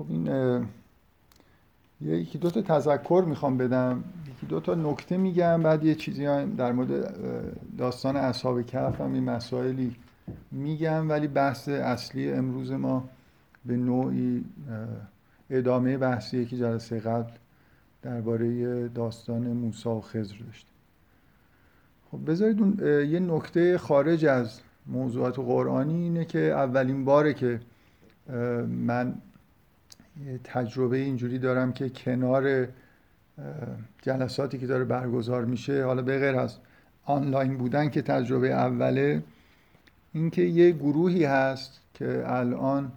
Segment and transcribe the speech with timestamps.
[0.00, 0.66] خب این
[2.00, 4.04] یکی دو تا تذکر می‌خوام بدم.
[4.28, 6.24] یکی دو تا نکته میگم بعد یه چیزی
[6.56, 7.14] در مورد
[7.78, 9.96] داستان اصحاب کهف هم این مسائلی
[10.50, 11.08] میگم.
[11.08, 13.08] ولی بحث اصلی امروز ما
[13.64, 14.44] به نوعی
[15.50, 17.32] ادامه بحثی که جلسه قبل
[18.02, 20.74] درباره داستان موسی و خضر داشتیم.
[22.10, 22.80] خب بذارید
[23.10, 27.60] یه نکته خارج از موضوعات قرآنی اینه که اولین باره که
[28.68, 29.14] من
[30.44, 32.68] تجربه اینجوری دارم که کنار
[34.02, 36.56] جلساتی که داره برگزار میشه حالا به غیر از
[37.04, 39.22] آنلاین بودن که تجربه اوله
[40.12, 42.92] اینکه یه گروهی هست که الان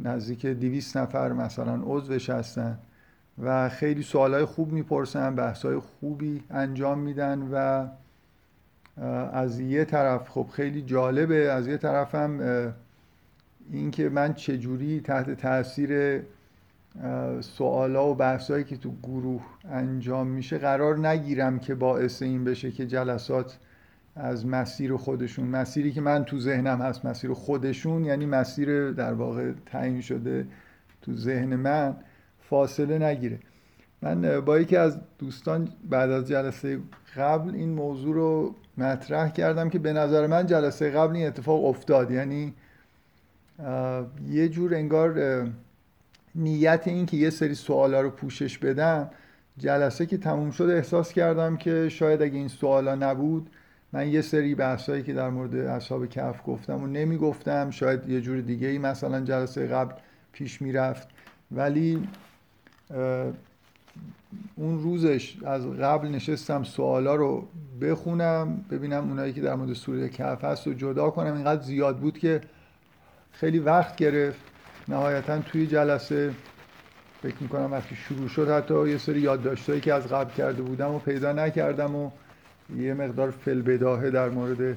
[0.00, 2.78] نزدیک دیویس نفر مثلا عضوش هستن
[3.42, 7.86] و خیلی سوالای خوب می‌پرسن بحثای خوبی انجام میدن و
[9.32, 12.40] از یه طرف خب خیلی جالبه از یه طرفم
[13.72, 16.22] اینکه من چجوری تحت تاثیر
[17.40, 22.86] سوالا و بحثایی که تو گروه انجام میشه قرار نگیرم که باعث این بشه که
[22.86, 23.58] جلسات
[24.16, 29.52] از مسیر خودشون مسیری که من تو ذهنم هست مسیر خودشون یعنی مسیر در واقع
[29.66, 30.46] تعیین شده
[31.02, 31.96] تو ذهن من
[32.40, 33.38] فاصله نگیره.
[34.02, 36.78] من با یکی از دوستان بعد از جلسه
[37.16, 42.10] قبل این موضوع رو مطرح کردم که به نظر من جلسه قبل این اتفاق افتاد.
[42.10, 42.54] یعنی
[44.28, 45.42] یه جور انگار
[46.36, 49.10] نیت این که یه سری سوالا رو پوشش بدم
[49.58, 53.50] جلسه که تموم شد احساس کردم که شاید اگه این سوالا نبود
[53.92, 58.40] من یه سری بحثایی که در مورد اصحاب کف گفتم و نمی‌گفتم شاید یه جور
[58.40, 59.94] دیگه ای مثلا جلسه قبل
[60.32, 61.08] پیش می‌رفت.
[61.52, 62.08] ولی
[64.56, 67.48] اون روزش از قبل نشستم سوالا رو
[67.80, 71.34] بخونم ببینم اونایی که در مورد سوره کهف هست رو جدا کنم.
[71.34, 72.40] اینقدر زیاد بود که
[73.32, 74.40] خیلی وقت گرفت.
[74.88, 76.30] نهایتا توی جلسه
[77.22, 80.98] فکر می‌کنم وقتی شروع شد حتی یه سری یادداشتایی که از قبل کرده بودم و
[80.98, 82.10] پیدا نکردم و
[82.76, 84.76] یه مقدار فلبداهه در مورد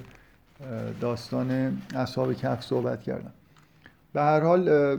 [1.02, 3.32] داستان اصحاب کف صحبت کردم.
[4.14, 4.98] به هر حال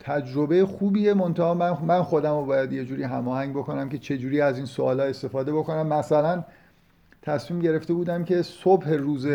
[0.00, 1.14] تجربه خوبیه.
[1.14, 4.66] منتها من من خودم رو باید یه جوری هماهنگ بکنم که چه جوری از این
[4.66, 5.86] سوالا استفاده بکنم.
[5.86, 6.44] مثلا
[7.22, 9.26] تصمیم گرفته بودم که صبح روز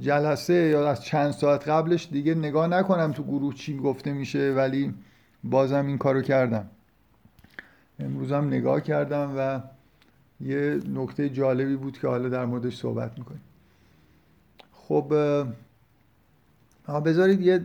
[0.00, 4.94] جلسه یا از چند ساعت قبلش دیگه نگاه نکنم تو گروه چی گفته میشه ولی
[5.44, 6.66] بازم این کارو کردم.
[7.98, 9.60] امروزم نگاه کردم و
[10.40, 13.40] یه نکته جالبی بود که حالا در موردش صحبت می‌کنیم.
[14.72, 15.12] خب
[17.04, 17.64] بذارید یه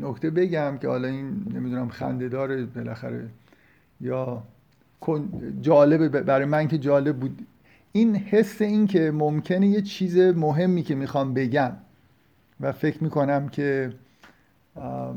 [0.00, 3.28] نکته بگم که حالا این نمی‌دونم خنده داره بالاخره
[4.00, 4.42] یا
[5.60, 7.46] جالبه برای من که جالب بود
[7.92, 11.72] این حس این که ممکنه یه چیز مهمی که می‌خوام بگم.
[12.60, 13.92] و فکر می‌کنم که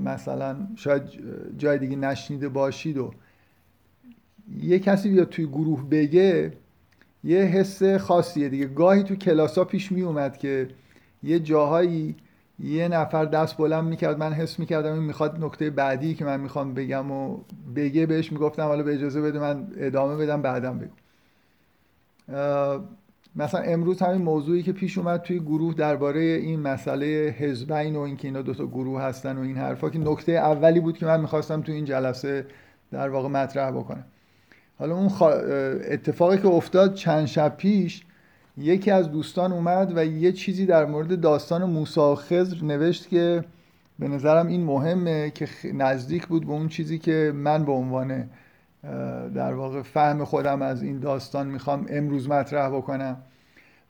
[0.03, 1.03] مثلا شاید
[1.57, 3.11] جای دیگه نشنیده باشید و
[4.61, 6.53] یه کسی بیاد توی گروه بگه
[7.23, 8.65] یه حس خاصیه دیگه.
[8.65, 10.67] گاهی تو کلاس ها پیش می اومد که
[11.23, 12.15] یه جاهایی
[12.59, 16.73] یه نفر دست بلند می‌کرد من حس می‌کردم این می‌خواد نکته بعدی که من می‌خوام
[16.73, 17.37] بگم و
[17.75, 20.91] بگه بهش می‌گفتم حالا به اجازه بده من ادامه بدم بعدم بگم
[23.35, 28.27] مثلا امروز همین موضوعی که پیش اومد توی گروه درباره این مسئله حزبین و اینکه
[28.27, 31.75] اینا دوتا گروه هستن و این حرفا که نکته اولی بود که من می‌خواستم توی
[31.75, 32.45] این جلسه
[32.91, 34.05] در واقع مطرح بکنم.
[34.79, 35.11] حالا اون
[35.91, 38.03] اتفاقی که افتاد چند شب پیش
[38.57, 43.45] یکی از دوستان اومد و یه چیزی در مورد داستان موسی و خضر نوشت که
[43.99, 48.29] به نظرم این مهمه که نزدیک بود به اون چیزی که من به عنوان
[49.35, 53.17] در واقع فهم خودم از این داستان می‌خوام امروز مطرح بکنم.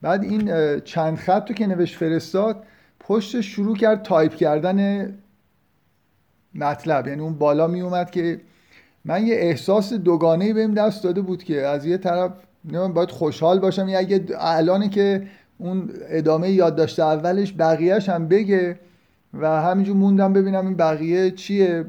[0.02, 2.62] بعد این چند خط رو که نوشت فرستاد
[3.00, 5.08] پشت شروع کرد تایپ کردن
[6.54, 7.06] مطلب.
[7.06, 8.40] یعنی اون بالا می اومد که
[9.04, 12.32] من یه احساس دوگانه بهم دست داده بود که از یه طرف
[12.94, 13.88] باید خوشحال باشم.
[13.88, 15.26] یا اگه الان که
[15.58, 18.78] اون ادامه یادداشته اولش بقیهش هم بگه
[19.34, 21.84] و همینجور موندم ببینم این بقیه چیه.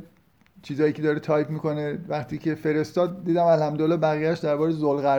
[0.67, 1.97] چیزایی که داره تایپ می‌کنه.
[2.07, 4.73] وقتی که فرستاد دیدم الحمدلله بقیهش درباره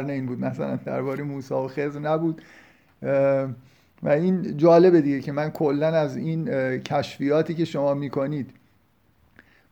[0.09, 0.41] این بود.
[0.41, 2.43] مثلا درباره موسی و خضر نبود.
[4.03, 6.45] و این جالبه دیگه که من کلا از این
[6.79, 8.51] کشفیاتی که شما می‌کنید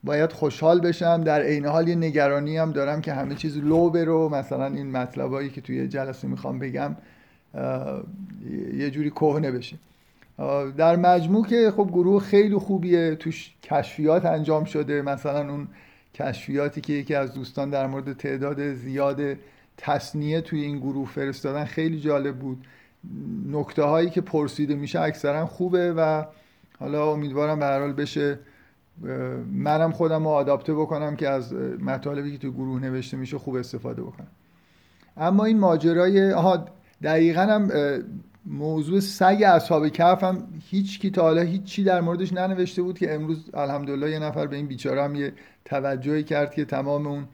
[0.05, 1.25] باید خوشحال بشم.
[1.25, 4.29] در عین حال یه نگرانی هم دارم که همه چیز لو بره.
[4.29, 6.96] مثلا این مطلبایی که توی جلسه می‌خوام بگم
[8.75, 9.76] یه جوری کهنه بشه.
[10.77, 15.03] در مجموع که خب گروه خیلی خوبیه توش کشفیات انجام شده.
[15.03, 15.69] مثلا اون
[16.15, 19.21] کشفیاتی که یکی از دوستان در مورد تعداد زیاد
[19.77, 22.67] تصنیه توی این گروه فرستادن خیلی جالب بود.
[23.50, 26.25] نکته هایی که پرسیده میشه اکثرا خوبه و
[26.79, 28.39] حالا امیدوارم به هر حال بشه.
[29.53, 34.03] منم خودم رو آداپته بکنم که از مطالبی که تو گروه نوشته میشه خوب استفاده
[34.03, 34.27] بکنم.
[35.17, 36.67] اما این ماجرای آها
[37.03, 37.71] دقیقا هم
[38.46, 42.98] موضوع سگ اصحاب کهف هم هیچ کی تا حالا هیچ چی در موردش ننوشته بود
[42.98, 45.32] که امروز الحمدلله یه نفر به این بیچاره هم یه
[45.64, 47.28] توجهی کرد که تمام اون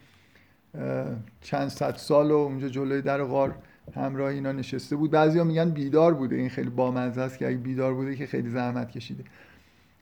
[1.41, 3.55] چند صد سال و اونجا جلوی در غار
[3.95, 5.11] همراه اینا نشسته بود.
[5.11, 6.37] بعضیا میگن بیدار بوده.
[6.37, 9.25] این خیلی بامزه است که اگه بیدار بوده که خیلی زحمت کشیده.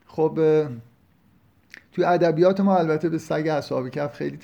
[0.06, 0.38] خب
[1.92, 4.38] توی ادبیات ما البته به سگ اصحاب کف خیلی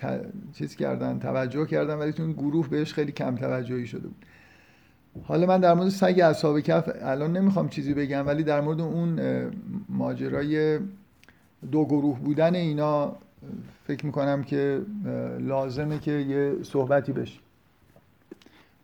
[0.52, 4.26] چیز کردن توجه کردن ولی تو این گروه بهش خیلی کم توجهی شده بود.
[5.24, 9.20] حالا من در مورد سگ اصحاب کف الان نمی‌خوام چیزی بگم ولی در مورد اون
[9.88, 10.78] ماجرای
[11.72, 13.16] دو گروه بودن اینا
[13.86, 14.80] فکر می‌کنم که
[15.40, 17.38] لازمه که یه صحبتی بشه.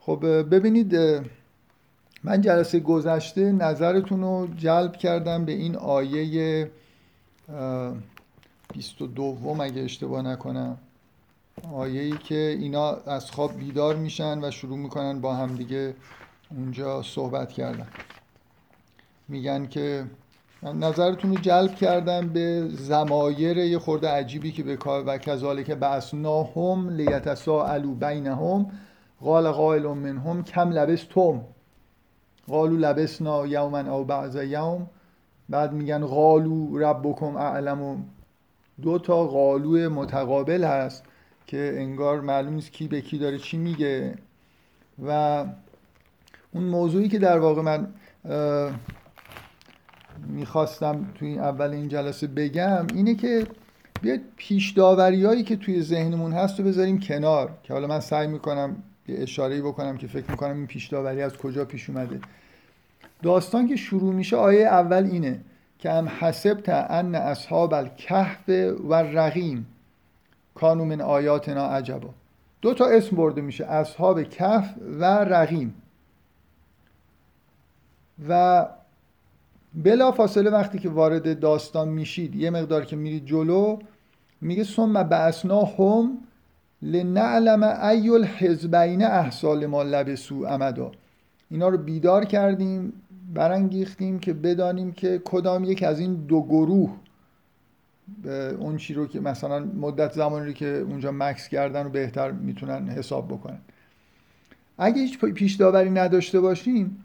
[0.00, 0.96] خب ببینید
[2.24, 6.70] من جلسه گذشته نظرتون رو جلب کردم به این آیه
[8.72, 10.76] 22 اگه اشتباه نکنم.
[11.72, 15.94] آیه ای که اینا از خواب بیدار میشن و شروع می‌کنن با هم دیگه
[16.56, 17.86] اونجا صحبت کردن
[19.28, 20.04] میگن که
[20.62, 25.70] من نظرتون رو جلب کردم به زمایر یه خورده عجیبی که به کار و کذالک
[25.70, 28.70] بعثناهم لیتساءلوا بینهم.
[29.20, 31.40] قال قائل منهم کم لبستم.
[32.48, 34.86] قالو لبسنا یوما او بعض یوم.
[35.48, 38.04] بعد میگن قالو ربکم اعلم.
[38.82, 41.04] دو تا قالو متقابل هست
[41.46, 44.14] که انگار معلوم نیست کی به کی داره چی میگه.
[45.06, 45.44] و
[46.52, 47.86] اون موضوعی که در واقع من
[50.26, 53.46] می‌خواستم توی اول این جلسه بگم اینه که
[54.02, 58.76] بیاید پیش هایی که توی ذهنمون هست رو بذاریم کنار که حالا من سعی می‌کنم
[59.08, 62.20] یه اشاره بکنم که فکر می‌کنم این پیش داوری از کجا پیش اومده.
[63.22, 65.40] داستان که شروع میشه آیه اول اینه
[65.78, 68.48] که هم حسبت ان اصحاب الکهف
[68.88, 69.66] و رقیم
[70.54, 72.10] کانو من آیاتنا عجبا.
[72.62, 75.74] دو تا اسم برده میشه اصحاب کهف و رقیم.
[78.28, 78.66] و
[79.74, 83.78] بلا فاصله وقتی که وارد داستان میشید یه مقدار که میرید جلو
[84.40, 86.18] میگه ثم بعثنا هم
[86.82, 90.92] لنعلم ای الحزبین احسال ما لبسو امدا
[91.50, 92.92] اینا رو بیدار کردیم
[93.34, 96.96] برانگیختیم که بدانیم که کدام یک از این دو گروه
[98.58, 102.88] اون چی رو که مثلا مدت زمانی رو که اونجا مکس کردن رو بهتر می‌تونن
[102.88, 103.58] حساب بکنن.
[104.78, 107.04] اگه هیچ پیش داوری نداشته باشیم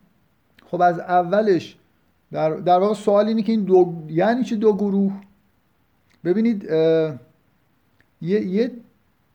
[0.71, 1.77] خب از اولش
[2.31, 5.13] در, در واقع سوال اینه که این دو یعنی چه دو گروه؟
[6.23, 6.63] ببینید
[8.21, 8.71] یه, یه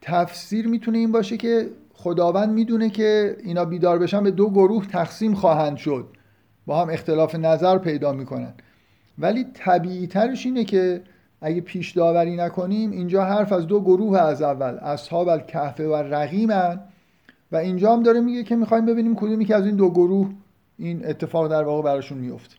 [0.00, 5.34] تفسیر می‌تونه این باشه که خداوند می‌دونه که اینا بیدار بشن به دو گروه تقسیم
[5.34, 6.06] خواهند شد.
[6.66, 8.54] با هم اختلاف نظر پیدا می‌کنن.
[9.18, 11.02] ولی طبیعی ترش اینه که
[11.40, 16.80] اگه پیش داوری نکنیم اینجا حرف از دو گروه از اول اصحاب الکهف و رقیمن
[17.52, 20.30] و اینجا هم داره میگه که می‌خوایم ببینیم کدومی که از این دو گروه
[20.82, 22.56] این اتفاق در واقع براشون میفته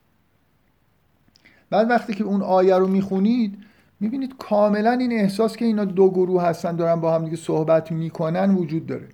[1.70, 3.58] بعد وقتی که اون آیه رو می‌خونید
[4.00, 8.56] می‌بینید کاملا این احساس که اینا دو گروه هستن دارن با هم دیگه صحبت می‌کنن
[8.56, 9.08] وجود داره.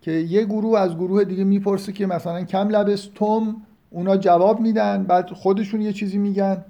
[0.00, 5.02] که یه گروه از گروه دیگه می‌پرسه که مثلا کم لبس توم اونا جواب میدن
[5.04, 6.64] بعد خودشون یه چیزی میگن.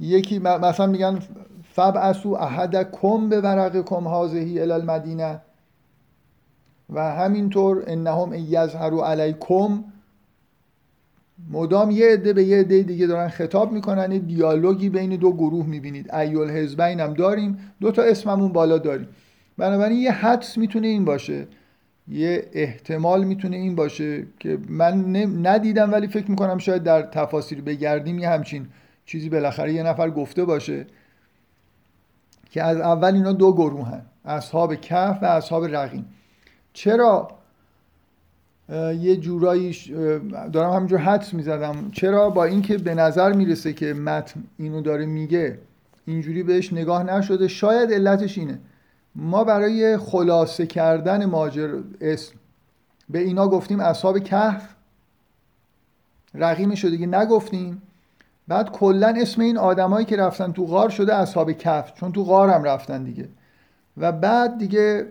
[0.00, 1.18] یکی مثلا میگن
[1.72, 5.40] فب اسو احد کم به ورق کم هازهی المدینه
[6.90, 9.84] و همینطور انهم یظهروا علیکم.
[11.50, 15.66] مدام یه عده به یه عده دیگه دارن خطاب می‌کنن یه دیالوگی بین دو گروه
[15.66, 16.14] می‌بینید.
[16.14, 19.08] ایول حزبین هم داریم دو تا اسممون بالا داریم.
[19.58, 21.46] بنابراین یه حدس می‌تونه این باشه.
[22.08, 28.18] یه احتمال می‌تونه این باشه که من ندیدم ولی فکر می‌کنم شاید در تفاصیل بگردیم
[28.18, 28.66] یه همچین
[29.06, 30.86] چیزی بالاخره یه نفر گفته باشه
[32.50, 36.06] که از اول اینا دو گروه هن اصحاب کف و اصحاب رقیم
[36.72, 37.28] چرا؟
[39.00, 39.76] یه جورایی
[40.52, 41.90] دارم همینجور حدس می‌زدم.
[41.92, 45.58] چرا؟ با اینکه به نظر می‌رسه که متن اینو داره میگه
[46.06, 47.48] اینجوری بهش نگاه نشده.
[47.48, 48.58] شاید علتش اینه.
[49.14, 52.34] ما برای خلاصه کردن ماجر اسم
[53.10, 54.74] به اینا گفتیم اصحاب کهف.
[56.34, 57.82] رقیمش رو دیگه نگفتیم.
[58.48, 61.94] بعد کلا اسم این آدمایی که رفتن تو غار شده اصحاب کهف.
[61.94, 63.28] چون تو غار هم رفتن دیگه.
[63.96, 65.06] و بعد دیگه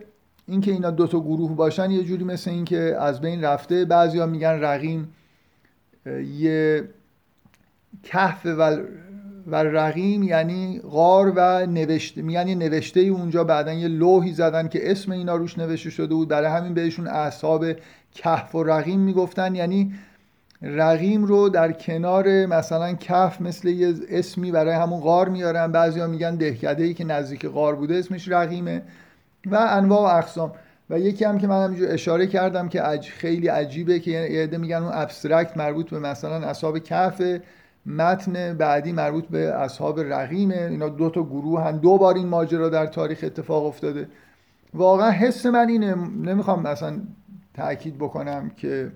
[0.48, 4.60] اینکه اینا دو تا گروه باشن یه جوری مثل اینکه از بین رفته بعضیا میگن
[4.60, 5.08] رقیم
[6.38, 6.88] یه
[8.02, 8.78] کهف و
[9.46, 14.90] و رقیم یعنی غار و نوشته یعنی نوشته ای اونجا بعدا یه لوحی زدن که
[14.90, 16.28] اسم اینا روش نوشته شده بود.
[16.28, 17.66] برای همین بهشون اصحاب
[18.14, 19.54] کهف و رقیم می‌گفتن.
[19.54, 19.94] یعنی
[20.62, 25.72] رقیم رو در کنار مثلا کف مثل یه اسمی برای همون غار میارن.
[25.72, 28.82] بعضیا میگن دهکده ای که نزدیک غار بوده اسمش رقیمه.
[29.46, 30.52] و انواع و اقسام.
[30.90, 34.76] و یکی هم که من همینجور اشاره کردم که خیلی عجیبه که یه عده میگن
[34.76, 37.22] اون ابسترکت مربوط به مثلا اصحاب کف
[37.86, 42.68] متن بعدی مربوط به اصحاب رقیمه اینا دو تا گروه هم دو بار این ماجرا
[42.68, 44.08] در تاریخ اتفاق افتاده.
[44.74, 45.94] واقعا حس من اینه.
[46.22, 47.00] نمی‌خوام مثلا
[47.54, 48.92] تاکید بکنم که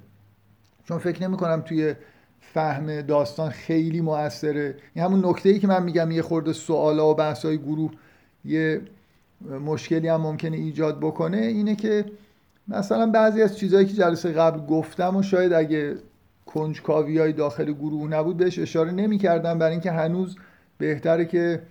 [0.84, 1.94] چون فکر نمی کنم توی
[2.40, 7.14] فهم داستان خیلی موثره این همون نکته ای که من میگم یه خورده سوالا و
[7.14, 7.90] بحث های گروه
[8.44, 8.80] یه
[9.40, 12.04] مشکلی هم ممکنه ایجاد بکنه اینه که
[12.68, 15.96] مثلا بعضی از چیزهایی که جلسه قبل گفتم و شاید اگه
[16.46, 20.36] کنجکاوی های داخل گروه نبود بهش اشاره نمی کردم برای اینکه هنوز
[20.78, 21.62] بهتره که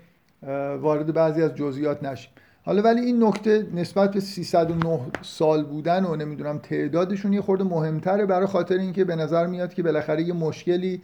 [0.81, 2.31] وارد بعضی از جزئیات نشیم.
[2.65, 8.25] حالا ولی این نکته نسبت به 309 سال بودن و نمی‌دونم تعدادشون یه خورده مهمتره
[8.25, 11.01] برای خاطر اینکه به نظر میاد که بالاخره یه مشکلی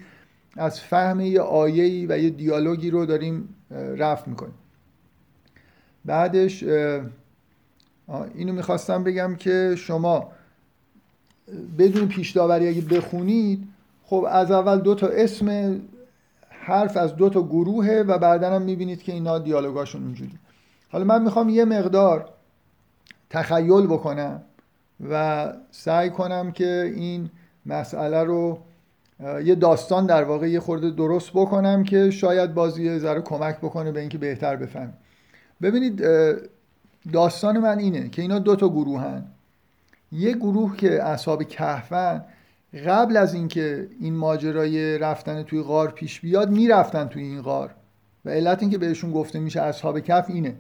[0.58, 3.50] از فهم یه آیه‌ای و یه دیالوگی رو داریم
[3.98, 4.54] رفت می‌کنیم.
[6.06, 6.64] بعدش
[8.36, 10.32] اینو می‌خواستم بگم که شما
[11.78, 13.68] بدون پیش داوری اگه بخونید
[14.04, 15.80] خب از اول دو تا اسم
[16.50, 20.40] حرف از دو تا گروهه و بعدا هم می‌بینید که اینا دیالوگاشون اینجوری.
[20.92, 22.30] حالا من می‌خوام یه مقدار
[23.30, 24.42] تخیل بکنم
[25.10, 27.30] و سعی کنم که این
[27.66, 28.60] مسئله رو
[29.44, 34.00] یه داستان در واقع یه خورده درست بکنم که شاید بازی ذره کمک بکنه به
[34.00, 34.94] اینکه بهتر بفهم
[35.64, 36.04] ببینید
[37.14, 39.24] داستان من اینه که اینا دو تا گروه هن.
[40.12, 42.26] یه گروه که اصحاب کهفن
[42.86, 47.70] قبل از اینکه این ماجرای رفتن توی غار پیش بیاد می‌رفتن توی این غار.
[48.26, 50.56] و علت اینکه بهشون گفته میشه اصحاب کف اینه.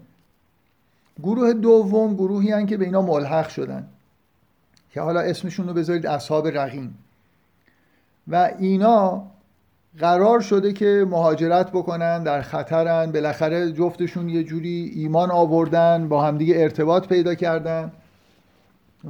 [1.23, 3.87] گروه دوم گروهی هن که به اینا ملحق شدن.
[4.91, 6.97] که حالا اسمشون رو بذارید اصحاب رقیم.
[8.27, 9.23] و اینا
[9.99, 13.11] قرار شده که مهاجرت بکنن در خطرن.
[13.11, 17.91] بالاخره جفتشون یه جوری ایمان آوردن با همدیگه ارتباط پیدا کردن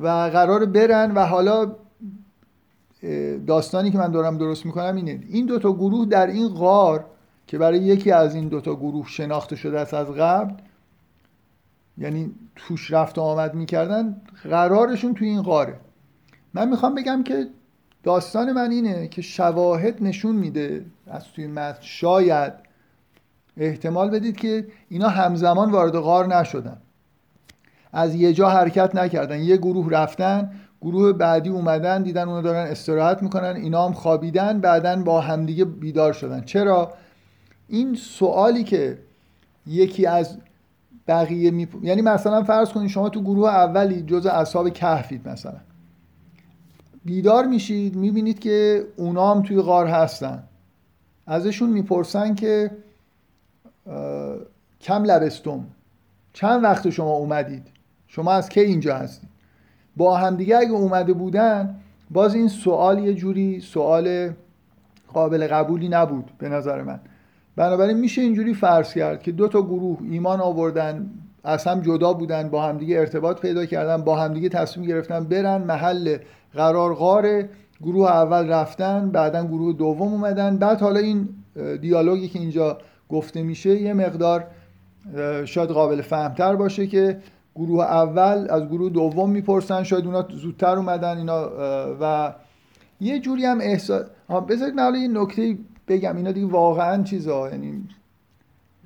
[0.02, 1.76] و قرار برن و حالا
[3.48, 5.24] داستانی که من دارم درست می‌کنم اینه.
[5.30, 7.06] این دوتا گروه در این غار
[7.48, 10.54] که برای یکی از این دوتا گروه شناخته شده است از قبل
[11.98, 15.76] یعنی توش رفت و آمد می‌کردن قرارشون توی این غاره.
[16.54, 17.48] من می‌خوام بگم که
[18.04, 22.54] داستان من اینه که شواهد نشون میده از توی متن شاید
[23.58, 26.78] احتمال بدید که اینا همزمان وارد غار نشدن.
[27.94, 29.40] از یه جا حرکت نکردن.
[29.40, 35.04] یه گروه رفتن گروه بعدی اومدن دیدن اونو دارن استراحت می‌کنن اینا هم خوابیدن بعدا
[35.04, 36.42] با همدیگه بیدار شدن.
[36.42, 36.94] چرا؟
[37.68, 38.98] این سوالی که
[39.68, 40.38] یکی از
[41.08, 41.68] بقیه می...
[41.82, 45.60] یعنی مثلا فرض کنید شما تو گروه اولی جز اصحاب کهفید مثلا.
[47.06, 50.44] بیدار میشید می‌بینید که اونا هم توی غار هستن.
[51.28, 52.72] ازشون می‌پرسن که
[54.82, 55.66] کم لبستم
[56.34, 57.68] چند وقت شما اومدید؟
[58.08, 59.30] شما از کی اینجا هستید؟
[59.98, 61.76] با همدیگه اگه اومده بودن
[62.12, 64.30] باز این سوال یه جوری سوال
[65.14, 67.00] قابل قبولی نبود به نظر من.
[67.56, 71.10] بنابراین میشه اینجوری فرض کرد که دو تا گروه ایمان آوردن
[71.44, 76.18] از هم جدا بودن با همدیگه ارتباط پیدا کردن با همدیگه تصمیم گرفتن برن محل
[76.54, 77.44] قرار غار
[77.82, 80.58] گروه اول رفتن بعدا گروه دوم اومدن.
[80.58, 81.30] بعد حالا این
[81.82, 82.78] دیالوگی که اینجا
[83.10, 84.48] گفته میشه یه مقدار
[85.46, 87.20] شاید قابل فهمتر باشه که
[87.56, 91.50] گروه اول از گروه دوم می‌پرسن شاید اونا زودتر اومدن اینا
[92.02, 92.34] و
[93.02, 94.06] یه جوری هم احساس
[94.50, 95.58] بذارید من یه نکته
[95.88, 96.16] بگم.
[96.16, 97.88] اینا دیگه واقعا چیزا یعنی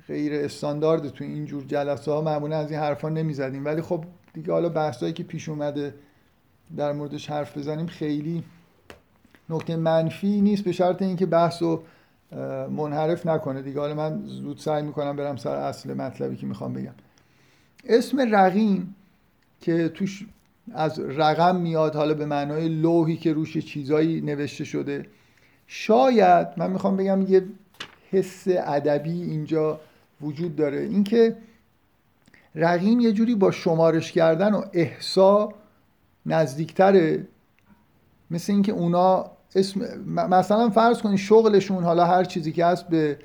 [0.08, 3.64] غیر استاندارد تو این جور جلسه ها معمولا از این حرفا نمی‌زدیم.
[3.64, 5.94] ولی خب دیگه حالا بحثایی که پیش اومده
[6.76, 8.44] در موردش حرف بزنیم خیلی
[9.50, 11.82] نکته منفی نیست به شرط اینکه بحث رو
[12.70, 13.80] منحرف نکنه دیگه.
[13.80, 16.94] حالا من زود سعی می‌کنم برم سر اصل مطلبی که می‌خوام بگم.
[17.84, 18.94] اسم رقیم
[19.60, 20.26] که توش
[20.74, 25.06] از رقم میاد حالا به معنای لوحی که روش چیزایی نوشته شده
[25.66, 27.44] شاید من می‌خوام بگم یه
[28.10, 29.80] حس ادبی اینجا
[30.20, 30.80] وجود داره.
[30.80, 31.36] اینکه
[32.54, 35.54] رقیم یه جوری با شمارش کردن و احسا
[36.26, 37.26] نزدیکتره
[38.30, 43.18] مثل اینکه اونا اسم مثلا فرض کنید شغلشون حالا هر چیزی که هست به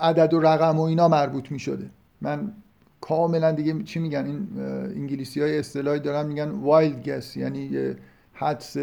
[0.00, 1.90] عدد و رقم و اینا مربوط می شده
[2.20, 2.52] من
[3.00, 4.48] کاملا دیگه چی میگن؟ این
[4.96, 7.96] انگلیسی های اصطلاحی دارن میگن وایلد گس یعنی یه
[8.32, 8.76] حدس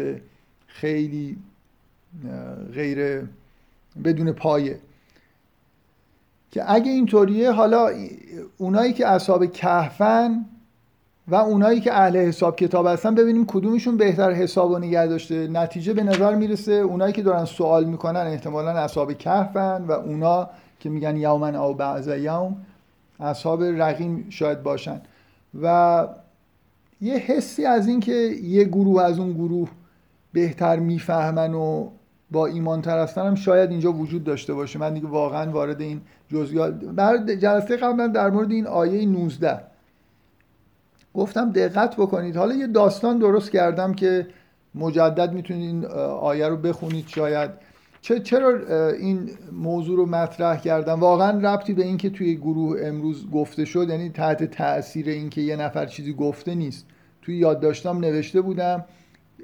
[0.66, 1.38] خیلی
[2.72, 3.28] غیر
[4.04, 4.80] بدون پایه.
[6.50, 7.90] که اگه اینطوریه حالا
[8.56, 10.44] اونایی که اصحاب کهفن
[11.28, 15.48] و اونایی که اهل حساب کتاب هستن ببینیم کدومشون بهتر حساب و نگه داشته.
[15.48, 20.88] نتیجه به نظر می‌رسه اونایی که دارن سوال می‌کنن احتمالا اصحاب کهفن و اونا که
[20.88, 22.56] میگن یومن او بعض یوم
[23.20, 25.00] اصحاب رقیم شاید باشن.
[25.62, 26.06] و
[27.00, 29.68] یه حسی از این که یه گروه از اون گروه
[30.32, 31.88] بهتر می‌فهمن و
[32.30, 34.78] با ایمان تر هستن هم شاید اینجا وجود داشته باشه.
[34.78, 39.60] من دیگه واقعا وارد این جزئیات بر جلسه قبلا در مورد این آیه 19
[41.16, 42.36] گفتم دقت بکنید.
[42.36, 44.26] حالا یه داستان درست کردم که
[44.74, 45.84] مجدد می‌تونید این
[46.20, 47.50] آیه رو بخونید شاید.
[48.24, 48.58] چرا
[48.92, 54.10] این موضوع رو مطرح کردم؟ واقعا ربطی به اینکه توی گروه امروز گفته شد یعنی
[54.10, 56.86] تحت تاثیر اینکه یه نفر چیزی گفته نیست.
[57.22, 58.84] توی یادداشتام نوشته بودم.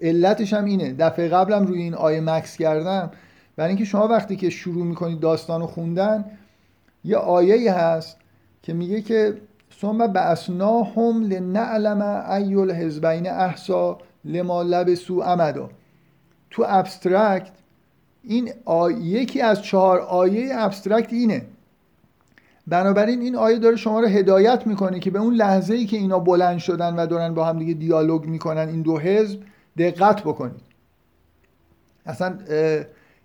[0.02, 0.92] علتش هم اینه.
[0.92, 3.10] دفعه قبلم روی این آیه مکس کردم.
[3.56, 6.24] برای اینکه شما وقتی که شروع می‌کنید داستان رو خوندن
[7.04, 8.16] یه آیه هست
[8.62, 9.34] که میگه که
[9.82, 10.02] ثم
[10.96, 15.70] بعثناهم لنعلم ای الحزبین احصی لما لبثوا امدا
[16.50, 17.50] تو abstract
[18.22, 18.52] این
[19.00, 21.46] یکی از چهار آیه abstract اینه.
[22.66, 26.18] بنابراین این آیه داره شما رو هدایت می‌کنه که به اون لحظه ای که اینا
[26.18, 29.40] بلند شدن و دارن با هم دیگه دیالوگ می‌کنن این دو حزب
[29.78, 30.62] دقت بکنید.
[32.06, 32.38] اصلا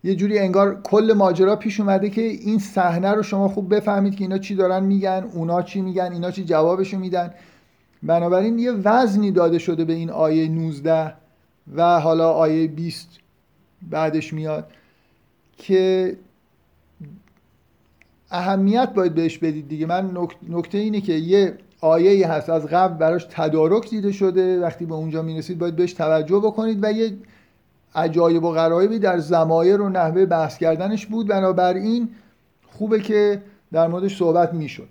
[0.03, 4.23] یه جوری انگار کل ماجرا پیش اومده که این صحنه رو شما خوب بفهمید که
[4.23, 7.33] اینا چی دارن میگن اونا چی میگن اینا چی جوابشو میدن.
[8.03, 11.13] بنابراین یه وزنی داده شده به این آیه 19
[11.75, 13.09] و حالا آیه 20
[13.81, 14.71] بعدش میاد
[15.57, 16.17] که
[18.31, 19.85] اهمیت باید بهش بدید دیگه.
[19.85, 20.17] من
[20.49, 24.61] نکته اینه که یه آیه هست از قبل براش تدارک دیده شده.
[24.61, 27.13] وقتی به اونجا می‌رسید باید بهش توجه بکنید و یه
[27.95, 31.27] عجایب و غرایبی در زمایر و نحوه بحث کردنش بود.
[31.27, 32.09] بنابراین
[32.67, 33.41] خوبه که
[33.71, 34.87] در موردش صحبت می‌شد.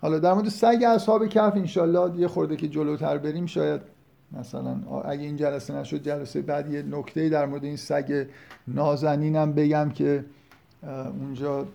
[0.00, 3.80] حالا در مورد سگ اصحاب کف انشالله یه خورده که جلوتر بریم شاید
[4.32, 8.26] مثلا اگه این جلسه نشد جلسه بعد یه نکته در مورد این سگ
[8.68, 10.24] نازنینم بگم که
[11.20, 11.66] اونجا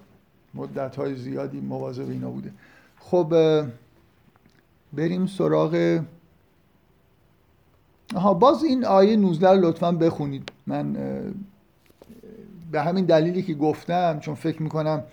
[0.54, 2.52] مدت های زیادی مواظب اینا بوده.
[3.00, 3.34] خب
[4.94, 6.00] بریم سراغ
[8.16, 10.52] ها باز این آیه 19 رو لطفا بخونید.
[10.68, 10.98] من
[12.72, 15.04] به همین دلیلی که گفتم چون فکر می‌کنم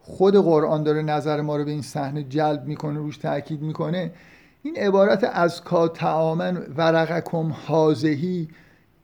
[0.00, 4.12] خود قرآن داره نظر ما رو به این صحنه جلب می‌کنه روش تاکید می‌کنه
[4.62, 8.48] این عبارت از کا تعامن ورقکم حاضهی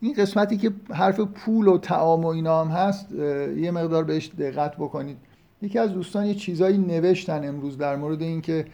[0.01, 3.13] این قسمتی که حرف پول و تعام و اینا هم هست
[3.57, 5.17] یه مقدار بهش دقت بکنید.
[5.63, 8.67] یکی از دوستان یه چیزایی نوشتن امروز در مورد اینکه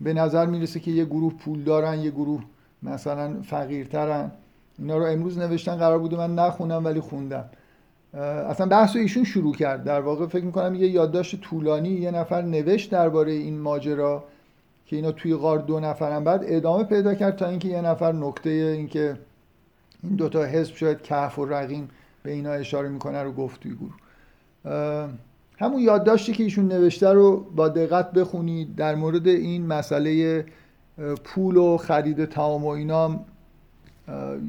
[0.00, 2.42] به نظر می‌رسه که یه گروه پول دارن یه گروه
[2.84, 4.30] مثلا فقیرترن.
[4.78, 7.44] اینا رو امروز نوشتن قرار بوده من نخونم ولی خوندم.
[8.48, 9.84] اصلا بحث ایشون شروع کرد.
[9.84, 14.24] در واقع فکر می‌کنم یه یادداشت طولانی یه نفر نوشت درباره این ماجرا
[14.86, 16.24] که اینا توی غار دو نفرن.
[16.24, 19.16] بعد ادامه پیدا کرد تا اینکه یه نفر نکته اینکه
[20.02, 21.88] این دوتا حزب شاید کهف و رقیم
[22.22, 23.94] به اینا اشاره می‌کنه رو گفت توی گروه.
[25.58, 30.44] همون یادداشتی که ایشون نوشته رو با دقت بخونید در مورد این مسئله
[31.24, 33.20] پول و خرید تمام و اینا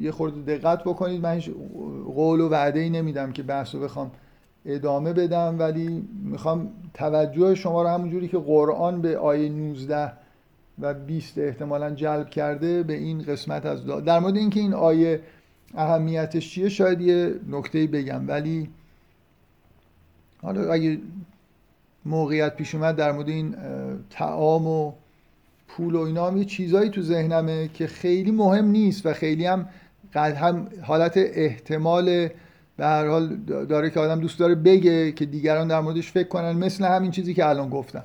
[0.00, 1.22] یه خورده دقت بکنید.
[1.22, 1.40] من
[2.14, 4.10] قول و وعده ای نمیدم که بحث رو بخوام
[4.66, 10.12] ادامه بدم ولی می‌خوام توجه شما رو همونجوری که قرآن به آیه 19
[10.78, 15.20] و 20 احتمالا جلب کرده به این قسمت از در مورد اینکه این آیه
[15.74, 18.28] اهمیتش چیه شاید یه نکته بگم.
[18.28, 18.68] ولی
[20.42, 20.98] حالا اگه
[22.04, 23.56] موقعیت پیش اومد در مورد این
[24.10, 24.92] تعام و
[25.68, 29.68] پول و اینا هم یه چیزایی تو ذهنمه که خیلی مهم نیست و خیلی هم
[30.14, 32.28] هم حالت احتمال
[32.76, 36.52] به هر حال داره که آدم دوست داره بگه که دیگران در موردش فکر کنن.
[36.52, 38.04] مثل همین چیزی که الان گفتم.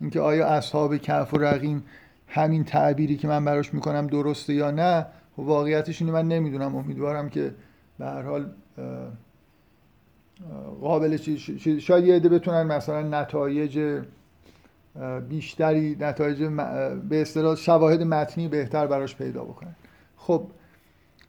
[0.00, 1.84] اینکه آیا اصحاب کف و رقیم
[2.28, 5.06] همین تعبیری که من براش می‌کنم درسته یا نه
[5.38, 6.76] و واقعیتش اینو من نمی‌دونم.
[6.76, 7.54] امیدوارم که
[7.98, 8.50] به هر حال
[10.80, 11.16] قابل
[11.78, 12.62] شاید یه عده بتونن.
[12.62, 14.02] مثلا نتایج
[15.28, 16.42] بیشتری نتایج
[17.08, 19.76] به اصطلاح شواهد متنی بهتر براش پیدا بکنن
[20.16, 20.46] خب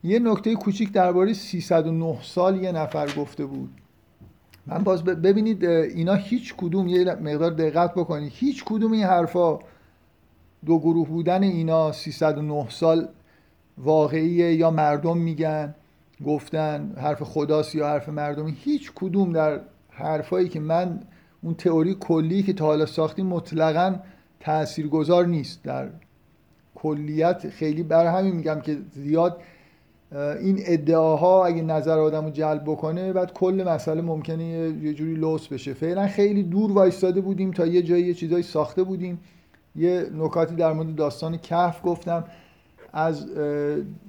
[0.04, 3.70] یه نکته کوچیک درباره 309 سال یه نفر گفته بود.
[4.68, 9.60] من باز ببینید اینا هیچ کدوم یه مقدار دقت بکنید هیچ کدوم این حرفا
[10.66, 13.08] دو گروه بودن اینا 309 سال
[13.78, 15.76] واقعیه یا مردم میگن
[16.26, 18.58] گفتن حرف خداست یا حرف مردمی.
[18.64, 21.00] هیچ کدوم در حرفایی که من
[21.46, 23.96] اون تئوری کلی که تا حالا ساختیم مطلقا
[24.40, 25.64] تاثیرگذار نیست.
[25.64, 25.90] در
[26.76, 29.42] کلیت خیلی بر همین میگم که زیاد
[30.40, 34.44] این ادعاها اگه نظر آدم رو جلب بکنه بعد کل مسئله ممکنه
[34.84, 35.74] یه جوری لوس بشه.
[35.74, 39.20] فعلا خیلی دور وایستاده بودیم تا یه جایی یه چیزایی ساخته بودیم.
[39.76, 42.24] یه نکاتی در مورد داستان کهف گفتم.
[42.98, 43.26] از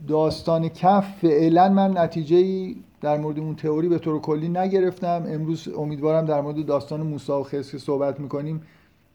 [0.08, 5.24] داستان کف فعلا من نتیجه در مورد اون تئوری به طور کلی نگرفتم.
[5.28, 8.62] امروز امیدوارم در مورد داستان موسی و خضر که صحبت می‌کنیم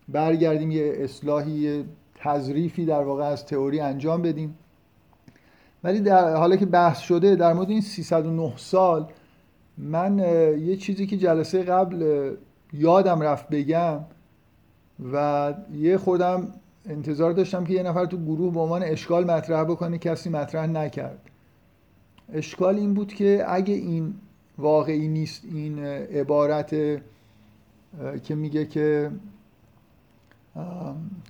[0.10, 1.84] برگردیم یه اصلاحی یه
[2.16, 4.58] تظریفی در واقع از تئوری انجام بدیم.
[5.84, 9.08] ولی در حالا که بحث شده در مورد این 309 سال
[9.78, 10.20] من
[10.60, 12.32] یه چیزی که جلسه قبل
[12.74, 14.00] یادم رفت بگم
[15.14, 16.48] و یه خودم
[16.86, 21.30] انتظار داشتم که یه نفر تو گروه به عنوان اشکال مطرح بکنه کسی مطرح نکرد.
[22.34, 24.13] اشکال این بود که اگه این
[24.58, 26.70] واقعی نیست این عبارت
[28.24, 29.12] که میگه که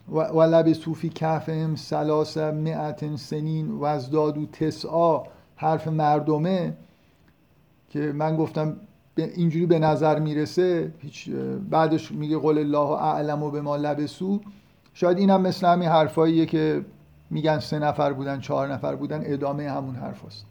[0.09, 5.23] و لب صوفی کفم سلاس مئت سنین و از دادو تسعا
[5.55, 6.73] حرف مردمه
[7.89, 8.77] که من گفتم
[9.15, 11.29] اینجوری به نظر می‌رسه هیچ
[11.69, 14.41] بعدش میگه قول الله اعلم و به ما لبسو
[14.93, 16.85] شاید اینم مثل همین حرفاییه که
[17.29, 20.45] میگن سه نفر بودن چهار نفر بودن ادامه همون حرف هست.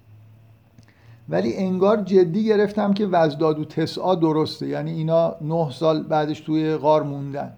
[1.29, 4.67] ولی انگار جدی گرفتم که وزداد و تسعا درسته.
[4.67, 7.53] یعنی اینا نه سال بعدش توی غار موندن.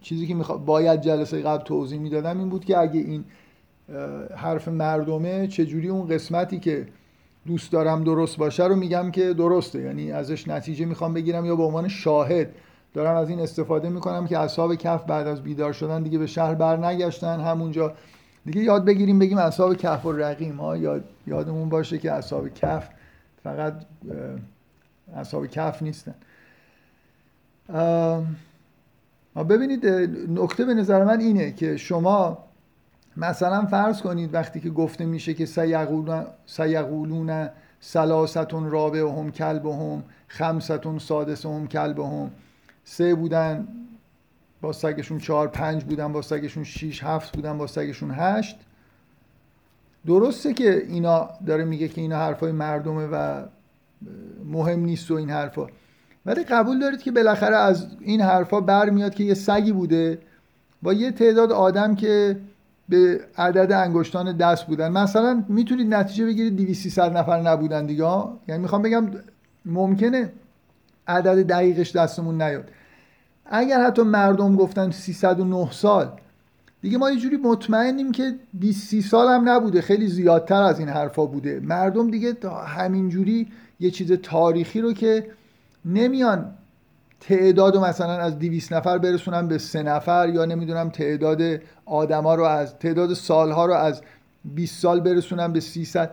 [0.00, 0.34] چیزی که
[0.66, 3.24] باید جلسه قبل توضیح می‌دادم این بود که اگه این
[4.36, 6.86] حرف مردمه چجوری اون قسمتی که
[7.46, 9.80] دوست دارم درست باشه رو میگم که درسته.
[9.80, 12.54] یعنی ازش نتیجه می‌خوام بگیرم یا به عنوان شاهد
[12.94, 16.54] دارم از این استفاده می‌کنم که اصحاب کف بعد از بیدار شدن دیگه به شهر
[16.54, 17.92] بر نگشتن همونجا.
[18.46, 20.60] دیگه یاد بگیریم بگیم اصحاب کف و رقیم.
[20.60, 22.88] ها یاد یادمون باشه که اصحاب کف
[23.44, 23.74] فقط
[25.16, 26.14] اصحاب کف نیستن.
[29.48, 29.86] ببینید
[30.28, 32.38] نکته به نظر من اینه که شما
[33.16, 35.46] مثلا فرض کنید وقتی که گفته میشه که
[36.46, 37.48] سیقولون
[37.80, 40.98] سلاستون رابع هم کلب هم خمستون
[41.66, 42.30] کلب هم
[42.84, 43.68] سه بودن
[44.60, 48.56] با سگشون چهار پنج بودن با سگشون شیش هفت بودن با سگشون هشت.
[50.06, 53.42] درسته که اینا داره میگه که اینا حرفای مردمه و
[54.44, 55.66] مهم نیست و این حرفا.
[56.26, 60.18] ولی قبول دارید که بالاخره از این حرفا برمیاد که یه سگی بوده
[60.82, 62.40] با یه تعداد آدم که
[62.88, 64.88] به عدد انگشتان دست بودن.
[64.92, 69.10] مثلا می‌تونید نتیجه بگیرید 200 نفر نبودن دیگه یعنی می‌خوام بگم
[69.64, 70.32] ممکنه
[71.08, 72.70] عدد دقیقش دستمون نیاد.
[73.46, 76.12] اگر حتی مردم گفتن 309 سال
[76.82, 79.80] دیگه ما یه جوری مطمئنیم که 20 سال هم نبوده.
[79.80, 81.60] خیلی زیادتر از این حرفا بوده.
[81.60, 82.36] مردم دیگه
[82.66, 83.48] همین جوری
[83.80, 85.26] یه چیز تاریخی رو که
[85.84, 86.54] نمیان
[87.20, 91.42] تعداد مثلا از 200 نفر برسونن به سه نفر یا نمی‌دونم تعداد
[91.86, 94.02] آدما رو از تعداد سالها رو از
[94.44, 96.10] 20 سال برسونن به 300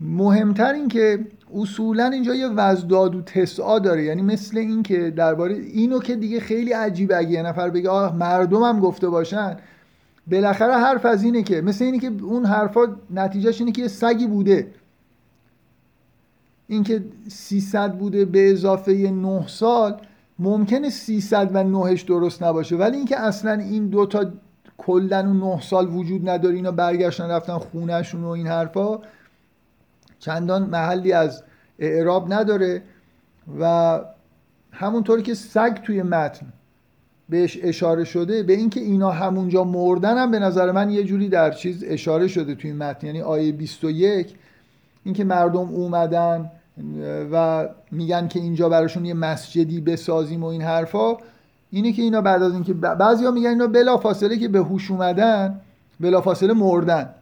[0.00, 4.04] مهمتر این که اصولا اینجا یه وزداد و تسعا داره.
[4.04, 8.16] یعنی مثل این که درباره اینو که دیگه خیلی عجیبه اگه یه نفر بگه آه
[8.16, 9.56] مردم هم گفته باشن.
[10.30, 14.26] بالاخره حرف از اینه که مثل اینه که اون حرفا نتیجهش اینه که یه سگی
[14.26, 14.66] بوده.
[16.66, 20.00] اینکه 300 بوده به اضافه 9 سال
[20.38, 22.76] ممکنه 300 و 9 درست نباشه.
[22.76, 24.24] ولی اینکه اصلا این دوتا
[24.78, 28.98] کلن و 9 سال وجود نداره اینا برگشتن رفتن خونهشون و این حرفا
[30.24, 31.42] چندان محلی از
[31.78, 32.82] اعراب نداره
[33.60, 34.00] و
[34.72, 36.46] همونطوری که سگ توی متن
[37.28, 41.50] بهش اشاره شده به اینکه اینا همونجا مردن هم به نظر من یه جوری در
[41.50, 43.06] چیز اشاره شده توی متن.
[43.06, 44.34] یعنی آیه 21
[45.04, 46.50] اینکه مردم اومدن
[47.32, 51.16] و میگن که اینجا براشون یه مسجدی بسازیم و این حرفا
[51.70, 55.60] اینه که اینا بعد از اینکه بعضیا میگن اینا بلا فاصله که به هوش اومدن
[56.00, 57.14] بلا فاصله مردن.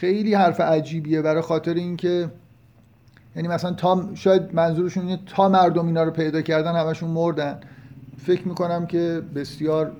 [0.00, 2.30] خیلی حرف عجیبیه برای خاطر اینکه
[3.36, 7.60] یعنی مثلا تا شاید منظورشون اینه تا مردم اینا رو پیدا کردن همشون مردن.
[8.18, 9.92] فکر می‌کنم که بسیار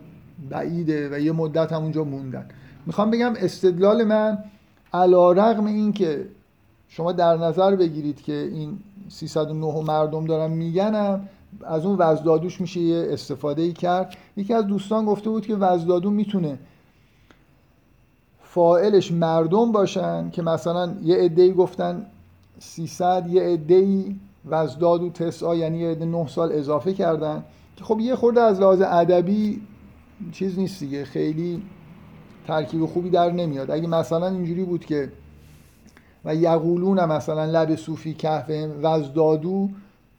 [0.50, 2.46] بعیده و یه مدت هم اونجا موندن.
[2.86, 4.38] می‌خوام بگم استدلال من
[4.94, 6.26] علا رقم این که
[6.88, 8.78] شما در نظر بگیرید که این
[9.08, 11.28] 309 مردم دارن میگنم
[11.64, 14.16] از اون وزدادوش میشه یه استفاده ای کرد.
[14.36, 16.58] یکی از دوستان گفته بود که وزدادو می‌تونه
[18.56, 22.06] فائلش مردم باشن که مثلا یه عده‌ای گفتن
[22.58, 24.16] 300 یه عده‌ای
[24.46, 27.44] وزداد و تسعا یعنی یه عده 9 سال اضافه کردن
[27.76, 29.60] که خب یه خورده از لحاظ ادبی
[30.32, 31.62] چیز نیست دیگه خیلی
[32.46, 33.70] ترکیب خوبی در نمیاد.
[33.70, 35.12] اگه مثلا اینجوری بود که
[36.24, 38.50] و یقولون مثلا لب صوفی کهف
[38.82, 39.68] وزدادو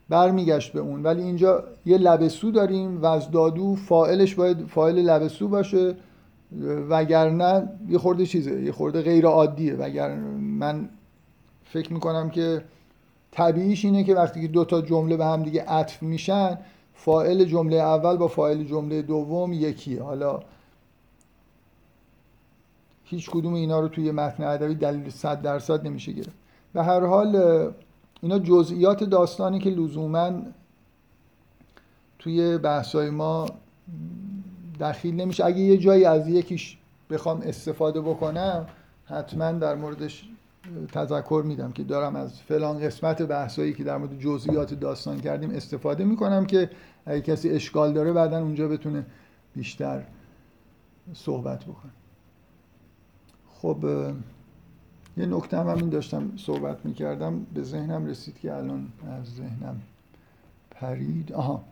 [0.08, 5.94] برمیگشت به اون ولی اینجا یه لبسو داریم وزدادو فائلش باید فائل لبسو باشه.
[6.90, 9.74] وگرنه یه خورده چیزه یه خورده غیر عادیه.
[9.74, 10.88] وگر من
[11.64, 12.64] فکر می‌کنم که
[13.30, 16.58] طبیعیش اینه که وقتی که دو تا جمله به هم دیگه عطف میشن
[16.94, 20.02] فائل جمله اول با فائل جمله دوم یکیه.
[20.02, 20.40] حالا
[23.04, 26.36] هیچ کدوم اینا رو توی متن ادبی دلیل صد درصد نمیشه گرفت.
[26.74, 27.36] و هر حال
[28.22, 30.32] اینا جزئیات داستانی که لزوما
[32.18, 33.46] توی بحثای ما
[34.80, 35.44] دخیل نمیشه.
[35.44, 36.78] اگه یه جایی از یکیش
[37.10, 38.66] بخوام استفاده بکنم
[39.06, 40.28] حتما در موردش
[40.92, 46.04] تذکر میدم که دارم از فلان قسمت بحثایی که در مورد جزئیات داستان کردیم استفاده
[46.04, 46.70] می‌کنم که
[47.06, 49.06] اگه کسی اشکال داره بعدا اونجا بتونه
[49.54, 50.04] بیشتر
[51.14, 51.92] صحبت بکنه.
[53.48, 53.84] خب
[55.16, 57.46] یه نکته هم این داشتم صحبت می‌کردم.
[57.54, 58.88] به ذهنم رسید که الان
[59.20, 59.80] از ذهنم
[60.70, 61.32] پرید.
[61.32, 61.64] آها.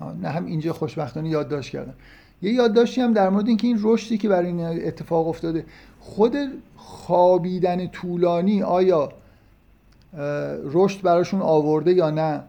[0.00, 1.94] نه هم اینجا خوشبختانه یادداشت کردم.
[2.42, 5.64] یه یادداشتی هم در مورد اینکه این رشدی که برای این اتفاق افتاده
[6.00, 6.36] خود
[6.76, 9.12] خوابیدن طولانی آیا
[10.64, 12.42] رشد براشون آورده یا نه؟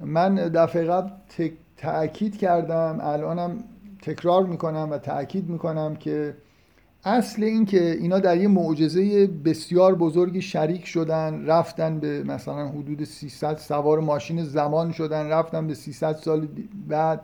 [0.00, 1.10] من دفعه قبل
[1.76, 3.64] تأکید کردم الانم
[4.02, 6.34] تکرار می‌کنم و تأکید می‌کنم که
[7.04, 13.04] اصل این که اینا در یه معجزه بسیار بزرگی شریک شدن رفتن به مثلا حدود
[13.04, 16.48] 300 سوار ماشین زمان شدن رفتن به 300 سال
[16.88, 17.20] بعد.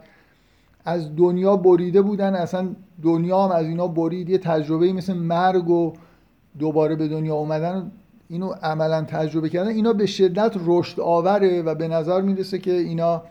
[0.84, 2.68] از دنیا بریده بودن اصلا
[3.02, 4.30] دنیا هم از اینا برید.
[4.30, 5.92] یه تجربه مثل مرگ و
[6.58, 7.92] دوباره به دنیا اومدن
[8.28, 9.68] اینو عملا تجربه کردن.
[9.68, 13.22] اینا به شدت رشد آوره و به نظر می‌رسه که اینا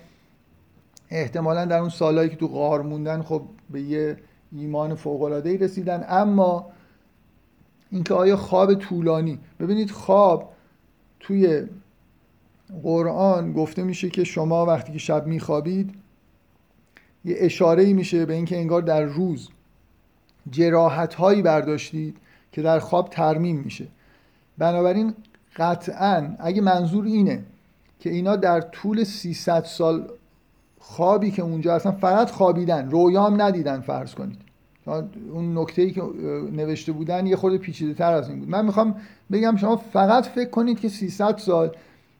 [1.10, 4.18] احتمالا در اون سالهایی که تو غار موندن خب به یه
[4.52, 6.06] ایمان فوق رسیدن.
[6.10, 6.72] اما
[7.92, 10.54] اینکه آیا خواب طولانی؟ ببینید خواب
[11.20, 11.64] توی
[12.84, 15.94] قرآن گفته میشه که شما وقتی که شب میخوابید
[17.26, 19.50] یه اشاره میشه به اینکه انگار در روز
[20.52, 22.18] جراحت هایی برداشتید
[22.52, 23.88] که در خواب ترمیم میشه.
[24.58, 25.14] بنابراین
[25.56, 27.44] قطعا اگه منظور اینه
[28.00, 30.10] که اینا در طول 300 سال
[30.88, 32.90] خوابی که اونجا اصلا فقط خوابیدن.
[32.90, 34.38] رویام ندیدن فرض کنید.
[35.34, 36.02] اون نکته ای که
[36.52, 38.50] نوشته بودن یه خورده پیچیده تر از این بود.
[38.50, 38.96] من می‌خوام
[39.32, 41.72] بگم شما فقط فکر کنید که 300 سال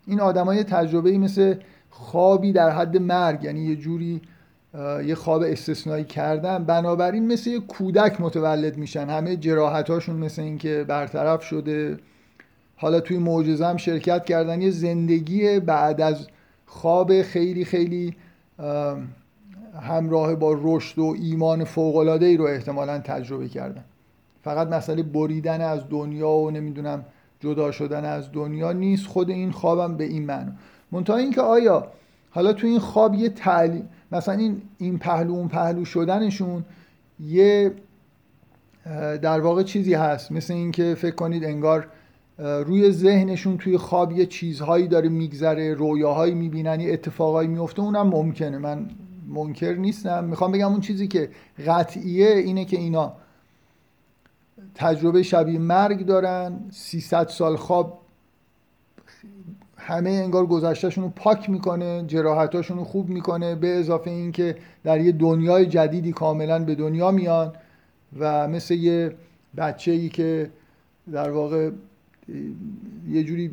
[0.08, 1.56] این آدمای تجربه مثل
[1.90, 4.22] خوابی در حد مرگ یعنی یه جوری
[5.06, 9.10] یه خواب استثنایی کردن بنابراین مثل یه کودک متولد میشن.
[9.10, 11.98] همه جراحتاشون مثل اینکه برطرف شده.
[12.76, 14.62] حالا توی معجزه هم شرکت کردن.
[14.62, 16.28] یه زندگی بعد از
[16.66, 18.16] خواب خیلی خیلی
[19.82, 23.84] همراه با رشد و ایمان فوقلاده ای رو احتمالا تجربه کردن.
[24.44, 27.06] فقط مسئله بریدن از دنیا و نمی‌دونم
[27.40, 29.08] جدا شدن از دنیا نیست.
[29.08, 30.52] خود این خوابم به این معنی
[30.92, 31.88] منتها اینکه آیا
[32.30, 36.66] حالا تو این خواب یه تعلیم مثلا این این پهلو اون پهلو شدنشون
[37.20, 37.72] یه
[39.22, 40.32] در واقع چیزی هست.
[40.32, 41.88] مثل اینکه فکر کنید انگار
[42.38, 48.58] روی ذهنشون توی خواب یه چیزهایی داره میگذره رویاهایی می‌بینن یه اتفاقایی میفته اونم ممکنه.
[48.58, 48.90] من
[49.28, 50.24] منکر نیستم.
[50.24, 51.30] می‌خوام بگم اون چیزی که
[51.68, 53.14] قطعیه اینه که اینا
[54.76, 58.02] تجربه شبیه مرگ دارن 300 سال خواب
[59.78, 65.12] همه انگار گذشتهشون رو پاک می‌کنه جراحتاشون رو خوب می‌کنه به اضافه اینکه در یه
[65.12, 67.54] دنیای جدیدی کاملا به دنیا میان
[68.20, 69.16] و مثل یه
[69.58, 70.50] بچه ای که
[71.12, 71.70] در واقع
[73.08, 73.48] یه جوری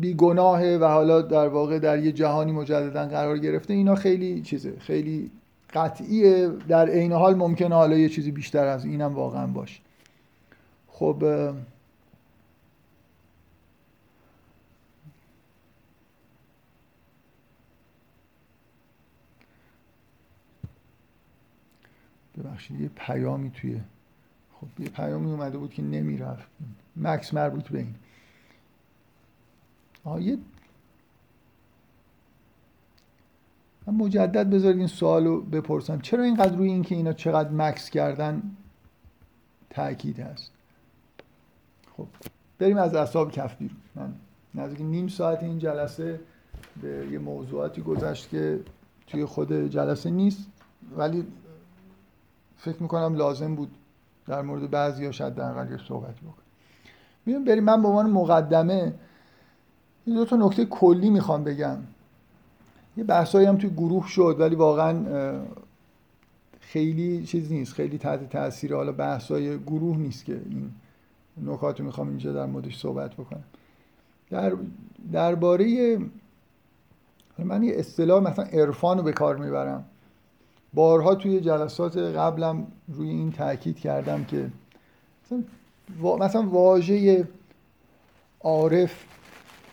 [0.00, 3.74] بیگناهه و حالا در واقع در یه جهانی مجددا قرار گرفته.
[3.74, 5.30] اینا خیلی چیزه خیلی
[5.74, 6.48] قطعیه.
[6.68, 9.80] در عین حال ممکنه حالا یه چیزی بیشتر از اینم واقعا باشه.
[10.88, 11.22] خب
[22.38, 23.80] ببخشید یه پیامی توی
[24.60, 26.48] خب یه پیامی اومده بود که نمی‌رفت.
[26.96, 27.94] مکس مربوط به این.
[30.04, 30.38] آیه.
[33.86, 36.00] من مجدد بذارید این سوال رو بپرسم.
[36.00, 38.42] چرا اینقدر روی اینکه اینا چقدر مکس کردن
[39.70, 40.52] تاکید هست؟
[41.96, 42.06] خب
[42.58, 43.76] بریم از اصاب کف بیرون.
[43.94, 44.12] من
[44.54, 46.20] نزدیک نیم ساعت این جلسه
[46.82, 48.60] به یه موضوعاتی گذشت که
[49.06, 50.46] توی خود جلسه نیست
[50.96, 51.26] ولی
[52.56, 53.70] فکر می‌کنم لازم بود
[54.26, 57.64] در مورد بعضی ها شاید در صحبت بکنم بریم.
[57.64, 58.94] من به عنوان مقدمه
[60.06, 61.76] این دو تا نکته کلی می‌خوام بگم.
[62.96, 65.04] یه بحثایی هم توی گروه شد ولی واقعا
[66.60, 70.70] خیلی چیز نیست خیلی تحت تاثیر حالا بحثای گروه نیست که این
[71.42, 73.44] نکات رو می‌خوام اینجا در موردش صحبت بکنم.
[74.30, 74.52] در
[75.12, 75.98] درباره
[77.38, 79.84] من یه اصطلاح مثلا عرفان رو به کار می‌برم.
[80.74, 84.50] بارها توی جلسات قبلم روی این تاکید کردم که
[86.20, 87.28] مثلا واژه
[88.40, 89.04] عارف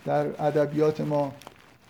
[0.06, 1.32] در ادبیات ما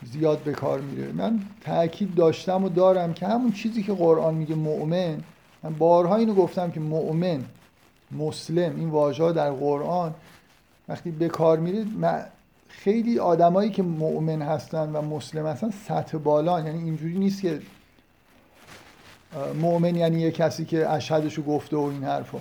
[0.04, 1.12] زیاد به کار میره.
[1.12, 5.18] من تاکید داشتم و دارم که همون چیزی که قرآن میگه مؤمن
[5.64, 7.44] من بارها اینو گفتم که مؤمن
[8.12, 10.14] مسلم این واژه در قرآن
[10.88, 11.88] وقتی به کار میرید
[12.68, 17.62] خیلی آدمایی که مؤمن هستن و مسلم هستن سطح بالا یعنی اینجوری نیست که
[19.62, 22.40] مؤمن یعنی یه کسی که اشهدشو گفته و این حرفا.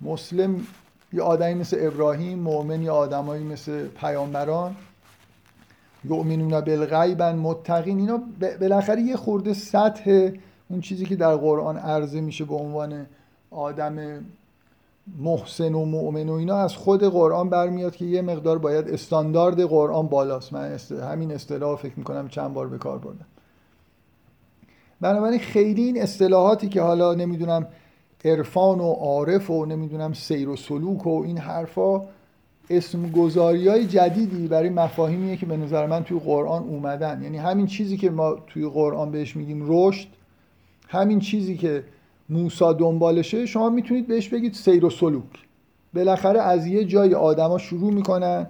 [0.00, 0.66] مسلم
[1.16, 4.76] یه آدمی مثل ابراهیم مؤمن یه آدمایی مثل پیامبران.
[6.04, 7.98] یؤمنون بالغیبن متقین.
[7.98, 8.20] اینا
[8.60, 10.30] بالاخره یه خورده سطح
[10.68, 13.06] اون چیزی که در قرآن عرضه میشه به عنوان
[13.50, 14.24] آدم
[15.18, 20.08] محسن و مؤمن و اینا از خود قرآن برمیاد که یه مقدار باید استاندارد قرآن
[20.08, 20.52] بالاست.
[20.52, 20.78] من
[21.10, 23.26] همین اصطلاح فکر می‌کنم چند بار به کار بردم.
[25.00, 27.66] بنابراین خیلی این اصطلاحاتی که حالا نمی‌دونم
[28.26, 32.02] عرفان و عارف و نمی‌دونم سیر و سلوک و این حرفا
[32.70, 37.22] اسم گذاری های جدیدی برای مفاهیمیه که به نظر من توی قرآن اومدن.
[37.22, 40.08] یعنی همین چیزی که ما توی قرآن بهش میگیم رشد
[40.88, 41.84] همین چیزی که
[42.28, 45.22] موسا دنبالشه شما می‌تونید بهش بگید سیر و سلوک.
[45.94, 48.46] بالاخره از یه جای آدما شروع می‌کنن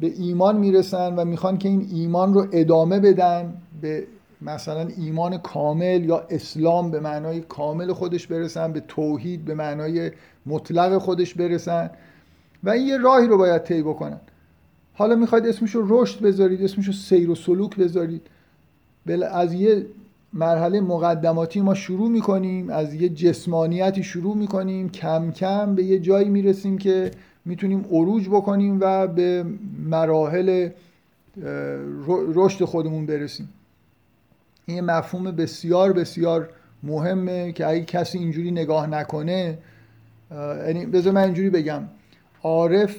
[0.00, 4.06] به ایمان می‌رسن و می‌خوان که این ایمان رو ادامه بدن به
[4.42, 10.10] مثلا ایمان کامل یا اسلام به معنای کامل خودش برسن به توحید به معنای
[10.46, 11.90] مطلق خودش برسن.
[12.64, 14.20] و این یه راهی رو باید طی بکنن.
[14.94, 18.22] حالا می‌خواید اسمش رو رشد بذارید اسمش رو سیر و سلوک بذارید.
[19.32, 19.86] از یه
[20.32, 26.28] مرحله مقدماتی ما شروع می‌کنیم از یه جسمانیتی شروع می‌کنیم کم کم به یه جایی
[26.28, 27.10] می‌رسیم که
[27.44, 29.44] می‌تونیم عروج بکنیم و به
[29.86, 30.68] مراحل
[32.08, 33.48] رشد خودمون برسیم.
[34.68, 36.50] این مفهوم بسیار بسیار
[36.82, 39.58] مهمه که اگه کسی اینجوری نگاه نکنه
[40.30, 41.82] یعنی بذار من اینجوری بگم.
[42.42, 42.96] عارف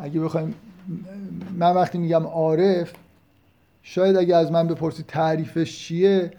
[0.00, 0.54] اگه بخوایم
[1.58, 2.92] من وقتی میگم عارف
[3.82, 6.30] شاید اگه از من بپرسید تعریفش چیه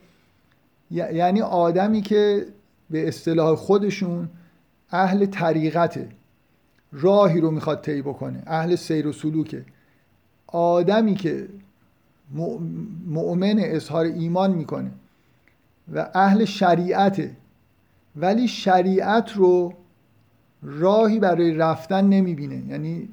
[0.91, 2.45] یعنی آدمی که
[2.89, 4.29] به اصطلاح خودشون
[4.91, 6.09] اهل طریقته
[6.91, 9.65] راهی رو می‌خواد طی بکنه اهل سیر و سلوکه.
[10.47, 11.47] آدمی که
[13.07, 14.91] مؤمن اظهار ایمان می‌کنه
[15.93, 17.31] و اهل شریعته.
[18.15, 19.73] ولی شریعت رو
[20.63, 22.63] راهی برای رفتن نمی‌بینه.
[22.69, 23.09] یعنی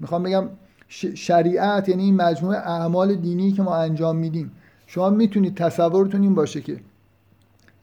[0.00, 0.48] می‌خوام بگم
[1.14, 4.52] شریعت یعنی این مجموعه اعمال دینی که ما انجام میدیم.
[4.86, 6.80] شما می‌تونید تصورتون این باشه که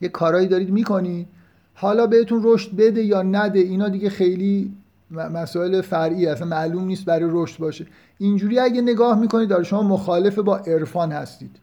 [0.02, 1.28] یه کارایی دارید می‌کنید
[1.74, 4.74] حالا بهتون رشد بده یا نده اینا دیگه خیلی
[5.12, 7.86] مسائل فرعی اصلا معلوم نیست برای رشد باشه.
[8.18, 11.56] اینجوری اگه نگاه می‌کنید داره شما مخالف با عرفان هستید.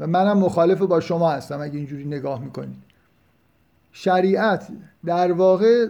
[0.00, 2.78] و منم مخالف با شما هستم اگه اینجوری نگاه می‌کنید.
[3.92, 4.68] شریعت
[5.04, 5.88] در واقع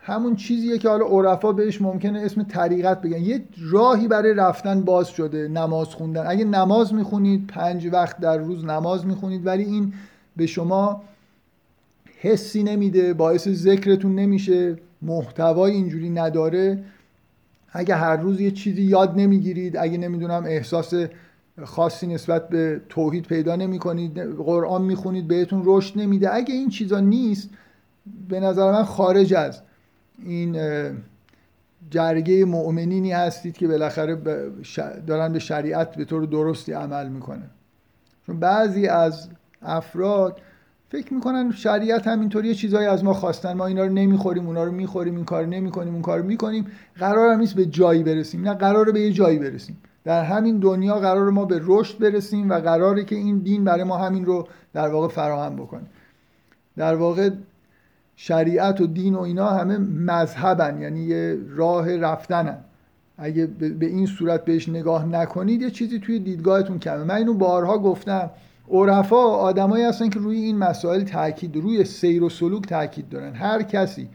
[0.00, 3.22] همون چیزیه که حالا عرفا بهش ممکنه اسم طریقت بگن.
[3.22, 6.24] یه راهی برای رفتن باز شده نماز خوندن.
[6.26, 9.94] اگه نماز می‌خونید پنج وقت در روز نماز می‌خونید ولی این
[10.36, 11.02] به شما
[12.20, 14.76] حسی نمیده باعث ذکرتون نمیشه.
[15.04, 16.84] محتوای اینجوری نداره
[17.72, 20.94] اگه هر روز یه چیزی یاد نمی‌گیرید اگه نمی‌دونم احساس
[21.64, 27.00] خاصی نسبت به توحید پیدا نمی کنید قرآن می‌خونید بهتون رشد نمیده اگه این چیزا
[27.00, 27.50] نیست
[28.28, 29.60] به نظر من خارج از
[30.18, 30.58] این
[31.90, 34.16] جرگه مؤمنینی هستید که بالاخره
[35.06, 37.50] دارن به شریعت به طور درستی عمل می‌کنن.
[38.26, 39.28] چون بعضی از
[39.62, 40.40] افراد
[40.94, 43.52] فکر می‌کنن شریعت همینطوری یه چیزایی از ما خواستن.
[43.52, 46.66] ما اینا رو نمی‌خوریم اونا رو می‌خوریم این کار نمی‌کنیم اون کار می‌کنیم.
[46.98, 48.48] قرار هم نیست به جایی برسیم.
[48.48, 49.78] نه قرار به یه جایی برسیم.
[50.04, 53.98] در همین دنیا قرار ما به رشد برسیم و قراره که این دین برای ما
[53.98, 55.86] همین رو در واقع فراهم بکنه.
[56.76, 57.30] در واقع
[58.16, 62.58] شریعت و دین و اینا همه مذهبن یعنی یه راه رفتنن.
[63.18, 67.04] اگه به این صورت بهش نگاه نکنید یه چیزی توی دیدگاهتون کمه.
[67.04, 68.30] من اینو بارها گفتم.
[68.70, 73.34] عرفا آدمایی هستن که روی این مسائل تاکید روی سیر و سلوک تاکید دارن.
[73.34, 74.08] هر کسی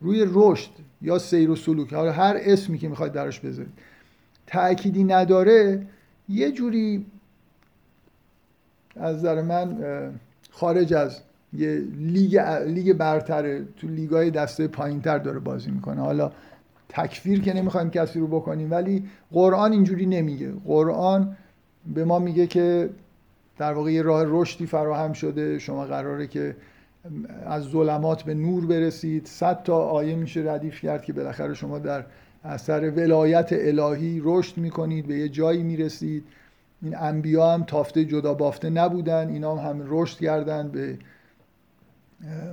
[0.00, 0.70] روی رشد
[1.02, 3.72] یا سیر و سلوک حالا هر اسمی که می‌خواید درش بذارید
[4.46, 5.86] تأکیدی نداره
[6.28, 7.06] یه جوری
[8.96, 9.78] از نظر من
[10.50, 11.20] خارج از
[11.52, 16.00] یه لیگ لیگ برتره تو لیگای دسته پایینتر داره بازی می‌کنه.
[16.00, 16.32] حالا
[16.88, 20.52] تکفیر که نمی‌خوایم کسی رو بکنیم ولی قرآن اینجوری نمیگه.
[20.66, 21.36] قرآن
[21.94, 22.90] به ما میگه که
[23.58, 25.58] در واقع یه راه رشدی فراهم شده.
[25.58, 26.56] شما قراره که
[27.46, 29.26] از ظلمات به نور برسید.
[29.26, 32.04] صد تا آیه میشه ردیف کرد که بالاخره شما در
[32.44, 36.24] اثر ولایت الهی رشد می‌کنید به یه جایی می‌رسید.
[36.82, 39.28] این انبیا هم تافته جدا بافته نبودن.
[39.28, 40.98] اینا هم, هم رشد کردن به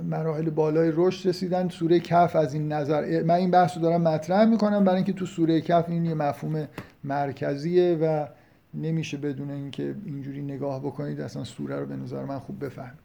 [0.04, 1.68] مراحل بالای رشد رسیدن.
[1.68, 4.84] سوره کف از این نظر من این بحث رو دارم مطرح می‌کنم.
[4.84, 6.68] برای اینکه تو سوره کف این یه مفهوم
[7.04, 8.26] مرکزیه و
[8.74, 13.04] نمیشه بدون اینکه اینجوری نگاه بکنید اصلا سوره رو به نظر من خوب بفهمید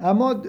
[0.00, 0.42] اما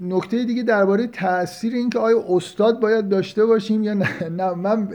[0.00, 4.88] نکته دیگه درباره تاثیر اینکه آیا استاد باید داشته باشیم یا نه, نه من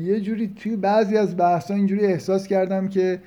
[0.00, 3.20] یه جوری توی بعضی از بحثا اینجوری احساس کردم که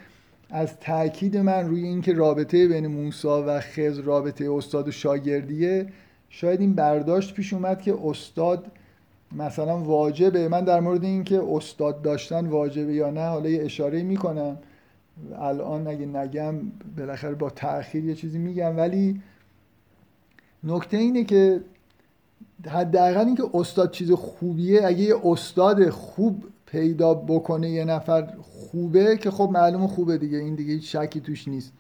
[0.50, 5.88] از تاکید من روی اینکه رابطه بین موسا و خز رابطه استاد و شاگردیه
[6.30, 8.72] شاید این برداشت پیش اومد که استاد
[9.32, 10.48] مثلا واجبه.
[10.48, 14.58] من در مورد اینکه استاد داشتن واجبه یا نه حالا یه اشاره می‌کنم.
[15.40, 16.56] الان اگه نگم
[16.98, 18.78] بالاخره با تاخیر یه چیزی میگم.
[18.78, 19.22] ولی
[20.64, 21.62] نکته اینه که
[22.68, 29.32] حداقل اینکه استاد چیز خوبیه اگه یه استاد خوب پیدا بکنه یه نفر خوبه که
[29.32, 30.38] خب معلومه خوبه دیگه.
[30.38, 31.74] این دیگه هیچ شکی توش نیست.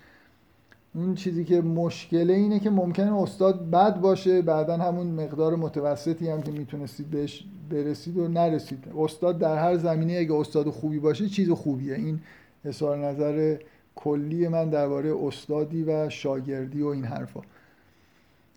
[1.00, 6.41] اون چیزی که مشکله اینه که ممکنه استاد بد باشه بعدا همون مقدار متوسطی هم
[6.41, 8.84] که می‌تونستید بهش برسید و نرسید.
[8.97, 11.95] استاد در هر زمینه اگه استاد خوبی باشه چیز خوبیه.
[11.95, 12.20] این
[12.66, 13.58] اظهار نظر
[13.95, 17.41] کلی من درباره استادی و شاگردی و این حرفا.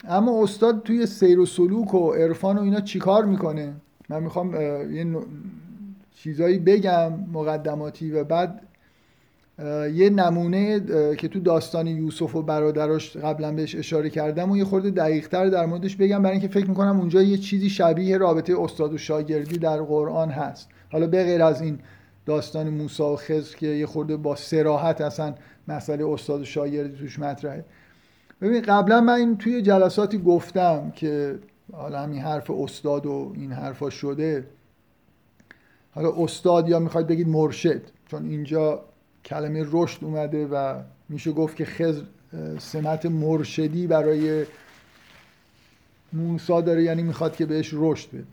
[0.04, 3.72] اما استاد توی سیر و سلوک و عرفان و اینا چیکار می‌کنه؟
[4.08, 4.54] من می‌خوام
[4.92, 5.16] یه
[6.14, 8.60] چیزایی بگم مقدماتی و بعد
[9.94, 10.80] یه نمونه
[11.16, 15.66] که تو داستان یوسف و برادراش قبلا بهش اشاره کردم و یه خورده دقیقتر در
[15.66, 19.82] موردش بگم برای اینکه فکر می‌کنم اونجا یه چیزی شبیه رابطه استاد و شاگردی در
[19.82, 20.68] قرآن هست.
[20.92, 21.78] حالا به غیر از این
[22.26, 25.34] داستان موسی و خضر که یه خورده با سراحت اصلا
[25.68, 27.64] مسئله استاد و شاگردی توش مطرحه.
[28.40, 31.38] ببین قبلا من این توی جلساتی گفتم که
[31.72, 34.46] حالا همین حرف استاد و این حرفا شده.
[35.90, 38.84] حالا استاد یا می‌خواید بگید مرشد چون اینجا
[39.24, 42.02] کلمه رشد اومده و میشه گفت که خضر
[42.58, 44.46] سمت مرشدی برای
[46.12, 48.24] موسا داره یعنی می‌خواد که بهش رشد بده.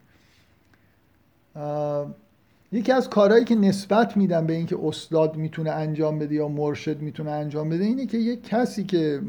[2.72, 7.32] یکی از کارهایی که نسبت میدم به اینکه استاد می‌تونه انجام بده یا مرشد می‌تونه
[7.32, 9.22] انجام بده اینه که یک کسی که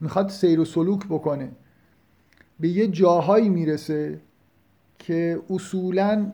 [0.00, 1.48] می‌خواد سیر و سلوک بکنه
[2.60, 4.20] به یه جاهایی می‌رسه
[4.98, 6.32] که اصولا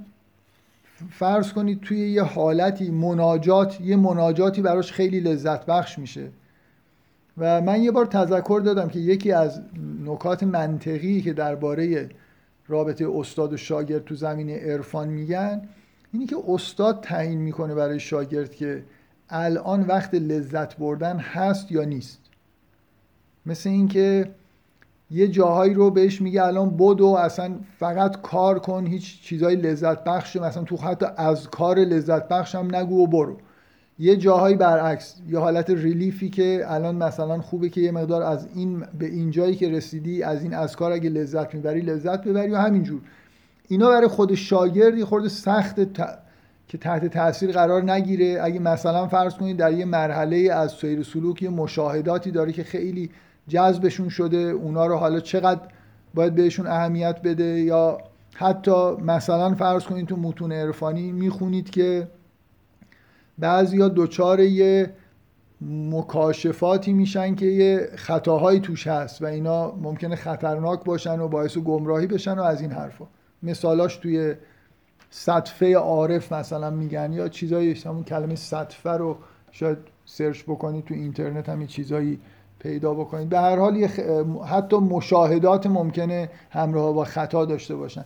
[1.10, 6.30] فرض کنید توی یه حالتی مناجات یه مناجاتی براش خیلی لذت بخش میشه.
[7.38, 9.62] و من یه بار تذکر دادم که یکی از
[10.04, 12.08] نکات منطقی که درباره
[12.68, 15.68] رابطه استاد و شاگرد تو زمینه عرفان میگن
[16.12, 18.84] اینی که استاد تعیین می‌کنه برای شاگرد که
[19.28, 22.20] الان وقت لذت بردن هست یا نیست.
[23.46, 24.30] مثل اینکه
[25.14, 30.36] یه جاهایی رو بهش میگه الان بدو اصلا فقط کار کن هیچ چیزای لذت بخش
[30.36, 33.36] مثلا تو حتی از کار لذت بخش هم نگو و برو.
[33.98, 38.84] یه جاهایی برعکس یه حالت ریلیفی که الان مثلا خوبه که یه مقدار از این
[38.98, 42.56] به این جایی که رسیدی از این از کار اگه لذت می‌بری لذت ببری و
[42.56, 43.00] همینجور.
[43.68, 45.76] اینا برای خود شاگردی خورده سخت
[46.68, 48.40] که تحت تاثیر قرار نگیره.
[48.42, 53.10] اگه مثلا فرض کنید در یه مرحله از سیر سلوک یه مشاهداتی داره که خیلی
[53.48, 55.60] جذبشون شده اونا رو حالا چقدر
[56.14, 57.98] باید بهشون اهمیت بده؟ یا
[58.34, 62.08] حتی مثلا فرض کنید تو متون عرفانی می‌خونید که
[63.38, 64.92] بعضیا دچار یه
[65.70, 72.06] مکاشفاتی میشن که یه خطاهایی توش هست و اینا ممکنه خطرناک باشن و باعث گمراهی
[72.06, 73.06] بشن و از این حرفا.
[73.42, 74.34] مثالاش توی
[75.10, 79.16] سطفه عارف مثلا میگن یا چیزایی همون کلمه سطفه رو
[79.50, 82.20] شاید سرچ بکنید تو اینترنت هم چیزایی
[82.64, 83.28] پیدا بکنید.
[83.28, 83.88] به هر حال
[84.46, 88.04] حتی مشاهدات ممکنه همراه با خطا داشته باشن.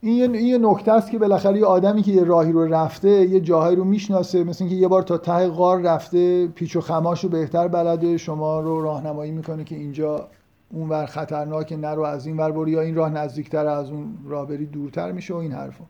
[0.00, 3.76] این یه نکته است که بالاخره یه آدمی که یه راهی رو رفته یه جاهایی
[3.76, 7.68] رو می‌شناسه مثل اینکه یه بار تا ته غار رفته پیچ و خماش رو بهتر
[7.68, 10.28] بلده شما رو راهنمایی می‌کنه که اینجا
[10.72, 14.46] اون ور خطرناک نرو از این ور برو یا این راه نزدیکتر از اون راه
[14.46, 15.84] بری دورتر میشه و این حرفا.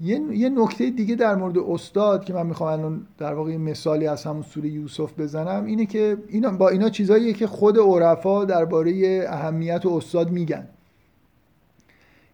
[0.00, 4.24] یه, یه نکته دیگه در مورد استاد که من می‌خوام الان در واقع مثالی از
[4.24, 9.86] همون سوره یوسف بزنم اینه که اینا با اینا چیزاییه که خود عرفا درباره اهمیت
[9.86, 10.68] و استاد میگن.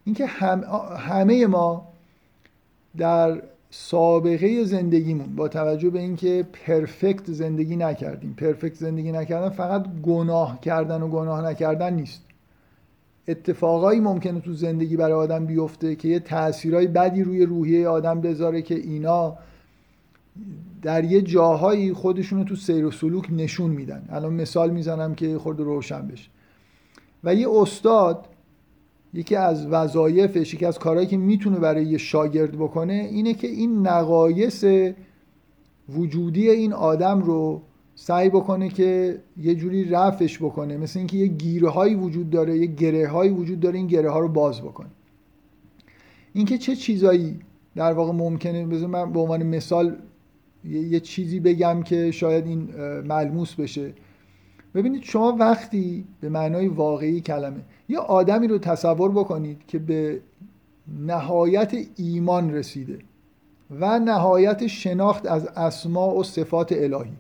[0.05, 0.65] اینکه هم
[0.99, 1.89] همه ما
[2.97, 8.35] در سابقه زندگیمون با توجه به اینکه پرفکت زندگی نکردیم.
[8.39, 12.23] پرفکت زندگی نکردن فقط گناه کردن و گناه نکردن نیست.
[13.29, 18.63] اتفاقایی ممکنه تو زندگی برای آدم بیفته که یه تاثیرهای بدی روی روحیه آدم بذاره
[18.63, 19.39] که اینا
[20.83, 24.09] در یه جاهایی خودشونو تو سیر و سلوک نشون میدن.
[24.11, 26.31] الان مثال می‌زنم که خورد روشن بشه.
[27.25, 28.29] و یه استاد
[29.15, 33.87] یکی از وظایفش یکی از کارهایی که می‌تونه برای یه شاگرد بکنه اینه که این
[33.87, 34.65] نقایص
[35.89, 37.63] وجودی این آدم رو
[37.95, 40.77] سعی بکنه که یه جوری رفش بکنه.
[40.77, 44.21] مثل اینکه یه گیره هایی وجود داره یه گره هایی وجود داره این گره ها
[44.21, 44.91] رو باز بکنه.
[46.33, 47.41] اینکه چه چیزایی
[47.77, 49.97] در واقع ممکنه؟ بذار من به عنوان مثال
[50.65, 52.69] یه چیزی بگم که شاید این
[53.01, 53.95] ملموس بشه.
[54.75, 60.21] ببینید شما وقتی به معنای واقعی کلمه یه آدمی رو تصور بکنید که به
[61.07, 62.99] نهایت ایمان رسیده
[63.71, 67.13] و نهایت شناخت از اسماع و صفات الهی.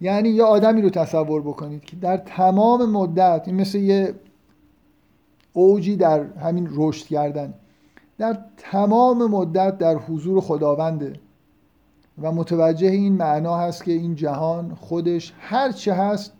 [0.00, 4.14] یعنی یه آدمی رو تصور بکنید که در تمام مدت این مثل یه
[5.52, 7.54] اوجی در همین رشد کردن
[8.18, 11.12] در تمام مدت در حضور خداونده
[12.22, 16.32] و متوجه این معنا هست که این جهان خودش هر چه هست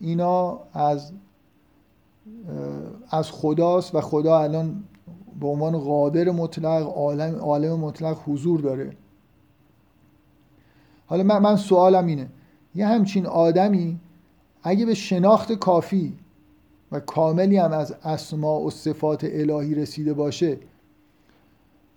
[0.00, 1.12] اینا از
[3.10, 4.84] از خداست و خدا الان
[5.40, 8.96] به عنوان قادر مطلق عالم عالم مطلق حضور داره.
[11.06, 12.28] حالا من, من سوالم اینه
[12.78, 14.00] یه همچین آدمی
[14.62, 16.12] اگه به شناخت کافی
[16.92, 20.58] و کاملی هم از اسما و صفات الهی رسیده باشه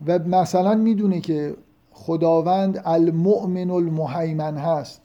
[0.06, 1.56] و مثلا می‌دونه که
[1.92, 5.02] خداوند المؤمن المهیمن هست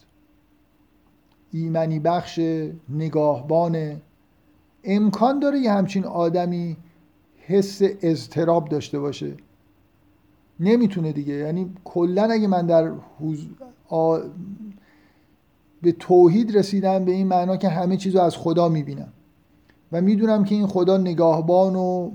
[1.53, 2.41] ایمنی بخش
[2.89, 3.97] نگاهبان
[4.85, 6.77] امکان داره یه همچین آدمی
[7.39, 9.35] حس اضطراب داشته باشه.
[10.61, 11.35] نمی‌تونه دیگه.
[11.35, 13.47] یعنی کلا اگه من در حوز...
[15.83, 19.13] به توحید رسیدم به این معنا که همه چیز رو از خدا می‌بینم
[19.93, 22.11] و می‌دونم که این خدا نگاهبان و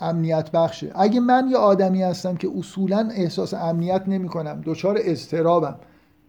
[0.00, 0.92] امنیت بخشه.
[0.94, 5.76] اگه من یه آدمی هستم که اصولا احساس امنیت نمی کنم دچار استرابم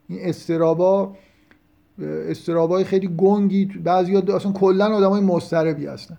[0.10, 1.16] این استرابا
[2.00, 6.18] استرابای خیلی گنگی بعضی اصلا کلا آدم های مستربی هستن.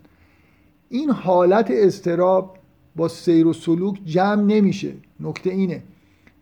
[0.89, 2.57] این حالت استراب
[2.97, 4.93] با سیر و سلوک جمع نمیشه.
[5.20, 5.82] نکته اینه.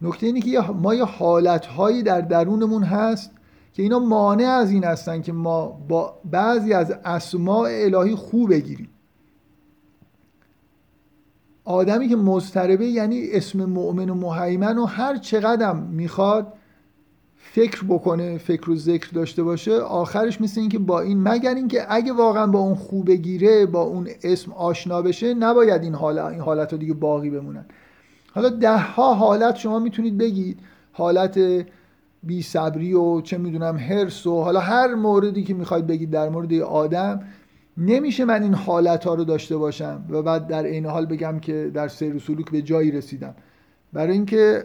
[0.03, 3.31] نکته اینه که ما یه حالت هایی در درونمون هست
[3.77, 8.89] که اینا مانع از این هستن که ما با بعضی از اسماع الهی خوب بگیریم.
[11.65, 16.53] آدمی که مضطربه یعنی اسم مؤمن و مهیمن و هر چقدر می‌خواد
[17.37, 22.13] فکر بکنه فکر و ذکر داشته باشه آخرش مثل اینکه با این مگر اینکه اگه
[22.13, 26.73] واقعا با اون خوب گیره با اون اسم آشنا بشه نباید این حالت این حالت
[26.73, 27.65] رو دیگه باقی بمونن.
[28.35, 30.61] حالا ده ها حالت شما می‌تونید بگید
[30.93, 31.67] حالت
[32.23, 36.55] بی صبری و چه می‌دونم هرس و حالا هر موردی که می‌خواید بگید در مورد
[36.55, 37.21] آدم
[37.77, 41.71] نمیشه من این حالت ها رو داشته باشم و بعد در این حال بگم که
[41.75, 43.35] در سیر و سلوک به جایی رسیدم.
[43.93, 44.65] برای اینکه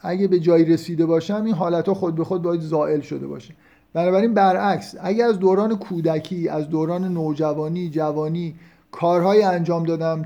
[0.00, 3.54] اگه به جایی رسیده باشم این حالت ها خود به خود باید زائل شده باشه.
[3.92, 8.54] بنابراین برعکس اگه از دوران کودکی از دوران نوجوانی جوانی
[8.90, 10.24] کارهای انجام دادم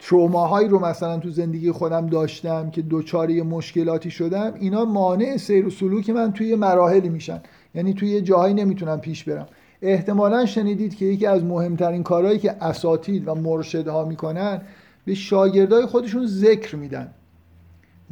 [0.00, 5.70] تروماهایی رو مثلا تو زندگی خودم داشتم که دوچار مشکلاتی شدم اینا مانع سیر و
[5.70, 7.40] سلوک من توی مراحلی میشن.
[7.74, 9.46] یعنی توی جاهایی نمی‌تونم پیش برم.
[9.82, 14.62] احتمالا شنیدید که یکی از مهمترین کارهایی که اساتید و مرشدها می‌کنن
[15.04, 17.08] به شاگردای خودشون ذکر میدن.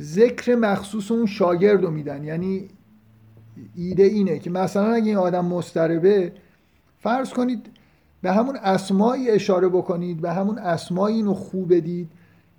[0.01, 2.25] ذکر مخصوص اون شاگرد رو میدن.
[2.25, 2.69] یعنی
[3.75, 6.33] ایده اینه که مثلا اگه این آدم مستربه
[7.01, 7.67] فرض کنید
[8.23, 12.09] به همون اسمایی اشاره بکنید به همون اسمایی اینو خوب بدید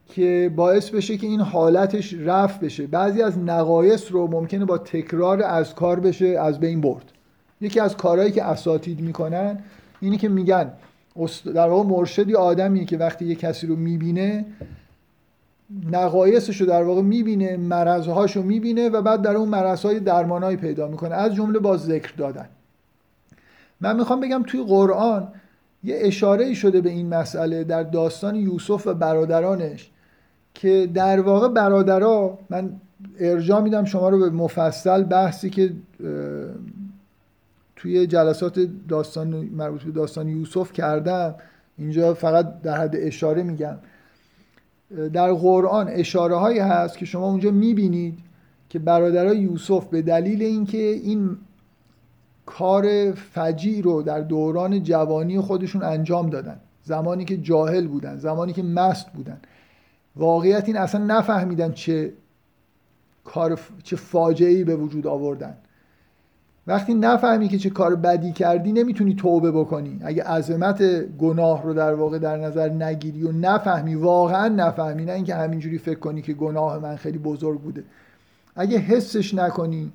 [0.08, 2.88] که باعث بشه که این حالتش رفت بشه.
[2.88, 7.12] بعضی از نقایص رو ممکنه با تکرار از کار بشه از بین برد.
[7.62, 9.60] یکی از کارهایی که اساتید می‌کنن
[10.02, 10.72] اینی که میگن
[11.56, 14.46] در واقع مرشدی آدمی که وقتی یه کسی رو می‌بینه
[15.92, 20.88] نقایصش رو در واقع می‌بینه مرضهاش رو می‌بینه و بعد در اون مرضهای درمانهایی پیدا
[20.88, 21.16] می‌کنه.
[21.16, 22.50] از جمله با ذکر دادن.
[23.82, 25.28] من می‌خوام بگم توی قرآن
[25.84, 29.90] یه اشاره شده به این مسئله در داستان یوسف و برادرانش
[30.54, 32.72] که در واقع برادرها من
[33.20, 35.74] ارجاع میدم شما رو به مفصل بحثی که
[37.76, 38.60] توی جلسات
[38.90, 41.36] داستان مربوط به داستان یوسف کردم
[41.78, 43.76] اینجا فقط در حد اشاره میگم.
[45.14, 48.20] در قرآن اشاره هایی هست که شما اونجا می‌بینید
[48.70, 51.38] که برادرای یوسف به دلیل اینکه این
[52.50, 56.60] کار فجی رو در دوران جوانی خودشون انجام دادن.
[56.84, 59.38] زمانی که جاهل بودن زمانی که مست بودن.
[60.16, 62.14] واقعیت این اصلا نفهمیدن چه
[63.24, 65.56] کار چه فاجعه به وجود آوردن.
[66.68, 70.00] وقتی نفهمی که چه کار بدی کردی نمی‌تونی توبه بکنی.
[70.04, 70.82] اگه عظمت
[71.18, 76.00] گناه رو در واقع در نظر نگیری و نفهمی واقعا نفهمی نه اینکه همینجوری فکر
[76.00, 77.84] کنی که گناه من خیلی بزرگ بوده.
[78.56, 79.92] اگه حسش نکنی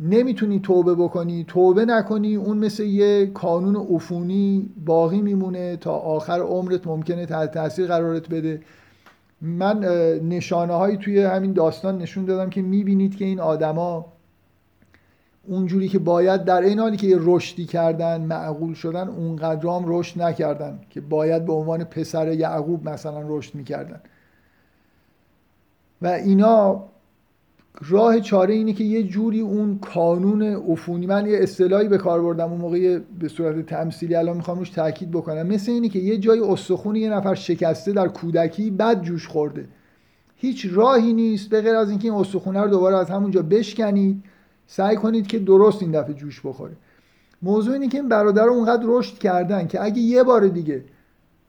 [0.00, 6.86] نمی‌تونی توبه بکنی توبه نکنی اون مثل یه کانون عفونی باقی میمونه تا آخر عمرت
[6.86, 8.60] ممکنه تحت تاثیر قرارت بده.
[9.40, 9.80] من
[10.28, 14.12] نشانه هایی توی همین داستان نشون دادم که می‌بینید که این آدما
[15.48, 20.80] اونجوری که باید در این حالی که رشدی کردن معقول شدن اونقدر هم رشد نکردن
[20.90, 24.00] که باید به عنوان پسر یعقوب مثلا رشد می‌کردن.
[26.02, 26.84] و اینا
[27.80, 32.50] راه چاره اینه که یه جوری اون کانون عفونی من یه اصطلاحی به کار بردم
[32.50, 35.46] اون موقع به صورت تمثیلی الان می‌خوام روش تاکید بکنم.
[35.46, 39.68] مثل اینه که یه جای استخون یه نفر شکسته در کودکی بد جوش خورده.
[40.36, 44.22] هیچ راهی نیست به غیر از اینکه این استخونه رو دوباره از همونجا بشکنید.
[44.66, 46.76] سعی کنید که درست این دفعه جوش بخوره.
[47.42, 50.84] موضوع اینه که این برادر اونقدر رشد کردن که اگه یه بار دیگه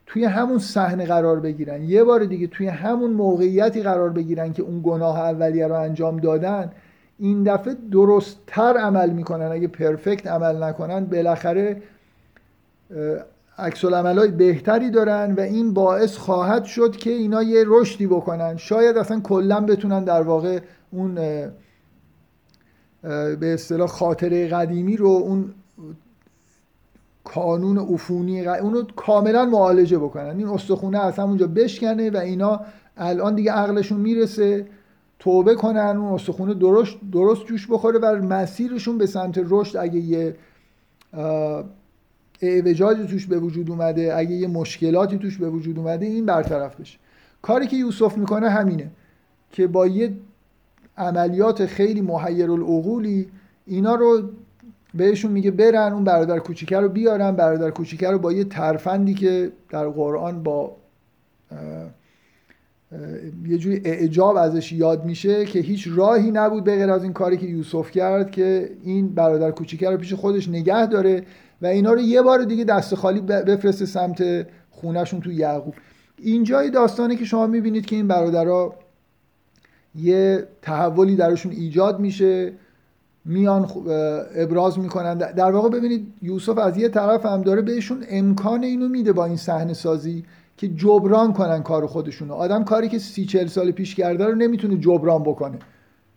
[0.08, 1.82] توی همون صحنه قرار بگیرن.
[1.82, 6.72] یه بار دیگه توی همون موقعیتی قرار بگیرن که اون گناه اولیه رو انجام دادن
[7.18, 9.46] این دفعه درستتر عمل می‌کنن.
[9.46, 11.82] اگه پرفکت عمل نکنن بالاخره
[13.58, 18.56] عکس های بهتری دارن و این باعث خواهد شد که اینا یه رشدی بکنن.
[18.56, 21.14] شاید اصلا کلا بتونن در واقع اون
[23.40, 25.54] به اصطلاح خاطره قدیمی رو اون
[27.34, 30.38] کانون عفونی اونو کاملا معالجه بکنن.
[30.38, 32.60] این استخونه از همونجا بشکنه و اینا
[32.96, 34.66] الان دیگه عقلشون می‌رسه
[35.18, 39.76] توبه کنن اون استخونه درست درست جوش بخوره و مسیرشون به سمت رشد.
[39.76, 40.36] اگه یه
[42.42, 46.98] اعوجاجی توش به وجود اومده اگه یه مشکلاتی توش به وجود اومده این برطرف بشه.
[47.42, 48.90] کاری که یوسف می‌کنه همینه
[49.52, 50.12] که با یه
[50.96, 53.28] عملیات خیلی محیر العقولی
[53.66, 54.22] اینا رو
[54.94, 57.36] بهشون میگه برن اون برادر کوچیکه رو بیارن.
[57.36, 60.76] برادر کوچیکه رو با یه ترفندی که در قرآن با
[63.46, 67.36] یه جوری اعجاب ازش یاد میشه که هیچ راهی نبود به غیر از این کاری
[67.36, 71.22] که یوسف کرد که این برادر کوچیکه رو پیش خودش نگه داره
[71.62, 75.74] و اینا رو یه بار دیگه دست خالی بفرسته سمت خونهشون تو یعقوب.
[76.18, 78.74] اینجای داستانه که شما می‌بینید که این برادرها
[79.94, 82.52] یه تحولی درشون ایجاد میشه.
[83.28, 83.66] میان
[84.36, 85.18] ابراز می‌کنن.
[85.18, 89.36] در واقع ببینید یوسف از یه طرف هم داره بهشون امکان اینو میده با این
[89.36, 90.24] صحنه سازی
[90.56, 92.34] که جبران کنن کار خودشونو.
[92.34, 95.58] آدم کاری که سی چل سال پیش کرده رو نمی‌تونه جبران بکنه.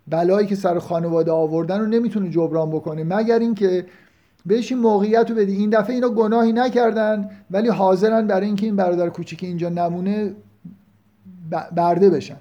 [0.07, 3.03] بلایی که سر خانواده آوردن رو نمی‌تونه جبران بکنه.
[3.03, 3.85] مگر اینکه
[4.45, 5.55] بهش این موقعیت رو بدی.
[5.55, 10.33] این دفعه اینا گناهی نکردن ولی حاضرن برای اینکه این برادر کوچیک اینجا نمونه
[11.75, 12.37] برده بشن.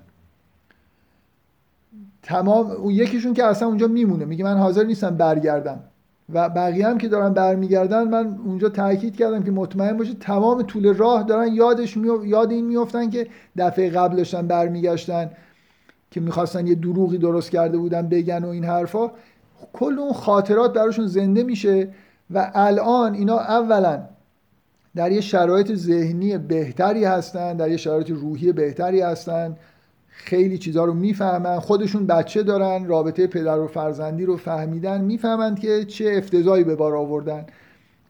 [2.22, 5.80] تمام اون یکیشون که اصلا اونجا میمونه میگه من حاضر نیستم برگردم.
[6.32, 10.94] و بقیه هم که دارن برمیگردن من اونجا تاکید کردم که مطمئن باشه تمام طول
[10.94, 15.30] راه دارن یادش یاد این میفتن که دفعه قبل داشتن برمیگشتن
[16.10, 19.10] که می‌خواستن یه دروغی درست کرده بودن بگن و این حرفا.
[19.72, 21.88] کل اون خاطرات براشون زنده میشه
[22.30, 24.02] و الان اینا اولا
[24.96, 29.56] در یه شرایط ذهنی بهتری هستن در یه شرایط روحی بهتری هستن.
[30.20, 35.84] خیلی چیزها رو می‌فهمن خودشون بچه دارن رابطه پدر و فرزندی رو فهمیدن می‌فهمند که
[35.84, 37.46] چه افتضایی به بار آوردن.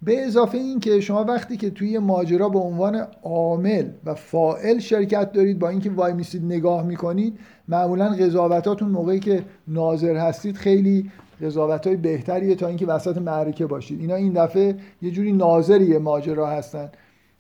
[0.02, 5.32] به اضافه این که شما وقتی که توی ماجرا به عنوان عامل و فائل شرکت
[5.32, 7.38] دارید با اینکه وای میسید نگاه می‌کنید
[7.68, 11.11] معمولا قضاوتاتون موقعی که ناظر هستید خیلی
[11.42, 14.00] قضاوت های بهتریه تا اینکه وسط معرکه باشید.
[14.00, 16.90] اینا این دفعه یه جوری ناظری ماجرا هستن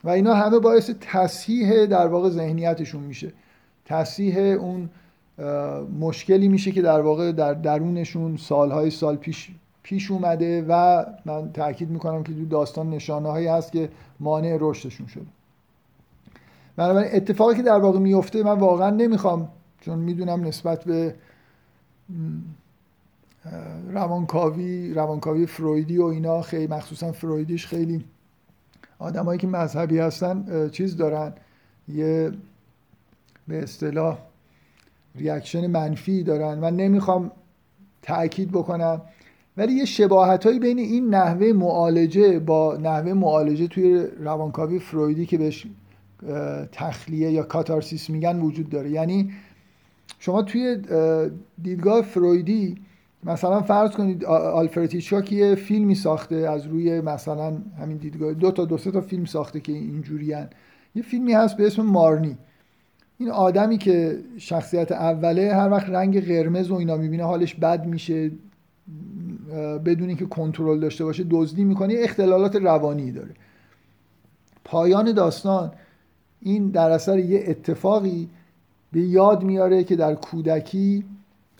[0.04, 3.32] و اینا همه باعث تصحیح در واقع ذهنیتشون میشه.
[3.90, 4.88] تصحیح اون
[6.00, 9.50] مشکلی میشه که در واقع در درونشون سالهای سال پیش
[9.82, 13.88] پیش اومده و من تاکید می‌کنم که تو داستان نشانه هایی هست که
[14.20, 15.26] مانع رشدشون شده.
[16.76, 19.48] بنابراین اتفاقی که در واقع میفته من واقعا نمی‌خوام
[19.80, 21.14] چون می‌دونم نسبت به
[23.88, 28.04] روانکاوی روانکاوی فرویدی و اینا خیلی مخصوصا فرویدیش خیلی
[28.98, 31.32] آدمایی که مذهبی هستن چیز دارن.
[31.88, 32.32] یه
[33.50, 34.18] به اصطلاح
[35.14, 37.30] ریاکشن منفی دارن من نمی‌خوام
[38.02, 39.02] تاکید بکنم.
[39.56, 45.38] ولی یه شباهت هایی بین این نحوه معالجه با نحوه معالجه توی روانکاوی فرویدی که
[45.38, 45.66] بهش
[46.72, 48.90] تخلیه یا کاتارسیس میگن وجود داره.
[48.90, 49.32] یعنی
[50.18, 50.78] شما توی
[51.62, 52.74] دیدگاه فرویدی
[53.24, 58.64] مثلا فرض کنید آلفرد هیچکاک یه فیلمی ساخته از روی مثلا همین دیدگاه دو تا
[58.64, 60.26] دو سه تا فیلم ساخته که اینجوری
[60.94, 62.36] یه فیلمی هست به اسم مارنی.
[63.20, 68.30] این آدمی که شخصیت اوله هر وقت رنگ قرمز و اینا می‌بینه حالش بد میشه
[69.84, 73.30] بدون اینکه کنترل داشته باشه دزدی می‌کنه اختلالات روانی داره.
[74.64, 75.72] پایان داستان
[76.40, 78.28] این در اثر یه اتفاقی
[78.92, 81.04] به یاد میاره که در کودکی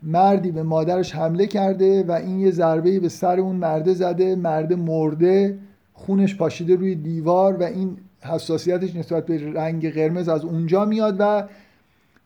[0.02, 4.76] مردی به مادرش حمله کرده و این یه ضربه به سر اون مرده زده مرده
[4.76, 5.58] مرده
[5.92, 11.44] خونش پاشیده روی دیوار و این حساسیتش نسبت به رنگ قرمز از اونجا میاد و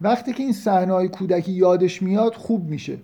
[0.00, 2.98] وقتی که این صحنه کودکی یادش میاد خوب میشه.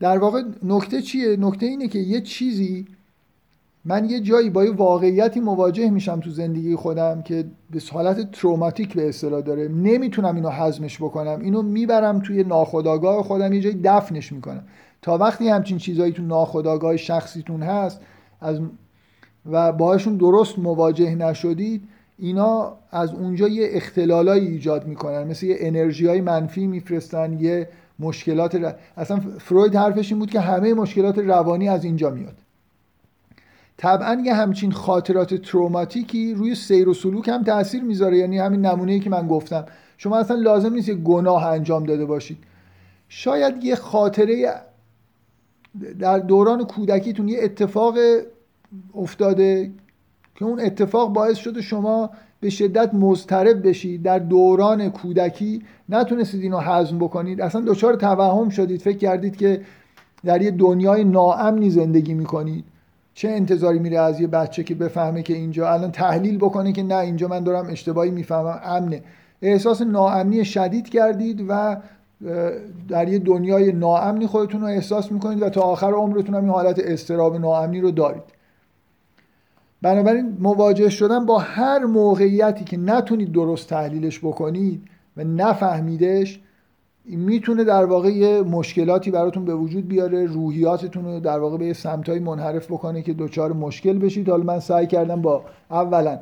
[0.00, 2.86] در واقع نکته چیه؟ نکته اینه که یه چیزی
[3.84, 8.94] من یه جایی با یه واقعیتی مواجه میشم تو زندگی خودم که به حالت تروماتیک
[8.94, 9.68] به اصطلاح داره.
[9.68, 11.40] نمی‌تونم اینو حزمش بکنم.
[11.40, 14.64] اینو می‌برم توی ناخودآگاه خودم یه جایی دفنش می‌کنم.
[15.02, 18.00] تا وقتی همچین چیزایی تو ناخودآگاه شخصیتون هست
[18.40, 18.60] از
[19.50, 21.88] و باهاشون درست مواجه نشدید
[22.18, 27.68] اینا از اونجا یه اختلالایی ایجاد می‌کنن مثل یه انرژی های منفی میفرستن یه
[27.98, 28.74] مشکلات ر...
[28.96, 32.34] اصلا فروید حرفش این بود که همه مشکلات روانی از اینجا میاد.
[33.76, 39.00] طبعا یه همچین خاطرات تروماتیکی روی سیر و سلوک هم تاثیر می‌ذاره یعنی همین نمونه‌ای
[39.00, 39.66] که من گفتم.
[39.98, 42.38] شما اصلا لازم نیست یه گناه انجام داده باشید.
[43.08, 44.54] شاید یه خاطره
[45.98, 47.94] در دوران کودکیتون یه اتفاق
[48.94, 49.70] افتاده
[50.34, 52.10] که اون اتفاق باعث شده شما
[52.40, 55.62] به شدت مضطرب بشید در دوران کودکی.
[55.88, 57.40] نتونستید اینو هضم بکنید.
[57.40, 58.80] اصلا دچار توهم شدید.
[58.80, 59.60] فکر کردید که
[60.24, 62.64] در یه دنیای ناامنی زندگی می‌کنید.
[63.14, 66.96] چه انتظاری میره از یه بچه که بفهمه که اینجا الان تحلیل بکنه که نه
[66.96, 68.60] اینجا من دارم اشتباهی می‌فهمم.
[68.64, 69.02] امنه.
[69.42, 71.76] احساس ناامنی شدید کردید و
[72.88, 76.78] در یه دنیای ناامنی خودتون رو احساس می‌کنید و تا آخر عمرتون هم این حالت
[76.78, 78.22] استراب ناامنی رو دارید.
[79.82, 84.82] بنابراین مواجه شدن با هر موقعیتی که نتونید درست تحلیلش بکنید
[85.16, 86.40] و نفهمیدش
[87.04, 91.72] می‌تونه در واقع یه مشکلاتی براتون به وجود بیاره روحیاتتون رو در واقع به یه
[91.72, 94.28] سمتایی منحرف بکنه که دچار مشکل بشید.
[94.28, 96.18] حالا من سعی کردم با اولا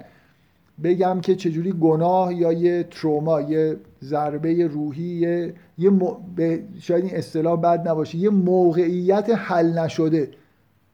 [0.84, 5.90] بگم که چجوری گناه یا یه تروما یه ضربه روحی یه, یه
[6.36, 10.30] به شاید این اصطلاح بد نباشه یه موقعیت حل نشده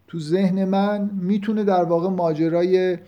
[0.08, 2.98] تو ذهن من می‌تونه در واقع ماجرای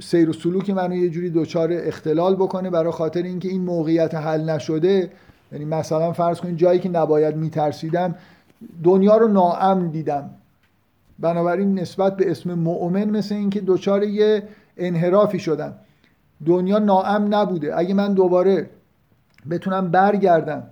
[0.00, 4.50] سیر و سلوک منو یه جوری دچار اختلال بکنه برای خاطر اینکه این موقعیت حل
[4.50, 5.10] نشده.
[5.52, 8.14] یعنی مثلا فرض کنید جایی که نباید میترسیدم
[8.84, 10.30] دنیا رو ناامن دیدم.
[11.18, 14.42] بنابراین نسبت به اسم مؤمن مثل اینکه دچار یه
[14.76, 15.74] انحرافی شدم.
[16.46, 17.78] دنیا ناامن نبوده.
[17.78, 18.70] اگه من دوباره
[19.50, 20.62] بتونم برگردم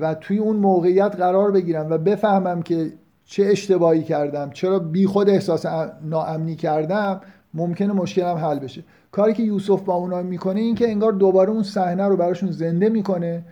[0.00, 2.92] و توی اون موقعیت قرار بگیرم و بفهمم که
[3.30, 5.66] چه اشتباهی کردم چرا بی خود احساس
[6.04, 7.20] ناامنی کردم
[7.54, 8.84] ممکنه مشکلم حل بشه.
[9.10, 12.88] کاری که یوسف با اونا می‌کنه این که انگار دوباره اون صحنه رو براشون زنده
[12.88, 13.42] می‌کنه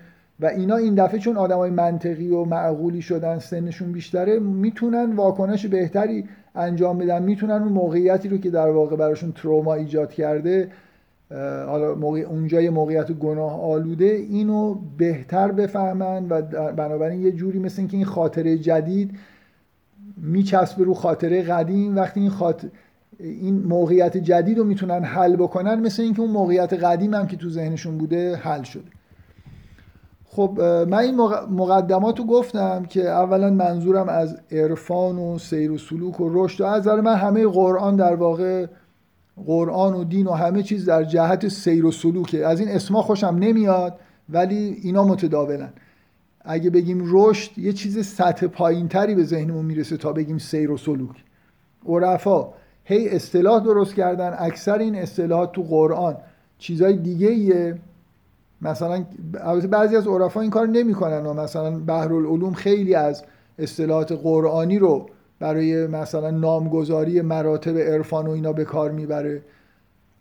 [0.40, 6.24] و اینا این دفعه چون آدمای منطقی و معقولی شدن سنشون بیشتره می‌تونن واکنش بهتری
[6.54, 10.68] انجام بدن می‌تونن اون موقعیتی رو که در واقع براشون تروما ایجاد کرده
[11.66, 17.80] حالا موقع اونجا یه موقعیت گناه آلوده اینو بهتر بفهمن و بنابراین یه جوری مثل
[17.80, 19.10] اینکه این خاطره جدید
[20.16, 22.68] میچسبه رو خاطره قدیم وقتی این خاطر
[23.18, 27.50] این موقعیت جدید رو می‌تونن حل بکنن مثل اینکه اون موقعیت قدیم هم که تو
[27.50, 28.90] ذهنشون بوده حل شده.
[30.24, 31.16] خب من این
[31.50, 36.66] مقدمات رو گفتم که اولا منظورم از عرفان و سیر و سلوک و رشد و
[36.66, 38.66] از من همه قرآن در واقع
[39.46, 42.46] قرآن و دین و همه چیز در جهت سیر و سلوکه.
[42.46, 43.98] از این اسما خوشم نمیاد
[44.28, 45.72] ولی اینا متداولن.
[46.46, 50.76] اگه بگیم رشد یه چیز سطح پایین تری به ذهنمون می‌رسه تا بگیم سیر و
[50.76, 51.24] سلوک.
[51.88, 52.48] عرفا
[52.84, 56.16] هی اصطلاح درست کردن اکثر این اصطلاحات تو قرآن
[56.58, 57.78] چیزای دیگه ایه
[58.62, 59.04] مثلا
[59.70, 63.24] بعضی از عرفا این کار نمی‌کنن و مثلا بحرالعلوم خیلی از
[63.58, 65.06] اصطلاحات قرآنی رو
[65.38, 69.42] برای مثلا نامگذاری مراتب عرفان و اینا به کار می‌بره.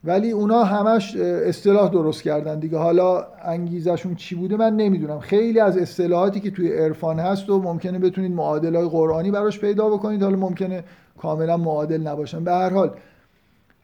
[0.05, 2.77] ولی اونا همش اصطلاح درست کردن دیگه.
[2.77, 5.19] حالا انگیزشون چی بوده من نمی‌دونم.
[5.19, 10.23] خیلی از اصطلاحاتی که توی عرفان هست و ممکنه بتونید معادلای قرآنی براش پیدا بکنید.
[10.23, 10.83] حالا ممکنه
[11.17, 12.43] کاملا معادل نباشن.
[12.43, 12.91] به هر حال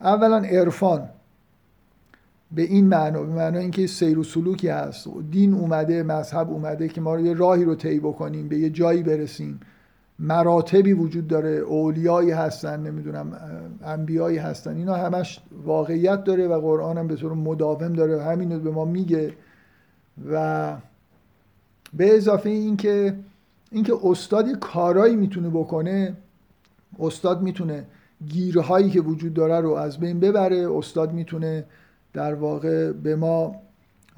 [0.02, 1.10] اولا عرفان
[2.52, 5.08] به این معنا به معنا اینکه سیر و سلوکی هست.
[5.32, 9.04] دین اومده مذهب اومده که ما رو یه راهی رو طی بکنیم به یه جایی
[9.04, 9.60] برسیم.
[10.22, 13.38] مراتبی وجود داره اولیایی هستن نمی‌دونم
[13.84, 18.72] انبیایی هستن اینا همش واقعیت داره و قرآن هم به طور مداوم داره همین به
[18.72, 19.34] ما میگه
[20.32, 20.76] و
[21.94, 23.16] به اضافه اینکه
[23.72, 26.14] اینکه استاد یه کارایی می‌تونه بکنه
[27.00, 27.86] استاد می‌تونه
[28.28, 31.66] گیرهایی که وجود داره رو از بین ببره استاد می‌تونه
[32.14, 33.56] در واقع به ما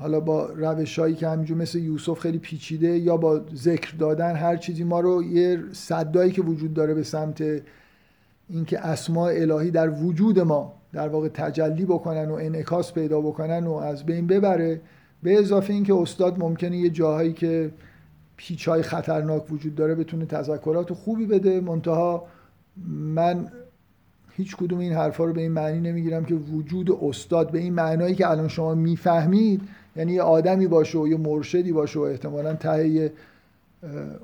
[0.04, 4.58] حالا با روش هایی که همینجور مثل یوسف خیلی پیچیده یا با ذکر دادن هر
[4.58, 7.44] چیزی ما رو یه صدایی که وجود داره به سمت
[8.50, 13.74] اینکه اسماء الهی در وجود ما در واقع تجلی بکنن و انعکاس پیدا بکنن و
[13.74, 14.82] از بین ببره
[15.24, 17.72] به اضافه اینکه استاد ممکنه یه جاهایی که
[18.38, 21.62] پیچ های خطرناک وجود داره بتونه تذکرات خوبی بده.
[21.62, 22.26] منتها
[22.88, 23.48] من
[24.32, 28.16] هیچ کدوم این حرفا رو به این معنی نمی‌گیرم که وجود استاد به این معنایی
[28.16, 29.62] که الان شما می‌فهمید
[29.96, 33.12] یعنی یه آدمی باشه و یه مرشدی باشه و احتمالا ته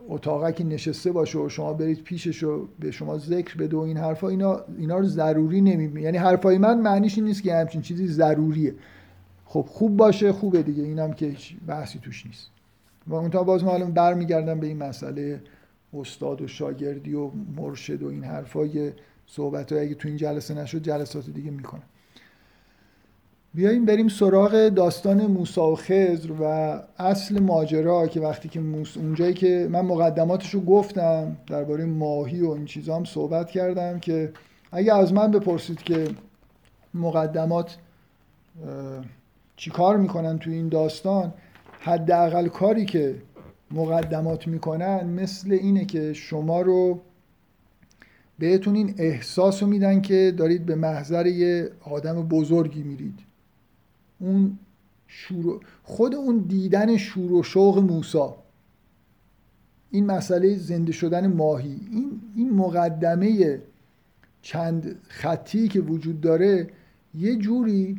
[0.10, 4.28] اتاقکی نشسته باشه و شما برید پیشش و به شما ذکر بده و این حرفا
[4.30, 8.76] اینا اینا رو ضروری نمی‌بینی یعنی حرفای من معنیش این نیست که همچین چیزی ضروریه.
[9.46, 11.36] خب خوب باشه خوبه دیگه اینم که
[11.68, 12.48] بحثی توش نیست.
[13.08, 15.42] و اون تا باز معلوم برمیگردم به این مسئله
[15.94, 18.92] استاد و شاگردی و مرشد و این حرفای
[19.28, 21.84] صحبت اگه تو این جلسه نشد جلسات دیگه می‌کنم.
[23.54, 26.43] بیاییم بریم سراغ داستان موسا و خزر و
[27.00, 28.97] اصل ماجرا که وقتی که موس...
[28.97, 34.34] اونجایی که من مقدماتش رو گفتم درباره ماهی و این چیزا هم صحبت کردم که
[34.72, 36.08] اگه از من بپرسید که
[36.93, 37.78] مقدمات
[39.56, 41.34] چی کار می‌کنن تو این داستان
[41.80, 43.16] حداقل کاری که
[43.72, 47.00] مقدمات می‌کنن مثل اینه که شما رو
[48.39, 53.29] بهتون این احساس رو میدن که دارید به محضر یه آدم بزرگی میرید.
[54.20, 54.58] اون
[55.08, 58.36] شور خود اون دیدن شور و شوق موسا.
[59.92, 61.80] این مسئله زنده شدن ماهی.
[61.92, 63.60] این, این مقدمه
[64.42, 66.68] چند خطی که وجود داره
[67.16, 67.98] یه جوری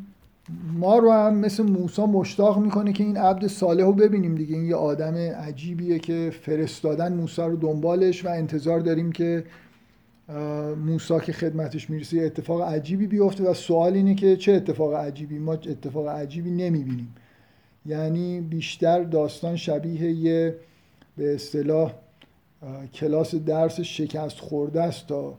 [0.73, 4.57] ما رو هم مثل موسا مشتاق می‌کنه که این عبد صالح رو ببینیم دیگه.
[4.57, 9.45] این یه آدم عجیبیه که فرستادن موسا رو دنبالش و انتظار داریم که
[10.87, 15.39] موسا که خدمتش می‌رسه یه اتفاق عجیبی بیفته و سوال اینه که چه اتفاق عجیبی؟
[15.39, 17.15] ما اتفاق عجیبی نمی‌بینیم.
[17.87, 20.57] یعنی بیشتر داستان شبیه یه
[21.17, 21.93] به اصطلاح
[22.95, 25.35] کلاس درس شکست خورده است تا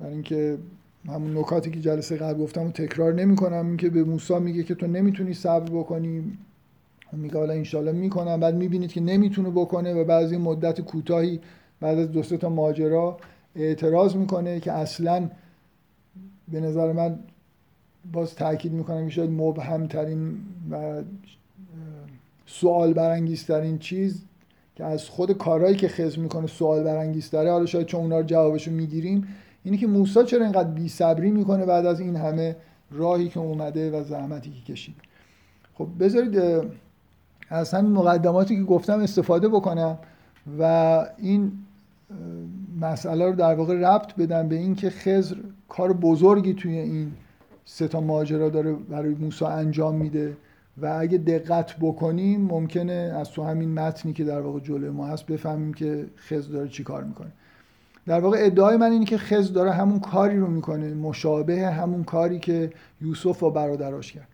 [0.00, 0.58] برای اینکه
[1.06, 4.62] همون نکاتی که جلسه قبل گفتم و تکرار نمی کنم این که به موسی میگه
[4.62, 6.38] که تو نمی‌تونی صبر بکنی.
[7.12, 8.40] میگه حالا انشالله می‌کنم.
[8.40, 11.40] بعد می‌بینید که نمی‌تونه بکنه و بعضی مدت کوتاهی
[11.80, 13.16] بعد از دو تا ماجرا
[13.56, 15.30] اعتراض می‌کنه که اصلا
[16.48, 17.18] به نظر من
[18.12, 20.38] باز تاکید می‌کنم که شاید مبهم ترین
[20.70, 21.02] و
[22.46, 24.22] سوال برانگیزترین چیز
[24.76, 28.70] که از خود کارهایی که خزم می‌کنه سوال برانگیزتره حالا شاید چون اونا رو جوابشو
[28.70, 29.28] می‌گیریم
[29.64, 32.56] اینه که موسی چرا اینقدر بی صبری می‌کنه بعد از این همه
[32.90, 35.00] راهی که اومده و زحمتی که کشیده
[35.74, 36.42] خب بذارید
[37.48, 39.98] از همین مقدماتی که گفتم استفاده بکنم
[40.58, 40.62] و
[41.18, 41.52] این
[42.80, 45.36] مسئله رو در واقع ربط بدم به اینکه خزر
[45.68, 47.12] کار بزرگی توی این
[47.64, 50.36] سه تا ماجرا داره برای موسی انجام میده
[50.78, 55.26] و اگه دقت بکنیم ممکنه از تو همین متنی که در واقع جلوی ما هست
[55.26, 57.32] بفهمیم که خزر داره چی کار می‌کنه.
[58.06, 62.38] در واقع ادعای من اینه که خز داره همون کاری رو می‌کنه مشابه همون کاری
[62.38, 62.70] که
[63.00, 64.28] یوسف و برادراش کرد.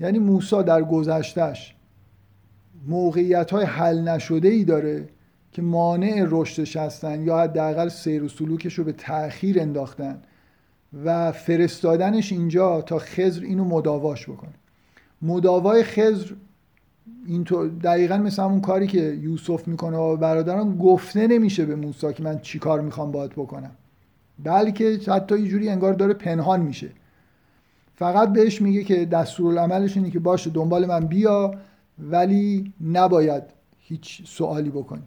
[0.00, 1.74] یعنی موسا در گذشتش
[2.86, 5.08] موقعیت های حل نشده ای داره
[5.56, 10.22] که مانع رشدش هستن یا حداقل سیر و سلوکش رو به تأخیر انداختن
[11.04, 14.52] و فرستادنش اینجا تا خزر اینو مداواش بکنه.
[15.22, 16.32] مداوای خزر
[17.26, 22.22] اینطور دقیقا مثل همون کاری که یوسف می‌کنه و برادران گفته نمیشه به موسی که
[22.22, 23.72] من چی کار می‌خوام باید بکنم.
[24.44, 26.90] بلکه حتی یه جوری انگار داره پنهان میشه.
[27.94, 31.54] فقط بهش میگه که دستورالعملش اینه که باشه دنبال من بیا
[31.98, 33.42] ولی نباید
[33.78, 35.02] هیچ سوالی بکنی.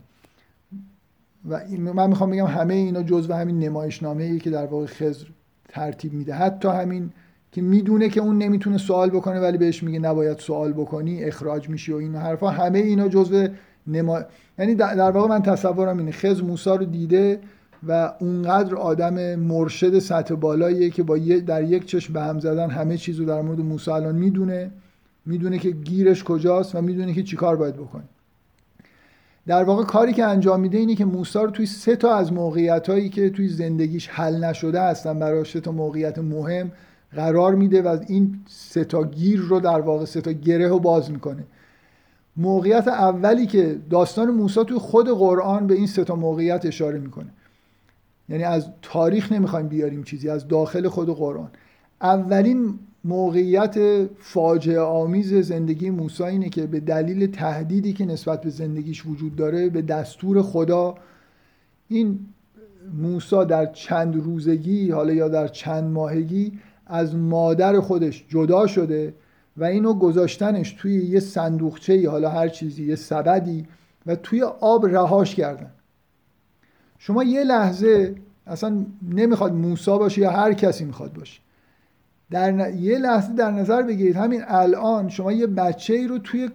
[1.50, 1.62] و
[1.94, 5.28] من می‌خوام بگم همه اینا جزو همین نمایشنامه ای که در واقع خزر
[5.70, 6.34] ترتیب میده.
[6.34, 7.12] حتی همین
[7.52, 11.92] که می‌دونه که اون نمی‌تونه سوال بکنه ولی بهش میگه نباید سوال بکنی اخراج میشی
[11.92, 12.50] و این حرفا.
[12.50, 13.48] همه اینا جزء
[13.88, 14.20] نما
[14.60, 16.12] یعنی در واقع من تصورم اینه.
[16.12, 17.40] خز موسی رو دیده
[17.88, 21.18] و اونقدر آدم مرشد سطح بالاییه که با
[21.48, 24.72] در یک چشم به هم زدن همه چیز رو در مورد موسی الان می‌دونه.
[25.26, 28.04] می‌دونه که گیرش کجاست و می‌دونه که چیکار باید بکنه.
[29.50, 32.90] در واقع کاری که انجام میده اینه که موسی رو توی سه تا از موقعیت
[32.90, 36.72] هایی که توی زندگیش حل نشده هستن برای سه تا موقعیت مهم
[37.16, 41.12] قرار میده و این سه تا گیر رو در واقع سه تا گره رو باز
[41.12, 41.44] می‌کنه.
[42.38, 47.30] موقعیت اولی که داستان موسی توی خود قرآن به این سه تا موقعیت اشاره می‌کنه.
[48.30, 51.50] یعنی از تاریخ نمی‌خوایم بیاریم چیزی از داخل خود قرآن.
[52.02, 59.06] اولین موقعیت فاجعه آمیز زندگی موسی اینه که به دلیل تهدیدی که نسبت به زندگیش
[59.06, 60.96] وجود داره به دستور خدا
[61.88, 62.20] این
[62.94, 69.14] موسی در چند روزگی حالا یا در چند ماهگی از مادر خودش جدا شده
[69.58, 73.68] و اینو گذاشتنش توی یه صندوقچه حالا هر چیزی یه سبدی
[74.06, 75.72] و توی آب رهاش کردن.
[76.98, 78.16] شما یه لحظه
[78.48, 81.42] اصلا نمی‌خواد موسا باشه یا هر کسی می‌خواد باشه.
[82.32, 84.16] در یه لحظه در نظر بگیرید.
[84.16, 86.50] همین الان شما یه بچه ای رو توی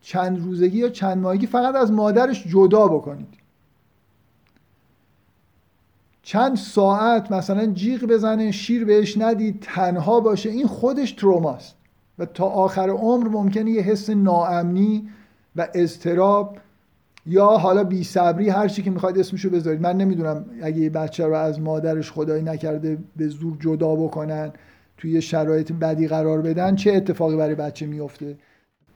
[0.00, 3.34] چند روزگی یا چند ماهگی فقط از مادرش جدا بکنید.
[6.22, 10.50] چند ساعت مثلا جیغ بزنه شیر بهش ندید تنها باشه.
[10.50, 11.74] این خودش تروماست.
[12.18, 15.08] و تا آخر عمر ممکنه یه حس ناامنی
[15.56, 16.58] و اضطراب
[17.26, 19.80] یا حالا بی صبری هر چی که می‌خواید اسمشو بذارید.
[19.80, 24.52] من نمی‌دونم اگه یه بچه رو از مادرش خدایی نکرده به زور جدا بکنن.
[24.98, 28.36] توی شرایط بدی قرار بدن چه اتفاقی برای بچه میفته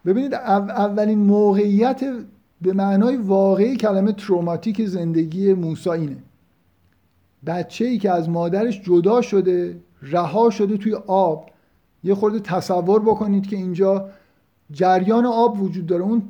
[0.05, 2.01] ببینید اولین موقعیت
[2.63, 6.17] به معنای واقعی کلمه تروماتیک زندگی موسی اینه.
[7.47, 11.51] بچه ای که از مادرش جدا شده رها شده توی آب
[12.05, 14.09] یه خورده تصور بکنید که اینجا
[14.71, 16.03] جریان آب وجود داره.
[16.03, 16.23] اون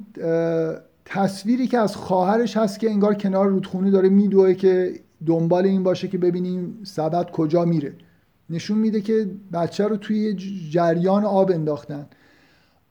[1.04, 4.92] تصویری که از خواهرش هست که انگار کنار رودخونه داره میدوه که
[5.26, 7.92] دنبال این باشه که ببینیم سبد کجا میره.
[8.52, 10.34] نشون میده که بچه رو توی
[10.70, 12.06] جریان آب انداختن.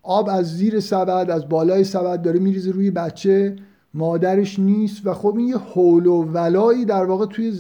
[0.04, 3.56] آب از زیر سبد از بالای سبد داره میریزه روی بچه.
[3.94, 7.54] مادرش نیست و خب این یه حول و ولایی در واقع توی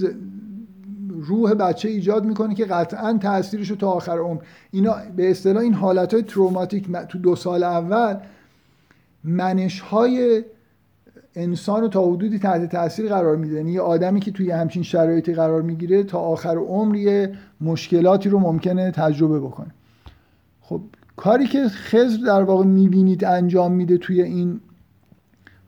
[1.22, 4.40] روح بچه ایجاد می‌کنه که قطعا تاثیرش رو تا آخر عمر.
[4.72, 8.18] اینا به اصطلاح این حالت های تروماتیک تو دو سال اول
[9.24, 10.44] منش های
[11.36, 13.56] انسان رو تا حدودی تحت تاثیر قرار میده.
[13.56, 18.40] یعنی یه آدمی که توی همچین شرایطی قرار می‌گیره تا آخر عمر یه مشکلاتی رو
[18.40, 19.72] ممکنه تجربه بکنه.
[20.62, 20.82] خب
[21.16, 24.60] کاری که خزر در واقع می‌بینید انجام میده توی این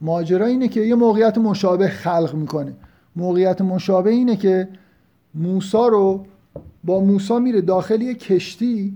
[0.02, 2.74] ماجرا اینه که یه موقعیت مشابه خلق می‌کنه.
[3.16, 4.70] موقعیت مشابه اینه که
[5.36, 6.26] موسا رو
[6.84, 8.96] با موسا میره داخل یه کشتی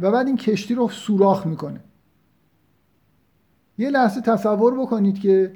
[0.00, 1.80] و بعد این کشتی رو سوراخ می‌کنه.
[3.78, 5.52] یه لحظه تصور بکنید که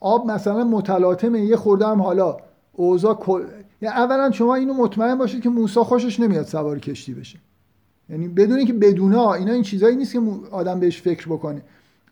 [0.00, 2.36] آب مثلا متلاطمه یه خورده هم حالا
[2.72, 3.42] اوضاع کل...
[3.82, 7.38] یعنی اولا شما اینو مطمئن باشید که موسا خوشش نمیاد سوار کشتی بشه.
[8.10, 10.20] یعنی بدون که بدونه اینا این چیزایی نیست که
[10.50, 11.62] آدم بهش فکر بکنه.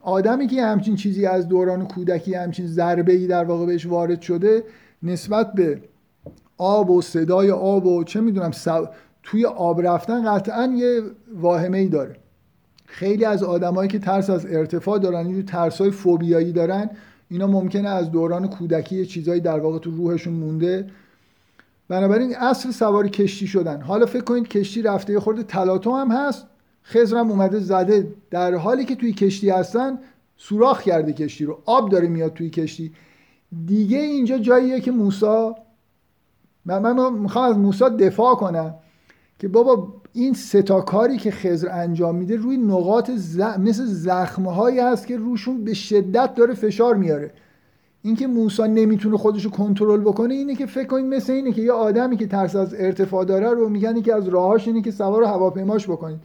[0.01, 4.64] آدمی که همچین چیزی از دوران کودکی همچین ضربه ای در واقع بهش وارد شده
[5.03, 5.80] نسبت به
[6.59, 8.51] آب و صدای آب و چه می‌دونم
[9.22, 11.03] توی آب رفتن قطعا یه
[11.36, 12.16] واهمه ای داره.
[12.86, 16.91] خیلی از آدمایی که ترس از ارتفاع دارن این ترس های فوبیایی دارن
[17.30, 20.90] اینا ممکنه از دوران کودکی چیزایی در واقع تو روحشون مونده.
[21.88, 23.80] بنابراین اصل سوار کشتی شدن.
[23.80, 26.46] حالا فکر کنید کشتی رفته یه خورده تلاطم هم هست.
[26.84, 28.14] خزرم اومده زده.
[28.30, 29.98] در حالی که توی کشتی هستن
[30.36, 31.58] سوراخ کرده کشتی رو.
[31.64, 32.92] آب داره میاد توی کشتی.
[33.66, 35.54] دیگه اینجا جاییه که موسا
[36.64, 38.74] من, من می‌خوام از موسی دفاع کنم
[39.38, 43.40] که بابا این ستا کاری که خزر انجام میده روی نقاط ز...
[43.40, 47.30] مثل زخمه هایی هست که روشون به شدت داره فشار میاره.
[48.02, 51.72] اینکه موسی نمی‌تونه خودش رو کنترل بکنه اینه که فکر کنید مثل اینه که یه
[51.72, 55.86] آدمی که ترس از ارتفاع داره رو میگن که از راهاش اینه که سوار هواپیماش
[55.86, 56.18] بکنید.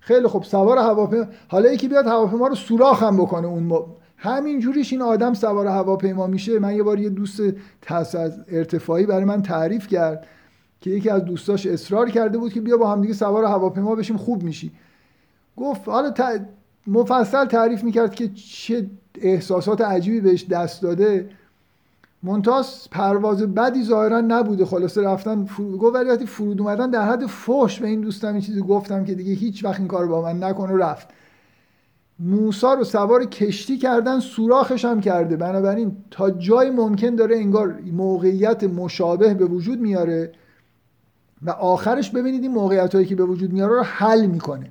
[0.00, 3.72] خیلی خب سوار هواپیما حالا یکی بیاد هواپیما رو سوراخ هم بکنه اون
[4.16, 6.58] همین جوریش این آدم سوار هواپیما میشه.
[6.58, 7.42] من یه بار یه دوست
[7.82, 10.26] ترس از ارتفاعی برای من تعریف کرد.
[10.84, 14.42] که یکی از دوستاش اصرار کرده بود که بیا با همدیگه سوار هواپیما بشیم خوب
[14.42, 14.72] میشی.
[15.56, 16.14] گفت حالا
[16.86, 18.86] مفصل تعریف می‌کرد که چه
[19.20, 21.30] احساسات عجیبی بهش دست داده.
[22.22, 27.26] منتاس پرواز بدی ظاهرا نبوده خلاصه رفتن فرود گفت ولی وقتی فرود اومدن در حد
[27.26, 30.42] فوش به این دوستم این چیزی گفتم که دیگه هیچ وقت این کار با من
[30.42, 31.08] نکن و رفت.
[32.18, 35.36] موسا رو سوار کشتی کردن سوراخش هم کرده.
[35.36, 40.32] بنابراین تا جای ممکن داره انگار موقعیت مشابه به وجود میاره.
[41.42, 44.70] و آخرش ببینید این موقعیت هایی که به وجود میاره رو حل می‌کنه.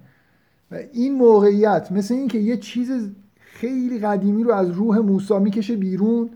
[0.71, 3.09] و این موقعیت مثل اینکه یه چیز
[3.39, 6.29] خیلی قدیمی رو از روح موسی می‌کشه بیرون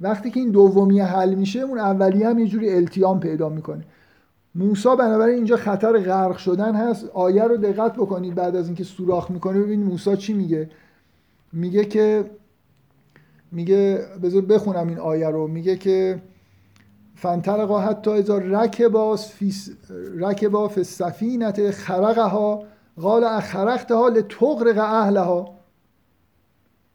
[0.00, 3.84] وقتی که این دومی حل میشه اون اولی هم یه جوری التیام پیدا می‌کنه.
[4.54, 7.10] موسی بنابراین اینجا خطر غرق شدن هست.
[7.14, 10.70] آیه رو دقت بکنید بعد از اینکه سوراخ می‌کنه ببینید موسی چی میگه.
[11.52, 12.30] میگه که
[13.52, 15.48] میگه بذار بخونم این آیه رو.
[15.48, 16.22] میگه که
[17.22, 19.54] فانطلقا حتی اذا رکبا فی
[20.18, 22.64] رکبا فی السفینه خرقها
[23.00, 25.54] قال اخرقتها لتغرق اهلها.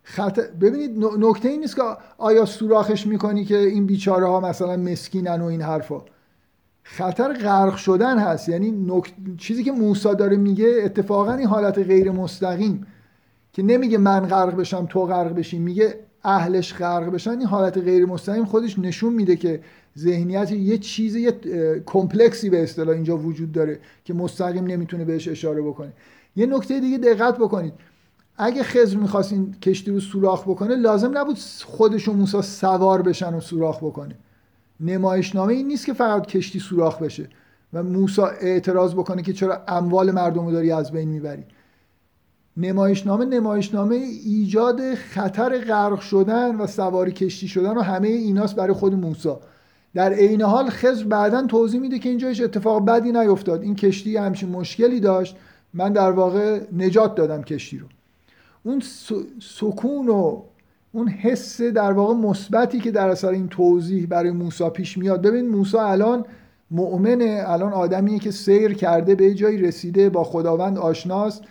[0.03, 0.39] خط...
[0.39, 1.82] ببینید نکته این نیست که
[2.17, 6.01] آیا سوراخش می‌کنی که این بیچاره ها مثلا مسکینن و این حرفا.
[6.84, 8.49] خطر غرق شدن هست.
[8.49, 9.13] یعنی نک...
[9.38, 12.88] چیزی که موسا داره میگه اتفاقا این حالت غیر مستقیم
[13.53, 15.59] که نمیگه من غرق بشم تو غرق بشی.
[15.59, 19.61] میگه اهلش غرق بشن این حالت غیر مستقیم خودش نشون میده که
[19.98, 21.34] ذهنیت یه چیز یه
[21.86, 25.93] کمپلکسی به اصطلاح اینجا وجود داره که مستقیم نمی‌تونه بهش اشاره بکنه.
[26.36, 27.74] یه نکته دیگه دقت بکنید.
[28.38, 33.34] اگه خضر می‌خواست این کشتی رو سوراخ بکنه لازم نبود خودش و موسی سوار بشن
[33.34, 34.16] و سوراخ بکنه.
[34.80, 37.30] نمایشنامه این نیست که فقط کشتی سوراخ بشه
[37.74, 41.43] و موسی اعتراض بکنه که چرا اموال مردم رو داری از بین می‌بری.
[42.58, 43.95] نمایشنامه نمایشنامه
[44.26, 49.34] ایجاد خطر غرق شدن و سواری کشتی شدن و همه ایناست برای خود موسی
[49.98, 53.62] در عین حال خضر بعدا توضیح میده که اینجا هیچ اتفاق بدی نیفتاد.
[53.62, 55.36] این کشتی همچین مشکلی داشت.
[55.74, 57.88] من در واقع نجات دادم کشتی رو.
[58.64, 58.82] اون
[59.41, 60.41] سکون و
[60.91, 65.22] اون حس در واقع مثبتی که در اثر این توضیح برای موسی پیش میاد.
[65.22, 66.26] ببین موسی الان
[66.72, 71.43] مؤمنه الان آدمیه که سیر کرده به جایی رسیده با خداوند آشناست.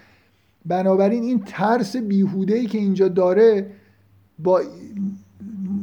[0.67, 3.67] بنابراین این ترس بیهوده‌ای که اینجا داره
[4.39, 4.63] با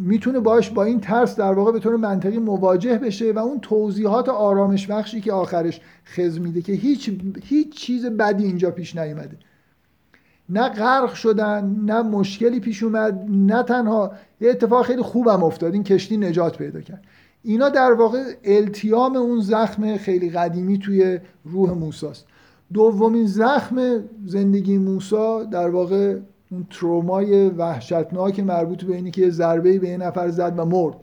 [0.04, 4.30] می‌تونه باش با این ترس در واقع به طور منطقی مواجه بشه و اون توضیحات
[4.30, 7.12] آرامش بخشی که آخرش خز میده که هیچ
[7.44, 9.38] هیچ چیز بدی اینجا پیش نیومده.
[10.50, 14.12] نه غرق شدن نه مشکلی پیش اومد نه تنها.
[14.42, 17.04] یه اتفاق خیلی خوبم افتاد این کشتی نجات پیدا کرد.
[17.44, 22.26] اینا در واقع التیام اون زخم خیلی قدیمی توی روح موساست.
[22.74, 26.20] دومین زخم زندگی موسا در واقع
[26.54, 30.96] اون ترومای وحشتناک مربوط به اینی که ضربه به یه نفر زد و مرد.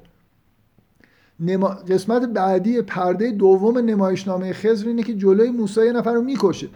[1.41, 1.69] نما...
[1.69, 6.69] قسمت بعدی پرده دوم نمایشنامه خضر اینه که جلوی موسی یه نفر رو می‌کشه.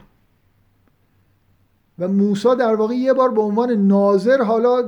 [1.99, 4.81] و موسی در واقع یه بار به عنوان ناظر حالا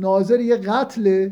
[0.00, 1.30] ناظر یه قتل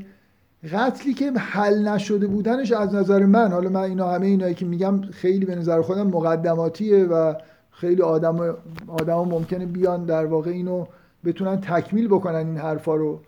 [0.72, 5.00] قتلی که حل نشده بودنش از نظر من حالا من اینا همه اینایی که میگم
[5.00, 7.34] خیلی به نظر خودم مقدماتیه و
[7.70, 8.56] خیلی آدم
[8.88, 10.86] آدم ممکنه بیان در واقع اینو
[11.26, 13.20] بتونن تکمیل بکنن این حرفا رو.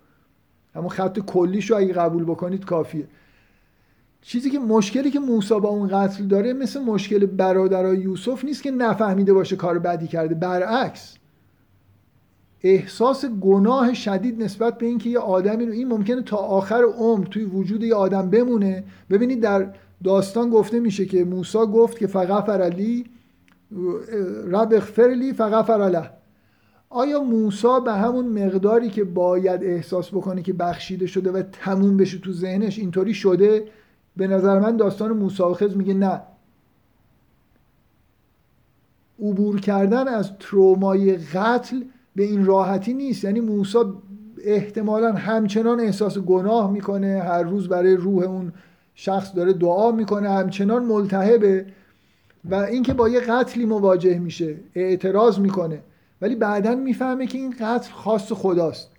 [0.74, 3.08] اما خط کلیش رو اگه قبول بکنید کافیه.
[4.22, 8.70] چیزی که مشکلی که موسی با اون قتل داره مثل مشکل برادرای یوسف نیست که
[8.70, 10.34] نفهمیده باشه کار بدی کرده.
[10.34, 11.14] برعکس.
[12.62, 17.44] احساس گناه شدید نسبت به اینکه یه آدمی رو این ممکنه تا آخر عمر توی
[17.44, 18.84] وجود یه آدم بمونه.
[19.10, 19.74] ببینید در
[20.04, 23.04] داستان گفته میشه که موسی گفت که فقط فرلی
[24.46, 26.10] رب اغفرلی فقط فراله
[26.90, 32.18] آیا موسی به همون مقداری که باید احساس بکنه که بخشیده شده و تموم بشه
[32.18, 33.64] تو ذهنش اینطوری شده؟
[34.16, 36.20] به نظر من داستان موسی و خز میگه نه.
[39.22, 41.80] عبور کردن از ترومای قتل
[42.16, 43.24] به این راحتی نیست.
[43.24, 43.78] یعنی موسی
[44.44, 48.52] احتمالا همچنان احساس گناه می‌کنه هر روز برای روح اون
[48.94, 51.66] شخص داره دعا می‌کنه همچنان ملتهبه
[52.44, 55.80] و اینکه با یه قتلی مواجه میشه اعتراض می‌کنه.
[56.20, 58.90] ولی بعدا می‌فهمه که این قتل خاص خداست.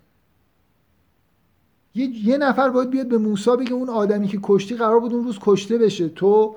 [1.94, 5.24] یه, یه نفر باید بیاد به موسی بگه اون آدمی که کشتی قرار بود اون
[5.24, 6.08] روز کشته بشه.
[6.08, 6.56] تو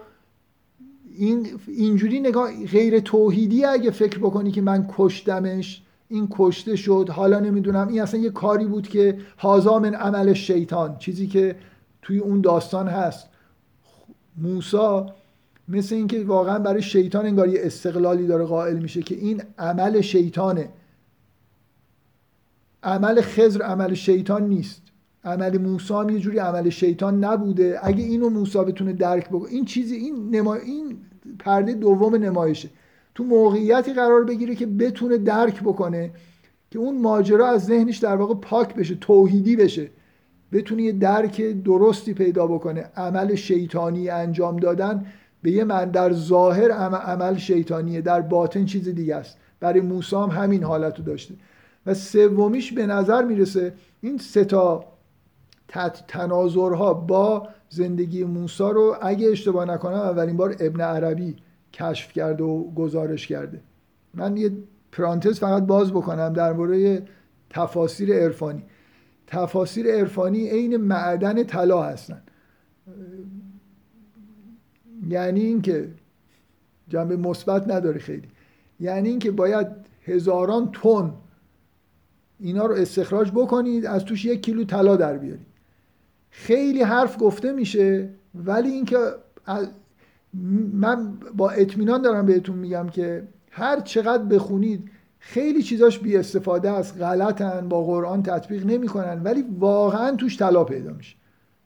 [1.18, 7.40] این اینجوری نگاه غیر توحیدی اگه فکر بکنی که من کشتمش این کشته شد حالا
[7.40, 10.98] نمی‌دونم این اصلا یه کاری بود که هازا من عمل شیطان.
[10.98, 11.56] چیزی که
[12.02, 13.30] توی اون داستان هست.
[14.38, 15.16] موسا
[15.68, 20.70] مثل اینکه واقعا برای شیطان انگار یه استقلالی داره قائل میشه که این عمل شیطانه.
[22.84, 24.82] عمل خزر عمل شیطان نیست.
[25.24, 27.80] عمل موسی هم یه جوری عمل شیطان نبوده.
[27.84, 30.56] اگه اینو موسی بتونه درک بکنه این چیزی این نما...
[30.56, 30.98] این
[31.40, 32.70] پرده دوم نمایشه.
[33.16, 36.12] تو موقعیتی قرار بگیره که بتونه درک بکنه
[36.72, 39.90] که اون ماجرا از ذهنش در واقع پاک بشه توحیدی بشه.
[40.52, 42.82] بتونه یه درک درستی پیدا بکنه.
[42.96, 45.06] عمل شیطانی انجام دادن
[45.44, 49.38] به یه من در ظاهر عمل شیطانیه در باطن چیز دیگه است.
[49.60, 51.36] برای موسی هم همین حالت رو داشته.
[51.86, 54.86] و سومیش به نظر می‌رسه این سه تا
[56.08, 61.36] تناظرها با زندگی موسی رو اگه اشتباه نکنم اولین بار ابن عربی
[61.74, 63.62] کشف کرده و گزارش کرده.
[64.14, 64.52] من یه
[64.92, 67.08] پرانتز فقط باز بکنم در مورد
[67.50, 68.64] تفاسیر عرفانی.
[69.28, 72.22] تفاسیر عرفانی عین معدن طلا هستن.
[75.10, 75.90] یعنی اینکه
[76.88, 78.28] جنبه مثبت نداره خیلی.
[78.80, 79.68] یعنی اینکه باید
[80.06, 81.14] هزاران تن
[82.40, 85.46] اینا رو استخراج بکنید از توش یک کیلو طلا در بیارید.
[86.30, 88.98] خیلی حرف گفته میشه ولی اینکه
[90.74, 97.02] من با اطمینان دارم بهتون میگم که هر چقدر بخونید خیلی چیزاش بی استفاده است
[97.02, 101.16] غلطن با قرآن تطبیق نمی‌کنن ولی واقعا توش طلا پیدا میشه.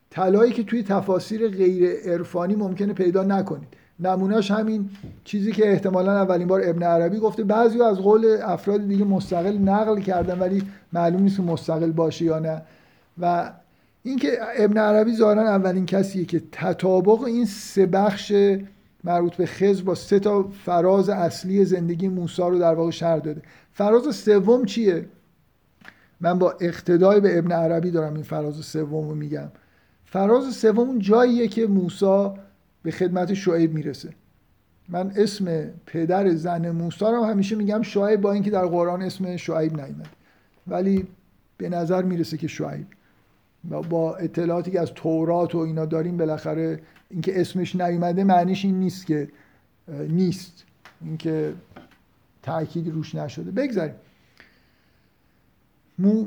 [0.10, 3.68] طلایی که توی تفاسیر غیر عرفانی ممکنه پیدا نکنید.
[4.00, 4.90] نمونهش همین
[5.24, 7.44] چیزی که احتمالا اولین بار ابن عربی گفته.
[7.44, 10.64] بعضی از قول افراد دیگه مستقل نقل کردن ولی
[10.94, 12.62] معلوم نیست مستقل باشه یا نه.
[13.22, 13.52] و
[14.04, 18.34] اینکه ابن عربی ظاهرا اولین کسیه که تطابق این سه بخش
[19.04, 23.42] مربوط به خز با سه تا فراز اصلی زندگی موسی رو در واقع شرح داده.
[23.74, 25.06] فراز سوم چیه؟
[26.22, 29.52] من با اقتدای به ابن عربی دارم این فراز سوم رو میگم.
[30.10, 32.30] فراز سوم جاییه که موسی
[32.84, 34.14] به خدمت شعیب می‌رسه.
[34.90, 39.82] من اسم پدر زن موسی رو همیشه میگم شعیب با اینکه در قرآن اسم شعیب
[39.82, 40.10] نیومد.
[40.68, 41.08] ولی
[41.58, 42.86] به نظر می‌رسه که شعیب.
[43.90, 46.80] با اطلاعاتی که از تورات و اینا داریم بالاخره
[47.10, 49.30] اینکه اسمش نیومده معنیش این نیست که
[49.88, 50.64] نیست.
[51.02, 51.54] اینکه
[52.44, 53.52] تأکیدی روش نشده.
[53.52, 53.96] بگذاریم.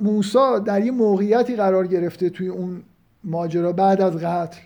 [0.03, 2.83] موسا در یه موقعیتی قرار گرفته توی اون
[3.25, 4.61] ماجرا بعد از قتل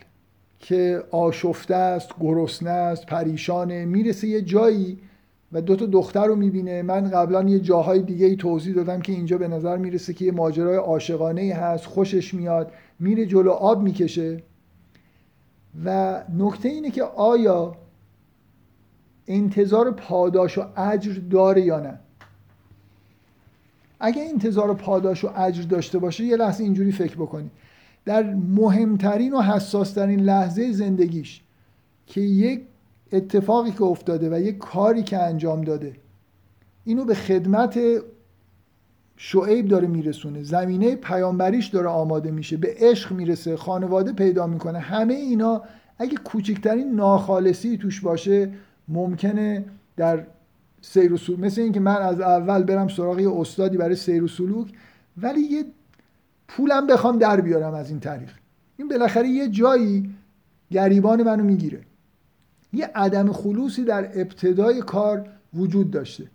[0.59, 4.99] که آشفته است گرسنه است پریشانه می‌رسه یه جایی
[5.53, 6.83] و دو تا دختر رو می‌بینه.
[6.83, 10.33] من قبلا یه جاهای دیگه ای توضیح دادم که اینجا به نظر می‌رسه که یه
[10.33, 11.87] ماجرای عاشقانه هست.
[11.87, 14.43] خوشش میاد میره جلو آب می‌کشه.
[15.85, 17.77] و نکته اینه که آیا
[19.27, 21.99] انتظار پاداش و اجر داره یا نه؟
[24.01, 27.51] اگه انتظار پاداش و اجر داشته باشه یه لحظه اینجوری فکر بکنید.
[28.05, 31.43] در مهمترین و حساسترین لحظه زندگیش
[32.07, 32.63] که یک
[33.13, 35.97] اتفاقی که افتاده و یک کاری که انجام داده
[36.85, 37.79] اینو به خدمت
[39.17, 40.43] شعیب داره میرسونه.
[40.43, 44.79] زمینه پیامبریش داره آماده میشه به عشق می‌رسه خانواده پیدا می‌کنه.
[44.79, 45.63] همه اینا
[45.99, 48.53] اگه کوچکترین ناخالصی توش باشه
[48.89, 49.65] ممکنه
[49.97, 50.27] در
[50.81, 54.29] سیر و سلوک مثل اینکه من از اول برم سراغ یه استادی برای سیر و
[54.29, 54.73] سلوک
[55.17, 55.65] ولی یه
[56.49, 58.31] پولم بخوام در بیارم از این طریق.
[58.77, 60.15] این بالاخره یه جایی
[60.71, 61.81] گریبان منو می‌گیره.
[62.73, 66.31] یه عدم خلوصی در ابتدای کار وجود داشته.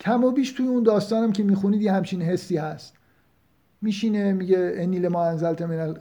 [0.00, 2.94] کم و بیش توی اون داستانم که می‌خونید یه همچین حسی هست.
[3.82, 5.96] میشینه میگه انیل ما انزلت من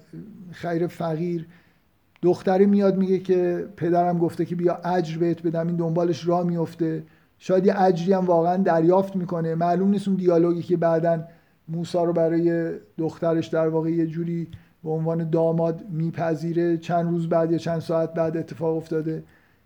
[0.52, 1.48] خیر فقیر.
[2.22, 5.68] دختری میاد میگه که پدرم گفته که بیا اجر بهت بدم.
[5.68, 7.04] این دنبالش را میفته.
[7.38, 9.56] شاید یه اجری هم واقعا دریافت می‌کنه.
[9.56, 11.24] معلوم نیست اون دیالوگی که بعدا
[11.74, 14.48] موسا رو برای دخترش در واقع یه جوری
[14.84, 16.78] به عنوان داماد میپذیره.
[16.78, 19.24] چند روز بعد یا چند ساعت بعد اتفاق افتاده.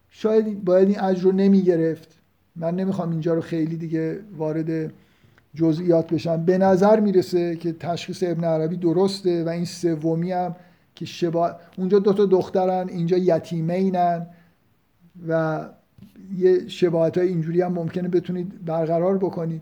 [0.09, 2.17] شاید باید این اجر رو نمی‌گرفت.
[2.55, 4.93] من نمی‌خوام اینجا رو خیلی دیگه وارد
[5.55, 6.45] جزئیات بشم.
[6.45, 10.55] به نظر می‌رسه که تشخیص ابن عربی درسته و این سومی هم
[10.95, 11.55] که شبا...
[11.77, 14.27] اونجا دو تا دخترن اینجا یتیمینن
[15.27, 15.65] و
[16.37, 19.61] یه شباهت های اینجوری هم ممکنه بتونید برقرار بکنید.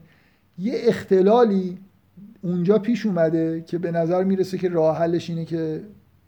[0.57, 1.77] یه اختلالی
[2.45, 5.81] اونجا پیش اومده که به نظر می‌رسه که راه حلش اینه که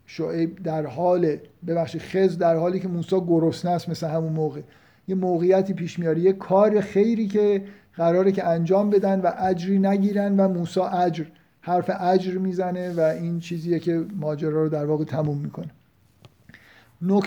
[0.06, 1.36] شعیب در حال
[1.66, 4.60] ببخشید خز در حالی که موسی گرسنه است مثل همون موقع.
[5.08, 7.64] یه موقعیتی پیش میاره یه کار خیری که
[7.94, 11.24] قراره که انجام بدن و اجری نگیرن و موسی اجر
[11.60, 15.70] حرف اجر می‌زنه و این چیزیه که ماجرا رو در واقع تموم می‌کنه.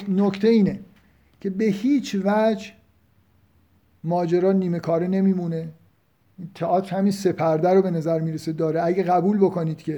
[0.08, 0.80] نکته اینه
[1.42, 2.72] که به هیچ وجه
[4.04, 5.70] ماجرا نیمه کاره نمیمونه.
[6.56, 8.84] تئاتر همین سپرده رو به نظر می‌رسه داره.
[8.84, 9.98] اگه قبول بکنید که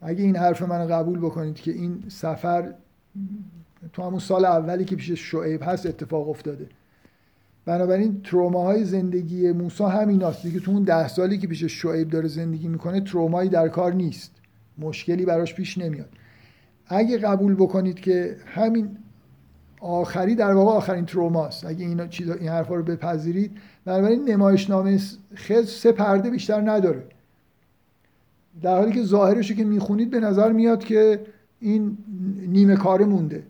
[0.00, 2.74] اگه این حرف منو قبول بکنید که این سفر
[3.92, 6.66] تو همون سال اولی که پیش شعیب هست اتفاق افتاده.
[7.64, 10.42] بنابراین تروماهای زندگی موسی همیناست.
[10.42, 14.32] دیگه تو اون ده سالی که پیش شعیب داره زندگی می‌کنه ترومایی در کار نیست.
[14.78, 16.08] مشکلی براش پیش نمیاد.
[16.86, 18.96] اگه قبول بکنید که همین
[19.80, 21.66] آخری در واقع آخرین تروماست.
[21.66, 23.56] اگه اینا چیزا این حرفا رو بپذیرید
[23.88, 25.00] بنابراین نمایشنامه
[25.34, 27.02] خز سه پرده بیشتر نداره.
[28.62, 31.20] در حالی که ظاهرش که می‌خونید به نظر میاد که
[31.60, 31.98] این
[32.48, 33.42] نیمه کاره مونده.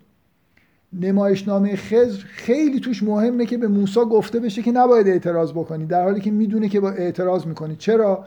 [0.93, 5.85] نمایشنامه خزر خیلی توش مهمه که به موسی گفته بشه که نباید اعتراض بکنی.
[5.85, 7.75] در حالی که می‌دونه که با اعتراض می‌کنی.
[7.75, 8.25] چرا؟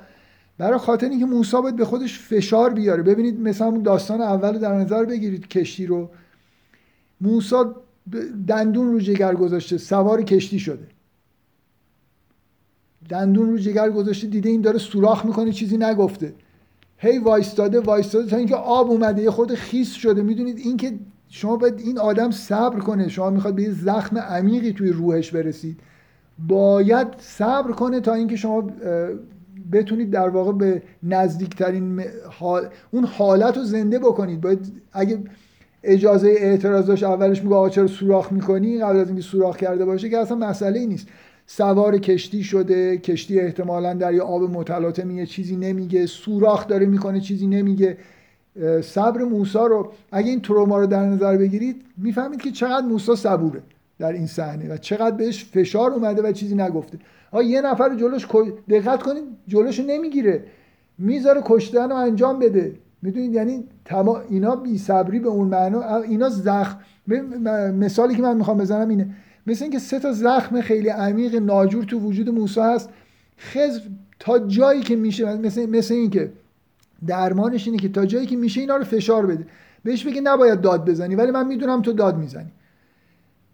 [0.59, 3.03] برای خاطر اینکه موسی باید به خودش فشار بیاره.
[3.03, 6.11] ببینید مثلا داستان اول در نظر بگیرید کشتی رو.
[7.21, 7.57] موسی
[8.47, 10.87] دندون رو جگر گذاشته سوار کشتی شده.
[13.09, 16.35] دندون رو جگر گذاشته دیده این داره سوراخ می‌کنه چیزی نگفته.
[16.99, 20.23] هی وایستاده وایستاده تا اینکه آب اومده یه خود خیس شده.
[20.23, 20.93] می‌دونید اینکه
[21.29, 23.09] شما باید این آدم صبر کنه.
[23.09, 25.81] شما می‌خواد به یه زخم عمیقی توی روحش برسید.
[26.49, 28.71] باید صبر کنه تا اینکه شما
[29.73, 32.69] بتونید در واقع به نزدیکترین حال...
[32.91, 34.41] اون حالت رو زنده بکنید.
[34.41, 35.19] باید اگه
[35.83, 40.09] اجازه اعتراض داشت اولش میگه آقا چرا سوراخ می‌کنی؟ قبل از اینکه سوراخ کرده باشه
[40.09, 41.09] که اصلا مسئله ای نیست.
[41.57, 46.07] سوار کشتی شده کشتی احتمالا در یه آب متلاطم یه چیزی نمیگه.
[46.07, 47.97] سوراخ داره می‌کنه چیزی نمیگه.
[48.83, 53.63] صبر موسی رو اگه این تروما رو در نظر بگیرید می‌فهمید که چقدر موسی صبوره
[53.99, 56.99] در این صحنه و چقدر بهش فشار اومده و چیزی نگفته.
[57.31, 58.27] آ یه نفر جلوش
[58.69, 60.45] دقت کنید جلوش نمی‌گیره.
[60.99, 62.75] می‌ذاره کشتن رو انجام بده.
[63.03, 64.21] می‌دونید؟ یعنی تما...
[64.29, 66.79] اینا بی صبری به اون معنا اینا زخم
[67.79, 69.15] مثالی که من می‌خوام بزنم اینه.
[69.47, 72.91] مثل اینکه سه تا زخم خیلی عمیق ناجور تو وجود موسی هست.
[73.39, 73.81] خزر
[74.19, 76.33] تا جایی که میشه مثل مثل اینکه
[77.07, 79.47] درمانش اینه که تا جایی که میشه اینا رو فشار بده.
[79.85, 82.51] بهش بگه نباید داد بزنی ولی من می‌دونم تو داد می‌زنی.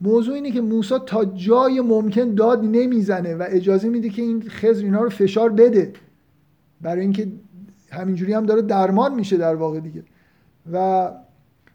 [0.00, 4.84] موضوع اینه که موسی تا جای ممکن داد نمی‌زنه و اجازه میده که این خزر
[4.84, 5.92] اینا رو فشار بده.
[6.80, 7.28] برای اینکه
[7.90, 10.02] همینجوری هم داره درمان میشه در واقع دیگه.
[10.72, 11.10] و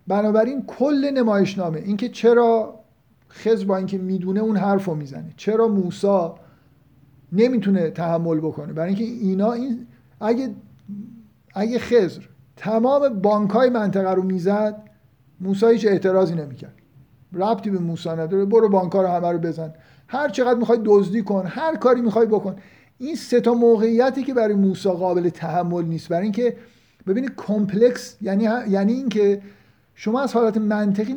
[0.08, 2.80] بنابراین کل نمایشنامه اینکه چرا
[3.34, 5.34] خزر با اینکه می‌دونه اون حرف رو می‌زنه.
[5.38, 6.28] چرا موسی
[7.32, 9.88] نمی‌تونه تحمل بکنه؟ برای اینکه اینا این
[10.22, 10.50] اگه
[11.56, 12.22] اگه خضر
[12.56, 14.90] تمام بانک های منطقه رو می‌زد
[15.42, 16.74] موسی هیچ اعتراضی نمی‌کرد.
[17.34, 18.46] ربطی به موسی نداره.
[18.46, 19.74] برو بانک رو همه رو بزن.
[20.08, 22.56] هر چقدر می‌خوای دزدی کن هر کاری می‌خوای بکن.
[22.98, 26.10] این سه تا موقعیتی که برای موسی قابل تحمل نیست.
[26.10, 26.58] برای اینکه
[27.08, 29.42] ببینید complex یعنی یعنی اینکه
[29.96, 31.16] شما از حالت منطقی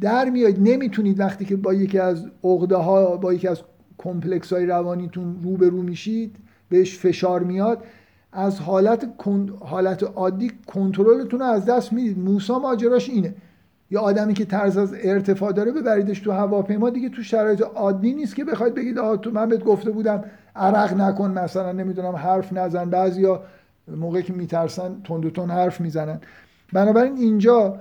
[0.00, 3.62] در میاد نمی‌تونید وقتی که با یکی از عقده ها با یکی از
[3.98, 6.36] complex های روانیتون روبرو میشید
[6.68, 7.84] بهش فشار میاد
[8.32, 9.06] از حالت
[9.60, 12.18] حالت عادی کنترلتون از دست می‌دید.
[12.18, 13.34] موسی ماجراش اینه.
[13.90, 18.36] یا آدمی که ترس از ارتفاع داره ببریدش تو هواپیما دیگه تو شرایط عادی نیست
[18.36, 20.24] که بخواید بگید آه تو من بهت گفته بودم
[20.56, 22.90] عرق نکن مثلا نمی‌دونم حرف نزن.
[22.90, 23.42] بعضیا
[23.96, 26.20] موقعی که میترسن تند حرف می‌زنن.
[26.72, 27.80] بنابراین اینجا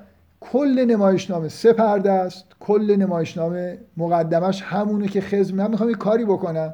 [0.52, 2.46] کل نمایشنامه سه پرده است.
[2.60, 6.74] کل نمایشنامه مقدمش همونه که خزر من می‌خوام یه کاری بکنم.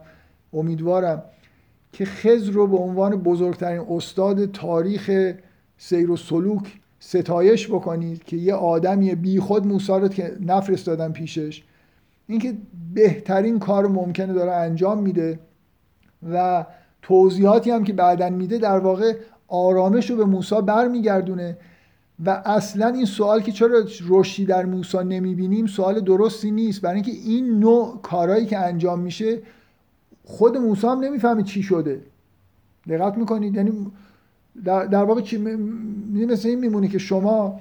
[0.53, 1.23] امیدوارم
[1.91, 5.33] که خزر رو به عنوان بزرگترین استاد تاریخ
[5.77, 11.63] سیر و سلوک ستایش بکنید که یه آدمی بی خود موسی رو که نفرستادن پیشش
[12.27, 12.53] اینکه
[12.93, 15.39] بهترین کار ممکنه داره انجام میده
[16.33, 16.65] و
[17.01, 19.13] توضیحاتی هم که بعدا میده در واقع
[19.47, 21.57] آرامش رو به موسی برمیگردونه
[22.25, 26.81] و اصلا این سوال که چرا رشدی در موسی نمی‌بینیم سوال درستی نیست.
[26.81, 29.39] برای اینکه این نوع کارهایی که انجام میشه
[30.23, 32.01] خود موسی هم نمی‌فهمه چی شده.
[32.87, 33.87] دقت می‌کنید؟ یعنی
[34.65, 37.59] در, در واقع چی؟ مثل این میمونه که شما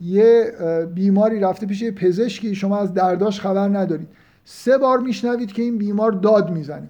[0.00, 0.52] یه
[0.94, 4.08] بیماری رفته پیش پزشکی شما از درداش خبر ندارید.
[4.44, 6.88] سه بار میشنوید که این بیمار داد می‌زنه.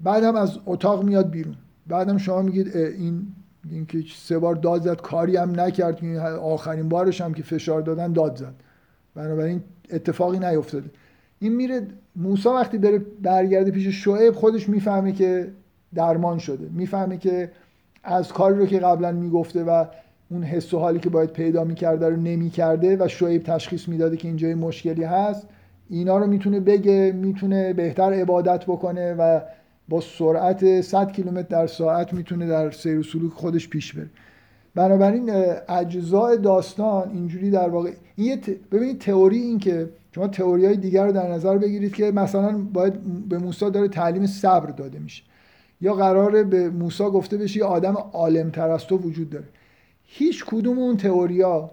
[0.00, 1.54] بعد هم از اتاق میاد بیرون.
[1.86, 3.26] بعدم شما میگید این
[3.72, 6.04] اینکه سه بار داد زد کاری هم نکرد.
[6.42, 8.54] آخرین بارش هم که فشار دادن داد زد.
[9.14, 10.90] بنابراین اتفاقی نیفتاده.
[11.40, 11.86] این میره
[12.16, 15.48] موسا وقتی بره برگرده پیش شعیب خودش می‌فهمه که
[15.94, 16.68] درمان شده.
[16.72, 17.50] می‌فهمه که
[18.04, 19.84] از کاری رو که قبلا می‌گفته و
[20.30, 24.28] اون حس و حالی که باید پیدا می‌کرده رو نمی‌کرده و شعیب تشخیص می‌داده که
[24.28, 25.46] اینجا مشکلی هست
[25.90, 29.40] اینا رو می‌تونه بگه می‌تونه بهتر عبادت بکنه و
[29.88, 34.10] با سرعت 100 کیلومتر در ساعت می‌تونه در سیر و سلوک خودش پیش بره.
[34.74, 35.30] بنابراین
[35.68, 38.40] اجزاء داستان اینجوری در واقع این
[38.72, 43.28] ببینید تئوری این که شما تئوری های دیگر رو در نظر بگیرید که مثلا باید
[43.28, 45.22] به موسی داره تعلیم صبر داده میشه.
[45.80, 49.48] یا قراره به موسی گفته بشه یه آدم عالم تر از تو وجود داره.
[50.04, 51.70] هیچ کدوم اون تئوریا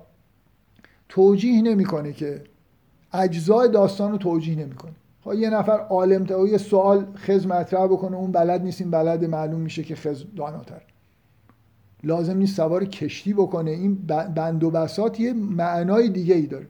[1.09, 2.41] توجیه نمی‌کنه که
[3.13, 4.93] اجزای داستان رو توجیه نمی‌کنه.
[5.33, 9.61] یه نفر عالم تا یه سوال خز مطرح بکنه اون بلد نیست این بلد معلوم
[9.61, 10.81] میشه که خز داناتر.
[12.03, 13.71] لازم نیست سوار کشتی بکنه.
[13.71, 13.95] این
[14.35, 16.67] بند و بسات یه معنای دیگه ای داره.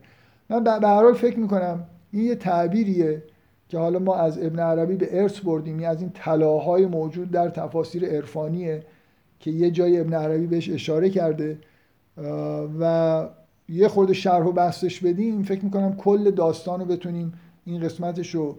[0.49, 3.23] من به هر حال فکر می‌کنم این یه تعبیریه
[3.69, 5.83] که حالا ما از ابن عربی به ارث بردیم.
[5.83, 8.83] از این طلاهای موجود در تفاسیر عرفانیه
[9.39, 11.57] که یه جای ابن عربی بهش اشاره کرده.
[12.79, 13.27] و
[13.69, 17.33] یه خورده شرح و بحثش بدیم فکر می‌کنم کل داستان رو بتونیم
[17.65, 18.55] این قسمتش رو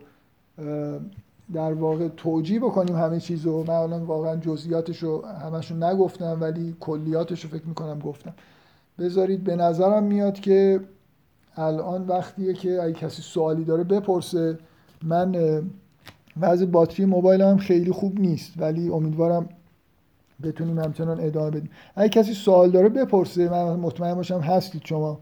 [1.53, 3.63] در واقع توجیه بکنیم همه چیز رو.
[3.63, 8.35] من الان واقعا جزئیاتش رو همش نگفتم ولی کلیاتش رو فکر می‌کنم گفتم.
[8.99, 10.81] بذارید به نظرم میاد که
[11.57, 14.59] الان وقتیه که اگه کسی سوالی داره بپرسه.
[15.03, 15.63] من
[16.41, 19.49] وضع باتری موبایل هم خیلی خوب نیست ولی امیدوارم
[20.43, 21.71] بتونیم همچنان ادامه بدیم.
[21.95, 25.21] اگه کسی سوال داره بپرسه من مطمئن باشم هستید شما.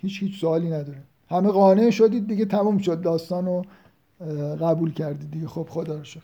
[0.00, 1.02] هیچ هیچ سوالی نداره.
[1.30, 3.00] همه قانع شدید دیگه تموم شد.
[3.00, 3.64] داستان رو
[4.60, 5.48] قبول کردید دیگه.
[5.48, 6.22] خب خدا رو شکر.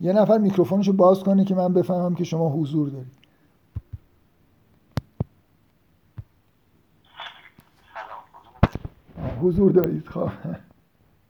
[0.00, 3.22] یه نفر میکروفونش رو باز کنه که من بفهمم که شما حضور دارید.
[9.42, 10.08] حضور دارید.
[10.08, 10.30] خب.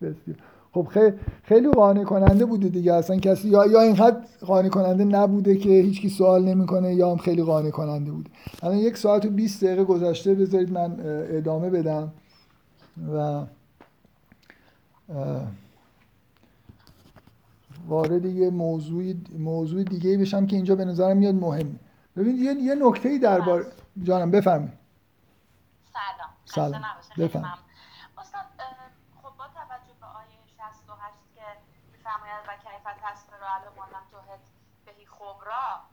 [0.75, 1.13] خب خیلی
[1.43, 2.93] خیلی قانع کننده بوده دیگه.
[2.93, 4.17] اصلا کسی یا یا اینقدر
[4.47, 8.31] قانع کننده نبوده که هیچکی سوال نمی‌کنه یا هم خیلی قانع کننده بوده.
[8.63, 10.97] الان یک ساعت و 20 دقیقه گذشته بذارید من
[11.31, 12.13] ادامه بدم.
[13.15, 13.45] و
[17.89, 21.75] وارد یه موضوع موضوع دیگه بشم که اینجا به نظرم میاد مهمه
[22.17, 23.67] ببینید یه یه نکته‌ای درباره
[24.03, 24.73] جانم بفرمایید.
[25.93, 26.71] سلام.
[26.71, 26.83] سلام.
[27.19, 27.72] بفرمایید.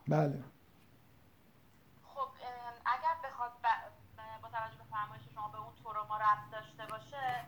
[0.08, 0.44] بله.
[2.14, 2.28] خب
[2.84, 3.52] اگر بخواد
[4.42, 7.44] با توجه به فرمایش شما به اون طور ما رفت داشته باشه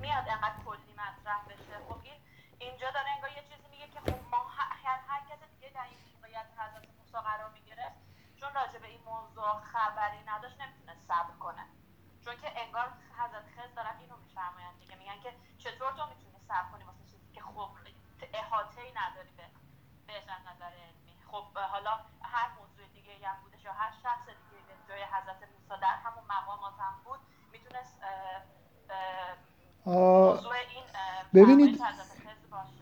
[0.00, 1.78] میاد انقدر کلی مطرح بشه.
[1.88, 2.20] خب این
[2.58, 5.98] اینجا داره انگار یه چیزی میگه که خب ما هر, هر کس دیگه در این
[6.14, 7.96] موقعیت حضرت موسی قرار می‌گرفت.
[8.36, 11.64] چون راجع به این موضوع خبری نداشت نمی‌تونه صبر کنه.
[12.24, 14.96] چون که انگار حضرت خز دارن اینو میفرمایند دیگه.
[14.96, 17.70] میگن که چطور تو می‌تونی صبر کنی واسه چیزی که خب
[18.34, 19.46] احاطه ای نداری به
[20.06, 21.14] بهش از نظر علمی.
[21.30, 21.90] خب حالا
[22.22, 26.24] هر موضوع دیگه هم بودش یا هر شخص دیگه به جای حضرت موسی در همون
[26.34, 27.20] مقامات هم بود
[27.52, 27.98] می‌تونست
[29.86, 30.84] موضوع این
[31.34, 31.80] ببینید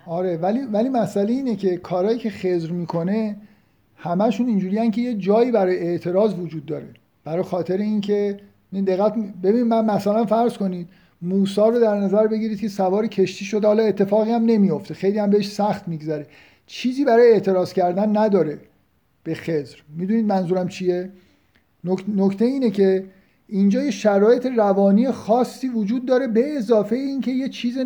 [0.06, 3.40] آره ولی ولی مسئله اینه که کارهایی که خضر می‌کنه
[3.96, 6.94] همشون اینجوریان که یه جایی برای اعتراض وجود داره.
[7.24, 8.40] برای خاطر اینکه
[8.72, 10.88] این دقت ببین من مثلا فرض کنید
[11.22, 13.66] موسی رو در نظر بگیرید که سوار کشتی شده.
[13.66, 16.26] حالا اتفاقی هم نمیفته خیلی هم بهش سخت میگذره.
[16.66, 18.58] چیزی برای اعتراض کردن نداره
[19.24, 19.76] به خضر.
[19.96, 21.10] می‌دونید منظورم چیه؟
[21.84, 23.04] نک- نکته اینه که
[23.48, 27.78] اینجا یه شرایط روانی خاصی وجود داره به اضافه اینکه یه چیز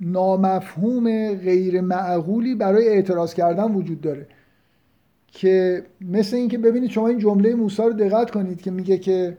[0.00, 4.26] نامفهوم غیر معقولی برای اعتراض کردن وجود داره.
[5.32, 9.36] که مثل اینکه ببینید شما این جمله موسی رو دقت کنید که میگه که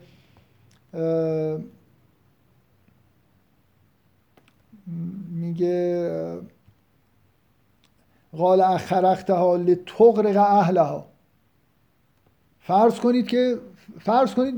[5.30, 6.42] میگه
[8.38, 11.06] قال اخرقتها لتغرق اهلها.
[12.60, 13.58] فرض کنید که
[14.00, 14.56] فرض کنید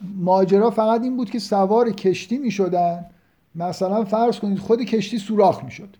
[0.00, 3.06] ماجرا فقط این بود که سوار کشتی می شدن
[3.54, 5.96] مثلا فرض کنید خود کشتی سوراخ می شد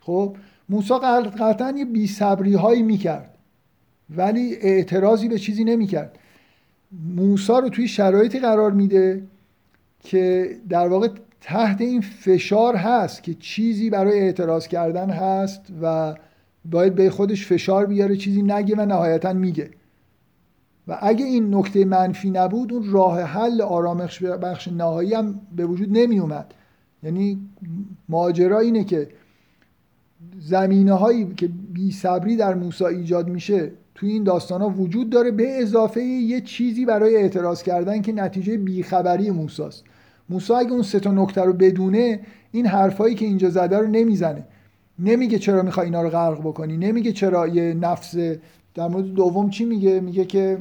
[0.00, 0.36] خب
[0.68, 0.94] موسی
[1.38, 3.38] قطعا یه بی صبری هایی می کرد
[4.10, 6.18] ولی اعتراضی به چیزی نمی کرد
[7.14, 9.22] موسی رو توی شرایطی قرار میده
[10.02, 11.08] که در واقع
[11.40, 16.14] تحت این فشار هست که چیزی برای اعتراض کردن هست و
[16.64, 19.70] باید به خودش فشار بیاره چیزی نگه و نهایتا میگه.
[20.88, 25.98] و اگه این نکته منفی نبود اون راه حل آرامش بخش نهایی هم به وجود
[25.98, 26.54] نمی اومد
[27.02, 27.40] یعنی
[28.08, 29.08] ماجرا اینه که
[30.40, 35.30] زمینه هایی که بی صبری در موسی ایجاد میشه توی این داستان ها وجود داره
[35.30, 39.84] به اضافه یه چیزی برای اعتراض کردن که نتیجه بیخبری موسی است
[40.28, 42.20] موسی اگه اون سه تا نکته رو بدونه
[42.52, 44.44] این حرفایی که اینجا زده رو نمی‌زنه.
[44.98, 48.16] نمیگه چرا می‌خوای اینا رو غرق بکنی نمیگه چرا یه نفس
[48.74, 50.58] در مورد دوم چی میگه؟ میگه که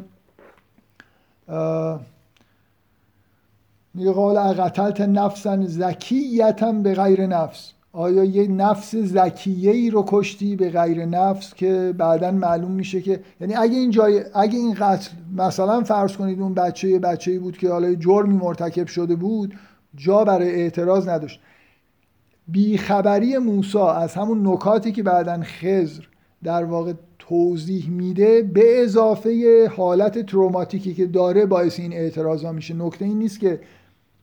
[3.93, 7.73] میگه قال اقتلت نفسا زکیتا به غیر نفس.
[7.93, 13.19] آیا یه نفس زکیه ای رو کشتی به غیر نفس که بعدا معلوم میشه که
[13.41, 17.69] یعنی اگه این جای اگه این قتل مثلا فرض کنید اون بچه بچه‌ای بود که
[17.69, 19.53] حالا جرمی مرتکب شده بود
[19.95, 21.39] جا برای اعتراض نداشت.
[22.47, 26.03] بیخبری موسی از همون نکاتی که بعدا خزر
[26.43, 32.73] در واقع توضیح میده به اضافه حالت تروماتیکی که داره باعث این اعتراض ها میشه.
[32.73, 33.59] نکته این نیست که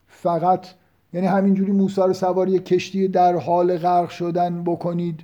[0.07, 0.67] فقط
[1.13, 5.19] یعنی همینجوری موسی رو سواری کشتی در حال غرق شدن بکنید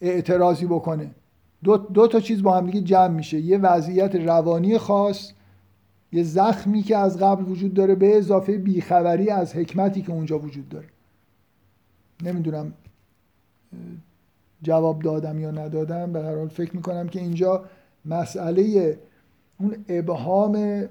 [0.00, 1.10] اعتراضی بکنه.
[1.64, 3.38] دو, دو تا چیز با هم دیگه جمع میشه.
[3.38, 5.32] یه وضعیت روانی خاص
[6.12, 10.68] یه زخمی که از قبل وجود داره به اضافه بیخبری از حکمتی که اونجا وجود
[10.68, 10.86] داره.
[12.22, 12.72] نمی‌دونم
[14.62, 16.12] جواب دادم یا ندادم.
[16.12, 17.64] به هر حال فکر می‌کنم که اینجا
[18.04, 18.98] مسئله
[19.60, 20.84] اون ابهام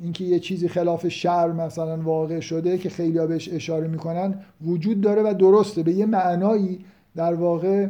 [0.00, 5.22] اینکه یه چیزی خلاف شر مثلا واقع شده که خیلی بهش اشاره می‌کنن وجود داره
[5.22, 5.82] و درسته.
[5.82, 6.84] به یه معنایی
[7.16, 7.88] در واقع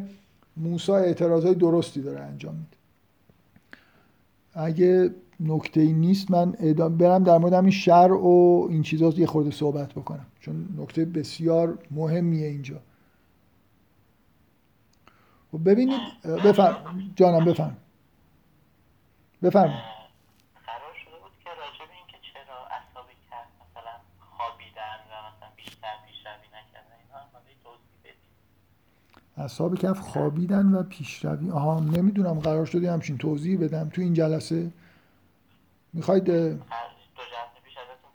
[0.56, 2.76] موسی اعتراضای درستی داره انجام میده.
[4.54, 5.10] اگه
[5.40, 6.50] نکته ای نیست من
[6.98, 10.26] برم در مورد همین شر و این چیزا یه خورده صحبت بکنم.
[10.40, 12.76] چون نکته بسیار مهمیه اینجا.
[15.52, 17.76] و ببینید بفرم جانم بفرم.
[19.42, 19.70] بفرم
[20.66, 23.94] قرار شده بود که راجع به اینکه چرا اصحاب کهف مثلا
[24.36, 27.28] خوابیدن و مثلا بیشتر پیشروی نکردن اینا هم
[27.64, 28.32] توضیح بدید
[29.38, 34.70] اصحاب کهف خوابیدن و پیشروی آها نمی‌دونم قرار شده همچین توضیح بدم تو این جلسه.
[35.92, 36.58] می‌خواید دو جلسه
[37.64, 38.10] پیش ازتون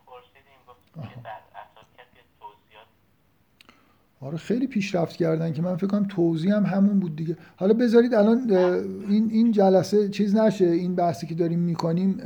[4.21, 7.37] آره خیلی پیشرفت کردن که من فکر کنم توضیح هم همون بود دیگه.
[7.55, 10.65] حالا بذارید الان این این جلسه چیز نشه.
[10.65, 12.17] این بحثی که داریم می‌کنیم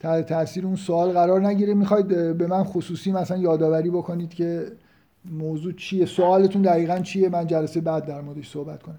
[0.00, 1.74] تحت تاثیر اون سوال قرار نگیره.
[1.74, 2.08] می‌خواید
[2.38, 4.72] به من خصوصی مثلا یادآوری بکنید که
[5.24, 8.98] موضوع چیه؟ سوالتون دقیقا چیه؟ من جلسه بعد در موردش صحبت کنم.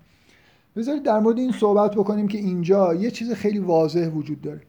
[0.76, 4.61] بذارید در مورد این صحبت بکنیم که اینجا یه چیز خیلی واضح وجود داره.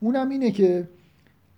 [0.00, 0.88] اونم اینه که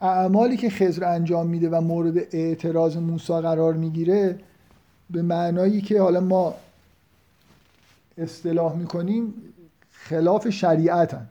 [0.01, 4.39] اعمالی که خضر انجام میده و مورد اعتراض موسی قرار می‌گیره
[5.11, 6.55] به معنایی که حالا ما
[8.19, 9.35] اصطلاح می‌کنیم
[9.91, 11.29] خلاف شریعتن.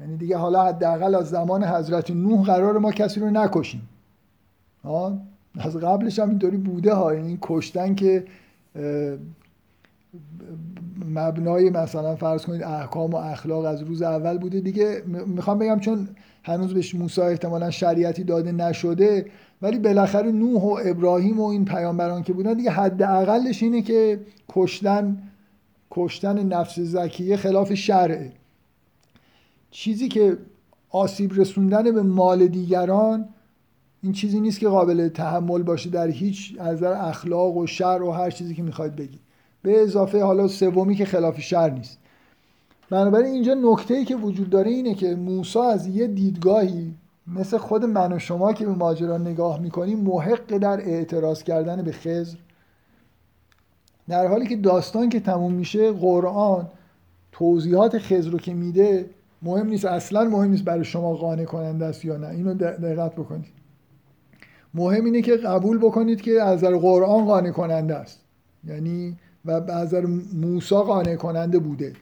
[0.00, 3.88] یعنی دیگه حالا حداقل از زمان حضرت نوح قرار ما کسی رو نکشیم.
[5.58, 7.14] از قبلش هم اینطوری بوده ها.
[7.14, 8.24] یعنی کشتن که
[11.10, 15.02] مبنای مثلا فرض کنید احکام و اخلاق از روز اول بوده دیگه.
[15.26, 16.08] می‌خوام بگم چون
[16.44, 19.26] هنوز بهش موسی احتمالا شریعتی داده نشده
[19.62, 25.22] ولی بالاخره نوح و ابراهیم و این پیامبران که بودن دیگه حداقلش اینه که کشتن
[25.90, 28.32] کشتن نفس زکیه خلاف شرعه.
[29.70, 30.36] چیزی که
[30.90, 33.28] آسیب رسوندن به مال دیگران
[34.02, 38.10] این چیزی نیست که قابل تحمل باشه در هیچ از نظر اخلاق و شر و
[38.10, 39.20] هر چیزی که می‌خواید بگید
[39.62, 41.98] به اضافه حالا سومی که خلاف شر نیست.
[42.90, 46.94] بنابراین اینجا نکته ای که وجود داره اینه که موسی از یه دیدگاهی
[47.26, 51.92] مثل خود من و شما که به ماجرا نگاه می‌کنیم محق در اعتراض کردن به
[51.92, 52.36] خزر
[54.08, 56.68] در حالی که داستان که تموم میشه قرآن
[57.32, 59.10] توضیحات خزر رو که میده
[59.42, 62.28] مهم نیست اصلا مهم نیست برای شما قانع کننده است یا نه.
[62.28, 63.55] اینو دقت بکنید.
[64.76, 68.20] مهم اینه که قبول بکنید که از نظر قرآن قانع کننده است.
[68.68, 71.92] یعنی و از نظر موسی قانع کننده بوده.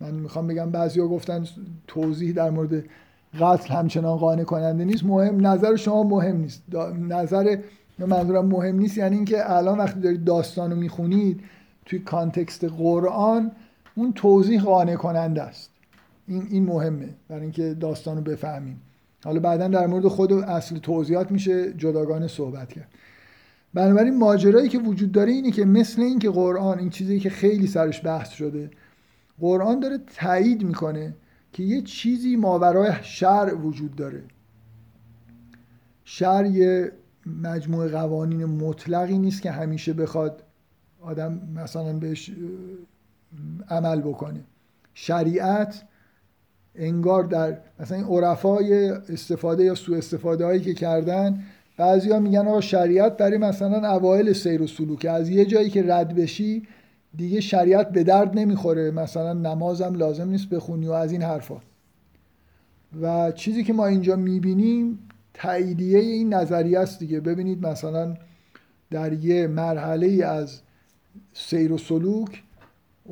[0.00, 1.44] من می‌خوام بگم بعضیا گفتن
[1.86, 2.84] توضیح در مورد
[3.40, 5.04] قتل همچنان قانع کننده نیست.
[5.04, 6.62] مهم نظر شما مهم نیست.
[7.08, 7.56] نظر
[7.98, 8.98] منظورم مهم نیست.
[8.98, 11.40] یعنی اینکه الان وقتی دارید داستان رو می‌خونید
[11.86, 13.50] توی کانتکست قرآن
[13.94, 15.70] اون توضیح قانع کننده است.
[16.28, 17.08] این این مهمه.
[17.28, 18.80] برای اینکه داستان رو بفهمیم.
[19.24, 22.88] حالا بعدا در مورد خود اصل توضیحات میشه جداگانه صحبت کرد.
[23.74, 28.04] بنابراین ماجرایی که وجود داره اینه که مثل اینکه قرآن این چیزی که خیلی سرش
[28.04, 28.70] بحث شده
[29.40, 31.14] قرآن داره تایید می‌کنه
[31.52, 34.22] که یه چیزی ماورای شر وجود داره.
[36.04, 36.92] شر یه
[37.42, 40.42] مجموعه قوانین مطلقی نیست که همیشه بخواد
[41.00, 42.30] آدم مثلا بهش
[43.68, 44.40] عمل بکنه.
[44.94, 45.82] شریعت
[46.74, 51.42] انگار در مثلا این عرفای استفاده یا سوء استفاده هایی که کردن
[51.76, 56.14] بعضیا میگن آقا شریعت برای مثلا اوایل سیر و سلوک از یه جایی که رد
[56.14, 56.68] بشی
[57.16, 61.56] دیگه شریعت به درد نمی‌خوره مثلا نمازم لازم نیست بخونی و از این حرفا.
[63.00, 64.98] و چیزی که ما اینجا می‌بینیم
[65.34, 67.20] تاییدیه این نظریه است دیگه.
[67.20, 68.14] ببینید مثلا
[68.90, 70.60] در یه مرحله از
[71.32, 72.42] سیر و سلوک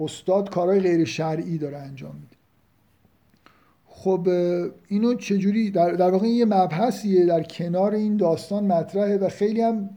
[0.01, 2.38] استاد کارهای غیر شرعی داره انجام میده.
[4.01, 4.29] خب
[4.89, 9.91] اینو چجوری در, در واقع یه مبحثیه در کنار این داستان مطرحه و خیلی هم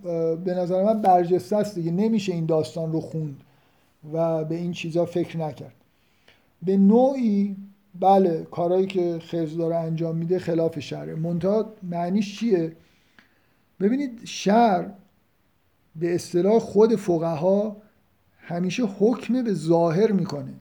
[0.43, 1.91] به نظر من برجسته است دیگه.
[1.91, 3.41] نمیشه این داستان رو خوند
[4.13, 5.73] و به این چیزا فکر نکرد.
[6.63, 7.55] به نوعی
[7.99, 12.71] بله کارهایی که خز داره انجام میده خلاف شهره منتها معنیش چیه؟
[13.79, 14.89] ببینید شر
[15.95, 17.77] به اصطلاح خود فقها
[18.37, 20.53] همیشه حکم به ظاهر می‌کنه.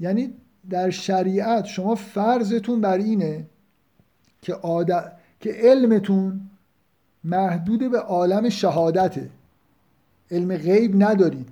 [0.00, 0.34] یعنی
[0.70, 3.46] در شریعت شما فرضتون بر اینه
[4.42, 5.12] که, آد...
[5.40, 6.40] که علمتون
[7.24, 9.30] محدود به عالم شهادته.
[10.30, 11.48] علم غیب ندارید.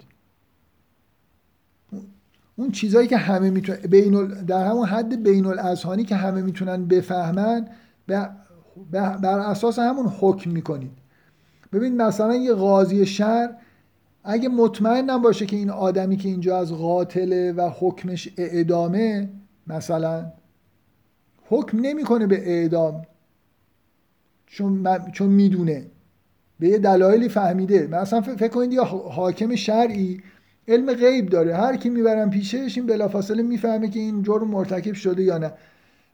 [2.56, 7.68] اون چیزایی که همه می‌تونن بین در همون حد بین الاذهانی که همه می‌تونن بفهمن
[8.90, 10.92] بر اساس همون حکم می‌کنید.
[11.72, 13.54] ببین مثلا یه قاضی شهر
[14.28, 19.28] اگه مطمئن باشه که این آدمی که اینجا از قاتله و حکمش اعدامه
[19.66, 20.32] مثلا
[21.48, 23.02] حکم نمی‌کنه به اعدام
[24.46, 25.86] چون چون می‌دونه.
[26.60, 27.86] به یه دلایلی فهمیده.
[27.86, 30.22] مثلا فکر کنید یا حاکم شرعی
[30.68, 31.56] علم غیب داره.
[31.56, 35.52] هر کی می‌برن پیشش این بلافاصله می‌فهمه که این جرم مرتکب شده یا نه.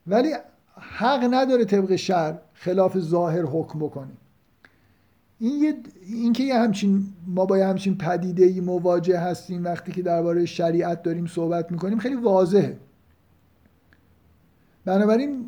[0.06, 0.28] ولی
[0.76, 4.12] حق نداره طبق شر خلاف ظاهر حکم بکنه.
[5.43, 5.74] این یه
[6.06, 10.47] این که یه همچین ما با یه همچین پدیده ای مواجه هستیم وقتی که درباره
[10.47, 12.77] شریعت داریم صحبت می‌کنیم خیلی واضحه.
[14.85, 15.44] بنابراین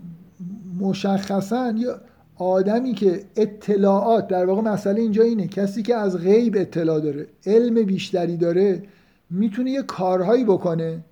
[0.81, 1.89] مشخصا یه
[2.37, 7.87] آدمی که اطلاعات در واقع مسئله اینجا اینه کسی که از غیب اطلاع داره علم
[7.87, 8.83] بیشتری داره
[9.31, 11.05] می‌تونه یه کارهایی بکنه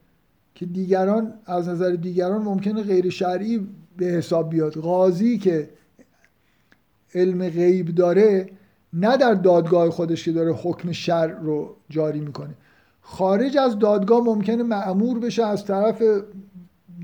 [0.54, 4.72] که دیگران از نظر دیگران ممکنه غیر شرعی به حساب بیاد.
[4.72, 5.70] قاضی که
[7.14, 8.48] علم غیب داره
[8.92, 12.54] نه در دادگاه خودش که داره حکم شر رو جاری می‌کنه.
[13.00, 16.02] خارج از دادگاه ممکنه معمور بشه از طرف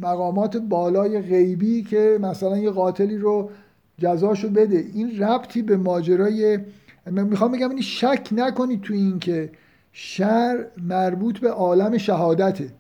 [0.01, 3.51] مقامات بالای غیبی که مثلا یه قاتلی رو
[3.99, 4.85] جزاشو بده.
[4.95, 6.59] این ربطی به ماجرای
[7.07, 9.51] می‌خوام بگم این شک نکنید تو این که
[9.93, 12.71] شر مربوط به عالم شهادته.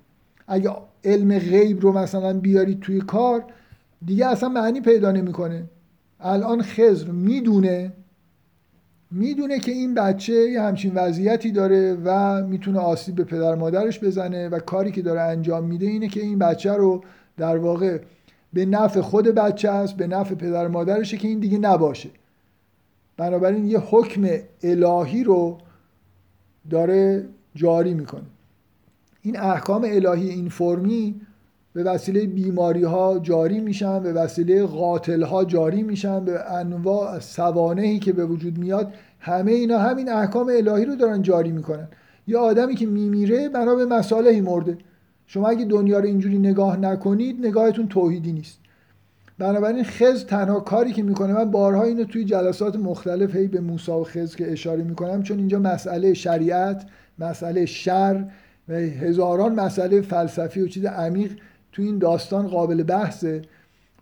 [0.47, 0.71] اگه
[1.05, 3.45] علم غیب رو مثلا بیارید توی کار
[4.07, 5.65] دیگه اصلا معنی پیدا نمی‌کنه.
[6.21, 7.93] الان خزر می‌دونه
[9.11, 14.49] می‌دونه که این بچه یه همچین وضعیتی داره و می‌تونه آسیب به پدر مادرش بزنه
[14.49, 17.05] و کاری که داره انجام میده اینه که این بچه رو
[17.37, 18.01] در واقع
[18.53, 22.09] به نفع خود بچه است به نفع پدر مادرشه که این دیگه نباشه.
[23.17, 24.29] بنابراین یه حکم
[24.63, 25.59] الهی رو
[26.71, 28.27] داره جاری می‌کنه.
[29.23, 31.21] این احکام الهی این فرمی
[31.73, 37.99] به وسیله بیماری ها جاری میشن به وسیله قاتل ها جاری میشن به انواع سوانهی
[37.99, 41.89] که به وجود میاد همه اینا همین احکام الهی رو دارن جاری می‌کنن.
[42.27, 44.79] یه آدمی که میمیره بنا به مصالحی مرده.
[45.27, 48.59] شما اگه دنیا رو اینجوری نگاه نکنید نگاهتون توحیدی نیست.
[49.39, 53.93] بنابراین خز تنها کاری که می‌کنه من بارها اینو توی جلسات مختلف هی به موسی
[53.93, 56.87] و خز که اشاره می‌کنم چون اینجا مسئله شریعت
[57.19, 58.25] مسئله شر
[58.69, 61.31] و هزاران مسئله فلسفی و چیز عمیق
[61.79, 63.43] تو این داستان قابل بحثه.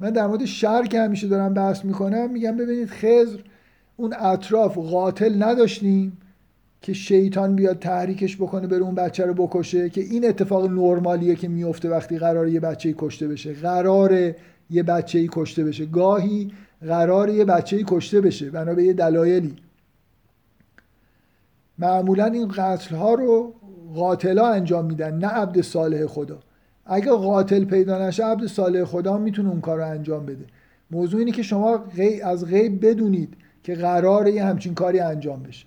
[0.00, 2.30] من در مورد شر که همیشه دارم بحث می‌کنم.
[2.30, 3.38] میگم ببینید خزر
[3.96, 6.18] اون اطراف قاتل نداشتیم
[6.82, 11.48] که شیطان بیاد تحریکش بکنه بره اون بچه رو بکشه که این اتفاق نرمالیه که
[11.48, 13.52] میفته وقتی قرار یه بچه کشته بشه.
[13.52, 14.34] قرار
[14.70, 15.86] یه بچه کشته بشه.
[15.86, 16.52] گاهی
[16.86, 19.56] قرار یه بچه کشته بشه بنا به یه دلایلی.
[21.78, 23.54] معمولا این قتل ها رو
[23.94, 26.38] قاتلا انجام میدن نه عبد صالح خدا.
[26.86, 30.44] اگه قاتل پیدا نشه عبد صالح خدا می‌تونه اون کار رو انجام بده.
[30.90, 35.66] موضوع اینه که شما غی از غیب بدونید که قراره یه همچین کاری انجام بشه.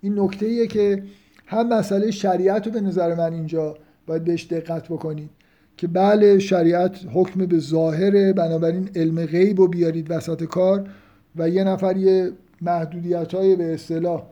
[0.00, 1.02] این نکته ایه که
[1.46, 3.74] هم مسئله شریعت رو به نظر من اینجا
[4.06, 5.30] باید بهش دقت بکنید
[5.76, 10.88] که بله شریعت حکم به ظاهره بنابراین علم غیب رو بیارید وسط کار
[11.36, 14.22] و یه نفر یه محدودیت های به اصطلاح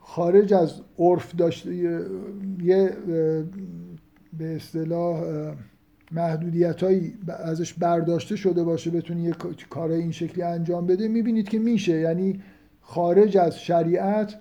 [0.00, 1.74] خارج از عرف داشته
[2.62, 2.90] یه
[4.38, 5.22] به اصطلاح
[6.12, 7.14] محدودیت هایی
[7.44, 9.34] ازش برداشته شده باشه بتونه یه
[9.70, 12.00] کارهای این شکلی انجام بده می‌بینید که میشه.
[12.00, 12.40] یعنی
[12.80, 14.34] خارج از شریعت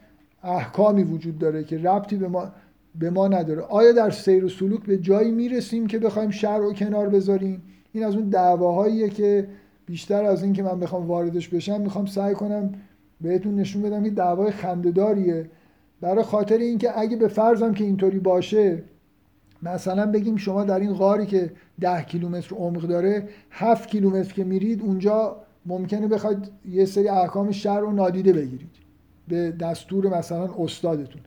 [0.44, 2.52] احکامی وجود داره که ربطی به ما
[3.00, 3.62] به ما نداره.
[3.62, 7.62] آیا در سیر و سلوک به جایی می‌رسیم که بخوایم شر رو کنار بذاریم؟
[7.94, 9.48] این از اون دعواهاییه که
[9.86, 12.74] بیشتر از این که من بخوام واردش بشم می‌خوام سعی کنم
[13.22, 14.04] بهتون نشون بدم.
[14.04, 15.50] که دعوای خندهداریه.
[16.02, 18.84] برای خاطر اینکه اگه به فرضم که اینطوری باشه
[19.64, 24.82] مثلا بگیم شما در این غاری که ده کیلومتر عمق داره هفت کیلومتر که میرید
[24.82, 25.36] اونجا
[25.66, 28.72] ممکنه بخواید یه سری احکام شهر رو نادیده بگیرید.
[29.28, 31.22] به دستور مثلا استادتون.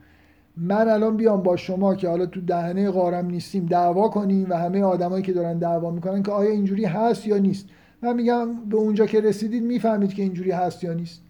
[0.56, 4.82] من الان بیام با شما که حالا تو دهنه غارم نیستیم دعوا کنیم و همه
[4.82, 7.66] آدمایی که دارن دعوا می‌کنن که آیا اینجوری هست یا نیست.
[8.02, 11.22] من میگم به اونجا که رسیدید می‌فهمید که اینجوری هست یا نیست.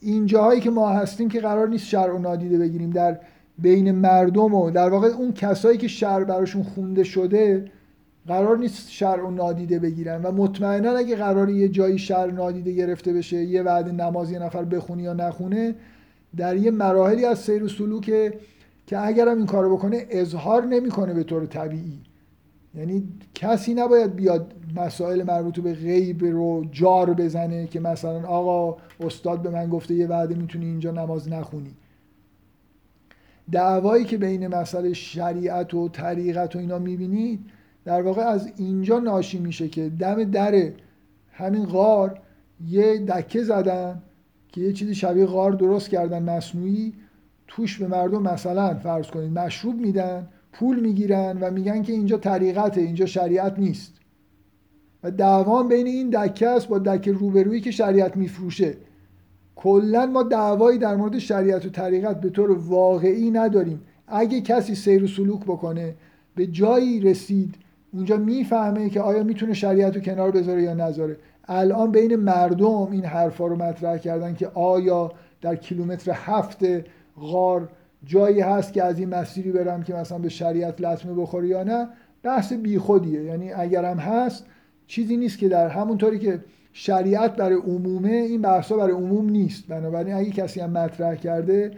[0.00, 2.90] اینجاهایی که ما هستیم که قرار نیست شرع و نادیده بگیریم.
[2.90, 3.18] در
[3.62, 7.70] بین مردم و در واقع اون کسایی که شرع براشون خونده شده
[8.26, 10.22] قرار نیست شرع و نادیده بگیرن.
[10.22, 14.64] و مطمئنا اگه قرار یه جایی شرع نادیده گرفته بشه یه وعده نماز یه نفر
[14.64, 15.74] بخونه یا نخونه
[16.36, 18.04] در یه مراحلی از سیر و سلوک
[18.86, 21.98] که اگرم این کارو بکنه اظهار نمی‌کنه به طور طبیعی.
[22.74, 29.42] یعنی کسی نباید بیاد مسائل مربوط به غیب رو جار بزنه که مثلا آقا استاد
[29.42, 31.74] به من گفته یه وعده می‌تونی اینجا نماز نخونی.
[33.52, 37.40] دعوایی که بین مسئله شریعت و طریقت و اینا می‌بینید
[37.84, 40.72] در واقع از اینجا ناشی میشه که دم در
[41.32, 42.20] همین غار
[42.68, 44.02] یه دکه زدن
[44.48, 46.94] که یه چیزی شبیه غار درست کردن مصنوعی
[47.46, 52.80] توش به مردم مثلا فرض کنید مشروب میدن پول می‌گیرن و میگن که اینجا طریقته
[52.80, 53.92] اینجا شریعت نیست.
[55.02, 58.74] و دعوان بین این دکه است با دکه روبرویی که شریعت میفروشه.
[59.62, 63.82] کلا ما دعوایی در مورد شریعت و طریقت به طور واقعی نداریم.
[64.08, 65.94] اگه کسی سیر و سلوک بکنه
[66.34, 67.54] به جایی رسید
[67.92, 71.16] اونجا می‌فهمه که آیا می‌تونه شریعت رو کنار بذاره یا نذاره.
[71.48, 76.58] الان بین مردم این حرفا رو مطرح کردن که آیا در کیلومتر هفت
[77.16, 77.68] غار
[78.04, 81.88] جایی هست که از این مسیری برم که مثلا به شریعت لطمه بخوره یا نه
[82.22, 83.22] بحث بیخودیه.
[83.22, 84.46] یعنی اگرم هست
[84.86, 86.40] چیزی نیست که در همونطوری که
[86.72, 89.66] شریعت برای عمومه این بحثا برای عموم نیست.
[89.68, 91.70] بنابراین اگه کسی هم مطرح کرده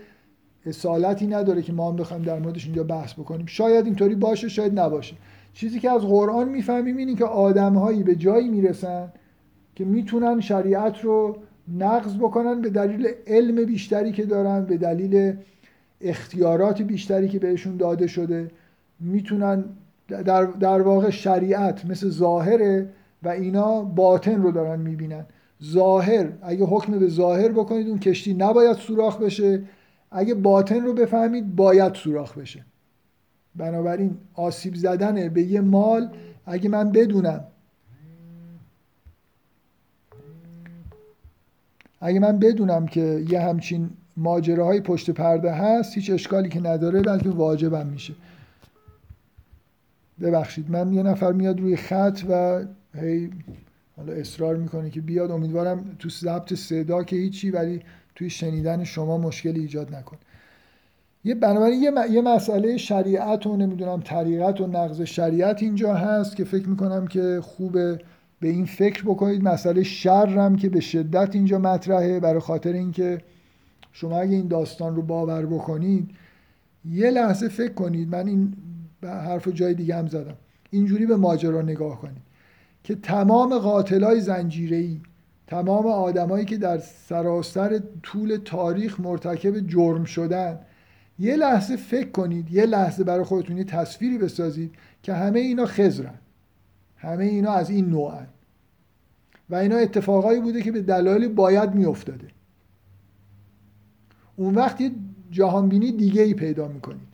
[0.66, 3.47] اصالتی نداره که ما هم بخوایم در موردش اینجا بحث بکنیم.
[3.47, 5.16] شاید اینطوری باشه شاید نباشه.
[5.52, 9.12] چیزی که از قرآن می‌فهمیم اینه که آدمهایی به جایی می‌رسن
[9.74, 11.36] که می‌تونن شریعت رو
[11.78, 15.36] نقض بکنن به دلیل علم بیشتری که دارن به دلیل
[16.01, 18.51] اختیارات بیشتری که بهشون داده شده.
[19.01, 19.64] می‌تونن
[20.09, 22.89] در, در واقع شریعت مثل ظاهره
[23.22, 25.26] و اینا باطن رو دارن می‌بینن.
[25.64, 29.62] ظاهر اگه حکم به ظاهر بکنید اون کشتی نباید سوراخ بشه.
[30.10, 32.64] اگه باطن رو بفهمید باید سوراخ بشه.
[33.56, 36.10] بنابراین آسیب زدن به یه مال
[36.46, 37.44] اگه من بدونم
[42.00, 47.30] اگه من بدونم که یه همچین ماجراهای پشت پرده هست هیچ اشکالی که نداره بلکه
[47.30, 48.14] واجبم میشه.
[50.20, 52.64] ببخشید من یه نفر میاد روی خط و
[52.94, 53.31] هی
[53.97, 55.31] حالا اصرار می‌کنه که بیاد.
[55.31, 57.81] امیدوارم تو ضبط صدا که هیچی ولی
[58.14, 60.16] توی شنیدن شما مشکلی ایجاد نکن.
[61.24, 66.36] یه بنابراین یه, م- یه مسئله شریعت و نمی‌دونم طریقت و نقض شریعت اینجا هست
[66.36, 68.01] که فکر می‌کنم که خوبه
[68.40, 69.43] به این فکر بکنید.
[69.43, 72.20] مسئله شرم که به شدت اینجا مطرحه.
[72.20, 73.19] برای خاطر اینکه
[73.93, 76.10] شما اگه این داستان رو باور بکنید
[76.90, 78.09] یه لحظه فکر کنید.
[78.09, 78.55] من این
[79.02, 80.35] حرف جای دیگه هم زدم.
[80.70, 82.31] اینجوری به ماجرا نگاه کنید.
[82.84, 85.00] که تمام قاتلای زنجیره‌ای
[85.46, 90.59] تمام آدمایی که در سراسر طول تاریخ مرتکب جرم شدن
[91.18, 96.18] یه لحظه فکر کنید یه لحظه برای خودتون یه تصویری بسازید که همه اینا خزرن
[96.96, 98.26] همه اینا از این نوعن.
[99.50, 102.28] و اینا اتفاقایی بوده که به دلایل باید میافتاده.
[104.36, 104.92] اون وقت یه
[105.30, 107.11] جهانبینی دیگه ای پیدا می‌کنید.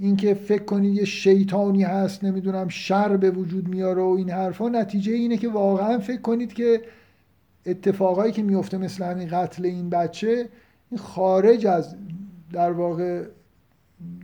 [0.00, 5.12] اینکه فکر کنید یه شیطانی هست نمی‌دونم شر به وجود میاره و این حرفا نتیجه
[5.12, 6.82] اینه که واقعا فکر کنید که
[7.66, 10.48] اتفاقایی که میفته مثل همین قتل این بچه
[10.90, 11.96] این خارج از
[12.52, 13.24] در واقع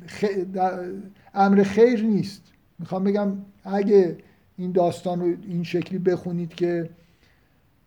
[0.06, 0.24] خ...
[0.54, 0.90] در...
[1.34, 2.42] امر خیر نیست.
[2.78, 3.32] می‌خوام بگم
[3.64, 4.16] اگه
[4.56, 6.90] این داستان رو این شکلی بخونید که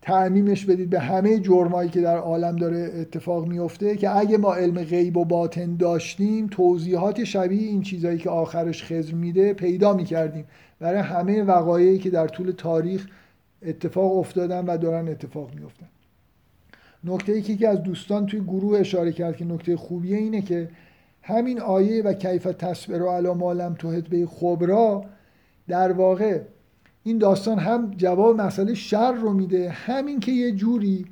[0.06, 4.84] تعمیمش بدید به همه جرمایی که در عالم داره اتفاق میفته که اگه ما علم
[4.84, 10.46] غیب و باطن داشتیم توضیحات شبیه این چیزایی که آخرش خزر میده پیدا می‌کردیم.
[10.80, 13.08] برای همه وقایعی که در طول تاریخ
[13.62, 15.88] اتفاق افتادن و دارن اتفاق میفتن.
[17.04, 20.70] نکته ای که یکی از دوستان توی گروه اشاره کرد که نکته خوبیه اینه که
[21.22, 25.06] همین آیه و کیف تصبر و علا مالم توهد به خبرا
[25.68, 26.42] در واقع
[27.08, 29.70] این داستان هم جواب مسئله شر رو میده.
[29.70, 31.06] همین که یه جوری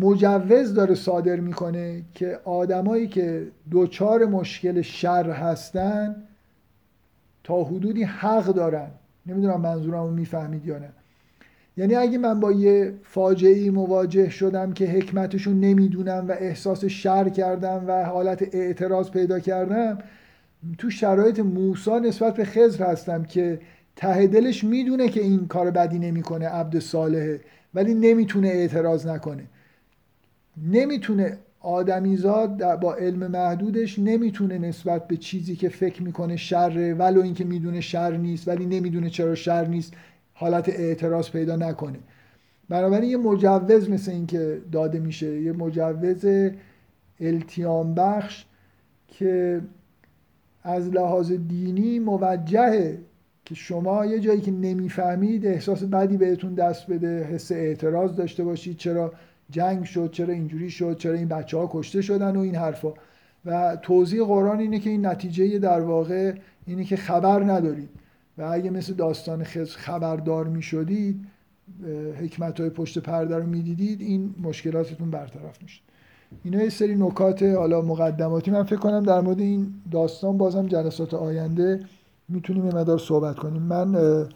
[0.00, 6.16] مجوز داره صادر می‌کنه که آدمایی که دوچار مشکل شر هستن
[7.44, 8.90] تا حدودی حق دارن.
[9.26, 10.88] نمی‌دونم منظورم رو می‌فهمید یا نه.
[11.76, 17.84] یعنی اگه من با یه فاجعه مواجه شدم که حکمتشون نمی‌دونم و احساس شر کردم
[17.86, 19.98] و حالت اعتراض پیدا کردم
[20.78, 23.60] تو شرایط موسا نسبت به خزر هستم که
[23.96, 27.40] ته دلش می‌دونه که این کار بدی نمی‌کنه عبد صالحه
[27.74, 29.44] ولی نمی‌تونه اعتراض نکنه.
[30.70, 37.44] نمی‌تونه آدمیزاد با علم محدودش نمی‌تونه نسبت به چیزی که فکر می‌کنه شره ولو اینکه
[37.44, 39.92] می‌دونه شر نیست ولی نمی‌دونه چرا شر نیست
[40.34, 41.98] حالت اعتراض پیدا نکنه.
[42.68, 46.50] بنابراین یه مجوز مثل این که داده میشه یه مجوز
[47.20, 48.44] التیام بخش
[49.08, 49.60] که
[50.62, 52.98] از لحاظ دینی موجهه
[53.44, 58.76] که شما یه جایی که نمی‌فهمید احساس بدی بهتون دست بده حس اعتراض داشته باشید
[58.76, 59.12] چرا
[59.50, 62.92] جنگ شد چرا اینجوری شد چرا این بچه ها کشته شدن و این حرفا.
[63.44, 66.34] و توضیح قرآن اینه که این نتیجه در واقع
[66.66, 67.88] اینه که خبر ندارید.
[68.38, 71.26] و اگه مثل داستان خز خبردار می شدید
[72.20, 75.82] حکمت های پشت پرده رو می‌دیدید این مشکلاتتون برطرف می‌شد.
[76.44, 78.50] اینا یه سری نکات حالا مقدماتی.
[78.50, 81.88] من فکر کنم در مورد این داستان بازم جلسات آینده
[82.28, 83.62] می‌تونیم یه مدار صحبت کنیم.
[83.62, 84.28] من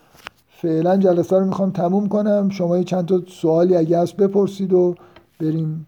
[0.48, 2.50] فعلا جلسه رو می‌خوام تموم کنم.
[2.50, 4.94] شما یه چند تا سوالی اگه هست بپرسید و
[5.40, 5.86] بریم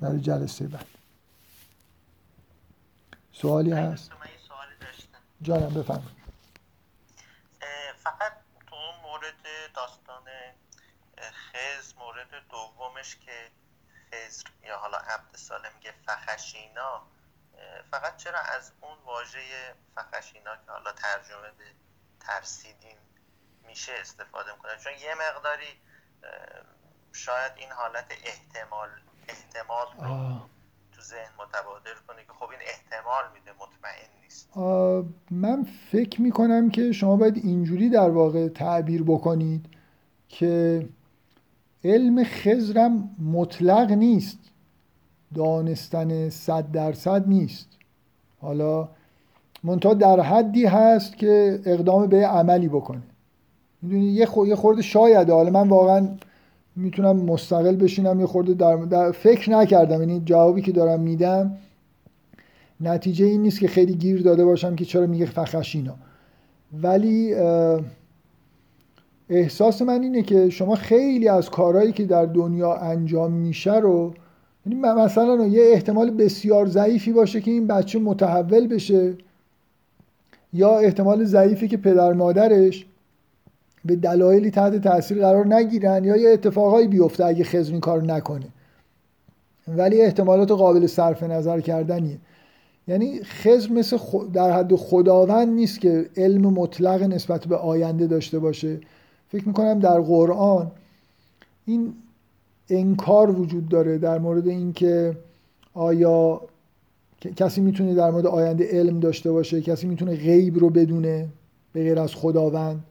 [0.00, 0.86] برای جلسه بعد.
[3.32, 4.10] سوالی هست؟
[5.42, 6.16] جانم بفرمایید.
[7.96, 8.32] فقط
[8.66, 9.42] تو مورد
[9.76, 10.22] داستان
[11.18, 13.32] خز مورد دومش که
[14.16, 17.02] خزر یا حالا عبد ساله میگه فخشینا
[17.90, 21.64] فقط چرا از اون واژه فخشینا که حالا ترجمه به
[22.20, 22.98] ترسیدین
[23.66, 25.80] میشه استفاده می‌کنه چون یه مقداری
[27.12, 28.88] شاید این حالت احتمال
[29.28, 30.48] احتمال رو آه.
[30.92, 34.56] تو ذهن متبادر کنه که خب این احتمال میده مطمئن نیست
[35.30, 39.66] من فکر می‌کنم که شما باید اینجوری در واقع تعبیر بکنید
[40.28, 40.88] که
[41.86, 44.38] علم خزرم مطلق نیست.
[45.34, 47.68] دانستن صد درصد نیست.
[48.40, 48.88] حالا
[49.64, 53.02] منتها در حدی هست که اقدام به عملی بکنه.
[53.82, 56.08] می‌دونی یه خو- یه خورده شایده حالا من واقعا
[56.76, 60.00] می‌تونم مستقل بشینم یه خورده در, در فکر نکردم.
[60.00, 61.56] یعنی جوابی که دارم میدم
[62.80, 65.94] نتیجه این نیست که خیلی گیر داده باشم که چرا میگه فخشینا
[66.82, 67.34] ولی
[69.30, 74.14] احساس من اینه که شما خیلی از کارهایی که در دنیا انجام میشه رو
[74.66, 79.14] یعنی مثلا یه احتمال بسیار ضعیفی باشه که این بچه متحول بشه
[80.52, 82.86] یا احتمال ضعیفی که پدر مادرش
[83.84, 88.46] به دلایلی تحت تاثیر قرار نگیرن یا یه اتفاقایی بیفته اگه خضر این کار نکنه.
[89.68, 92.18] ولی احتمالات قابل صرف نظر کردنیه.
[92.88, 93.98] یعنی خضر مثل
[94.32, 98.80] در حد خداوند نیست که علم مطلق نسبت به آینده داشته باشه.
[99.28, 100.70] فکر می‌کنم در قرآن
[101.66, 101.94] این
[102.70, 105.16] انکار وجود داره در مورد اینکه
[105.74, 106.40] آیا
[107.36, 111.28] کسی می‌تونه در مورد آینده علم داشته باشه کسی می‌تونه غیب رو بدونه
[111.72, 112.84] به غیر از خداوند.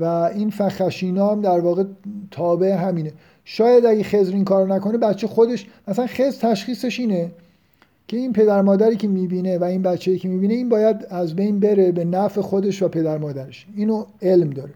[0.00, 1.84] و این فخشینا هم در واقع
[2.30, 3.12] تابع همینه.
[3.44, 7.30] شاید اگه خزر این کار نکنه بچه خودش مثلا خزر تشخیصش اینه
[8.08, 11.60] که این پدر مادری که می‌بینه و این بچه‌ای که می‌بینه این باید از بین
[11.60, 13.66] بره به نفع خودش و پدر مادرش.
[13.76, 14.70] اینو علم داره.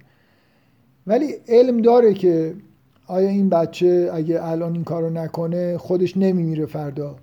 [1.10, 2.54] ولی علم داره که
[3.06, 7.16] آیا این بچه اگه الان این کارو نکنه خودش نمیمیره فردا.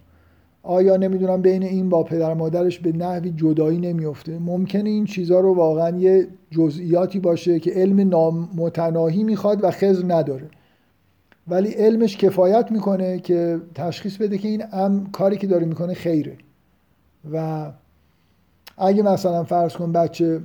[0.64, 4.40] آیا نمی‌دونم بین این با پدر مادرش به نحوی جدایی نمیفته.
[4.40, 10.50] ممکنه این چیزها رو واقعا یه جزئیاتی باشه که علم نامتناهی می‌خواد و خزر نداره.
[11.48, 16.38] ولی علمش کفایت می‌کنه که تشخیص بده که این ام کاری که داره می‌کنه خیره.
[17.32, 17.66] و
[18.78, 20.42] اگه مثلا فرض کن بچه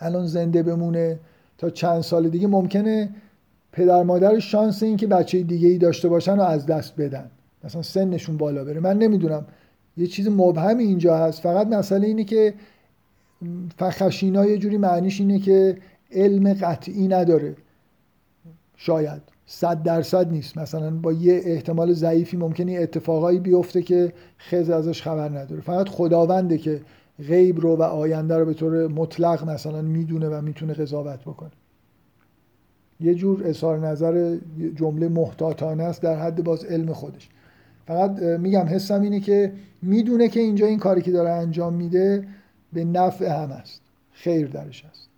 [0.00, 1.18] الان زنده بمونه
[1.60, 3.10] تا چند سال دیگه ممکنه
[3.72, 7.30] پدر مادر شانس این که بچه دیگه ای داشته باشن و از دست بدن.
[7.64, 8.80] مثلا سنشون بالا بره.
[8.80, 9.46] من نمی‌دونم.
[9.96, 11.42] یه چیز مبهمی اینجا هست.
[11.42, 12.54] فقط مسئله اینه که
[13.78, 15.78] فخشینا یه جوری معنیش اینه که
[16.12, 17.56] علم قطعی نداره.
[18.76, 19.22] شاید.
[19.46, 20.58] صد درصد نیست.
[20.58, 24.12] مثلا با یه احتمال ضعیفی ممکنه اتفاقایی بیفته که
[24.50, 25.60] خز ازش خبر نداره.
[25.60, 26.80] فقط خداونده که
[27.28, 31.50] غیب رو و آینده رو به طور مطلق مثلا می‌دونه و می‌تونه قضاوت بکنه.
[33.00, 34.38] یه جور اظهار نظر
[34.74, 37.28] جمله محتاطانه است در حد باز علم خودش.
[37.86, 39.52] فقط میگم حسم اینه که
[39.82, 42.28] می‌دونه که اینجا این کاری که داره انجام میده
[42.72, 43.82] به نفع هم است.
[44.12, 45.08] خیر درش هست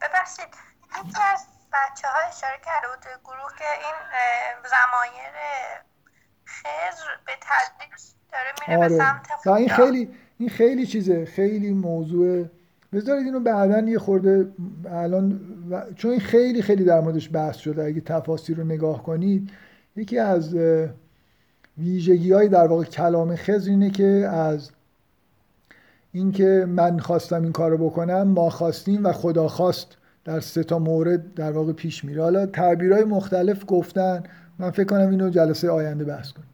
[0.00, 0.54] ببخشید.
[1.00, 3.96] یکی از بچه ها اشاره کرده بود گروه که این
[4.62, 5.34] زمایر
[6.46, 8.02] خزر به تدریج
[8.32, 8.88] داره میره آره.
[8.88, 10.08] به سمت این خیلی
[10.38, 11.24] این خیلی چیزه.
[11.24, 12.46] خیلی موضوع
[12.92, 14.48] بذارید اینو بعدا یه خورده
[14.90, 15.40] الان
[15.96, 17.84] چون این خیلی خیلی در موردش بحث شده.
[17.84, 19.50] اگه تفاصیل رو نگاه کنید
[19.96, 20.56] یکی از
[21.78, 24.70] ویژگی های در واقع کلام خزر اینه که از
[26.12, 31.34] اینکه من خواستم این کارو بکنم ما خواستیم و خدا خواست در سه تا مورد
[31.34, 32.22] در واقع پیش میره.
[32.22, 34.22] حالا تعبیرهای مختلف گفتن
[34.58, 36.48] من فکر کنم اینو جلسه آینده بحث کنیم.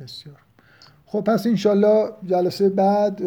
[0.00, 0.36] بسیار.
[1.06, 3.20] خب پس انشالله جلسه بعد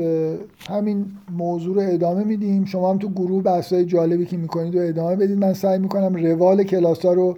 [0.70, 2.66] همین موضوع رو ادامه میدیم.
[2.66, 5.38] شما هم تو گروه بحثای جالبی که می‌کنید و ادامه بدید.
[5.38, 7.38] من سعی می‌کنم روال کلاس ها رو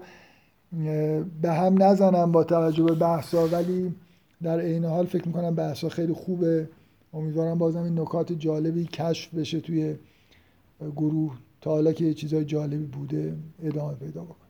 [1.41, 3.95] به هم نزنم با توجه به بحث ها ولی
[4.43, 6.69] در عین حال فکر می‌کنم بحث ها خیلی خوبه.
[7.13, 9.95] امیدوارم بازم این نکات جالبی کشف بشه توی
[10.95, 11.37] گروه.
[11.68, 14.48] حالا که چیزای جالبی بوده ادامه پیدا بکنه.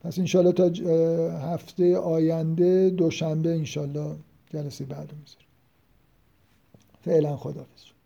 [0.00, 0.64] پس انشالله تا
[1.38, 4.16] هفته آینده دوشنبه انشالله
[4.50, 5.48] جلسه بعد می‌ذاریم.
[7.00, 7.97] فعلا خداحافظ.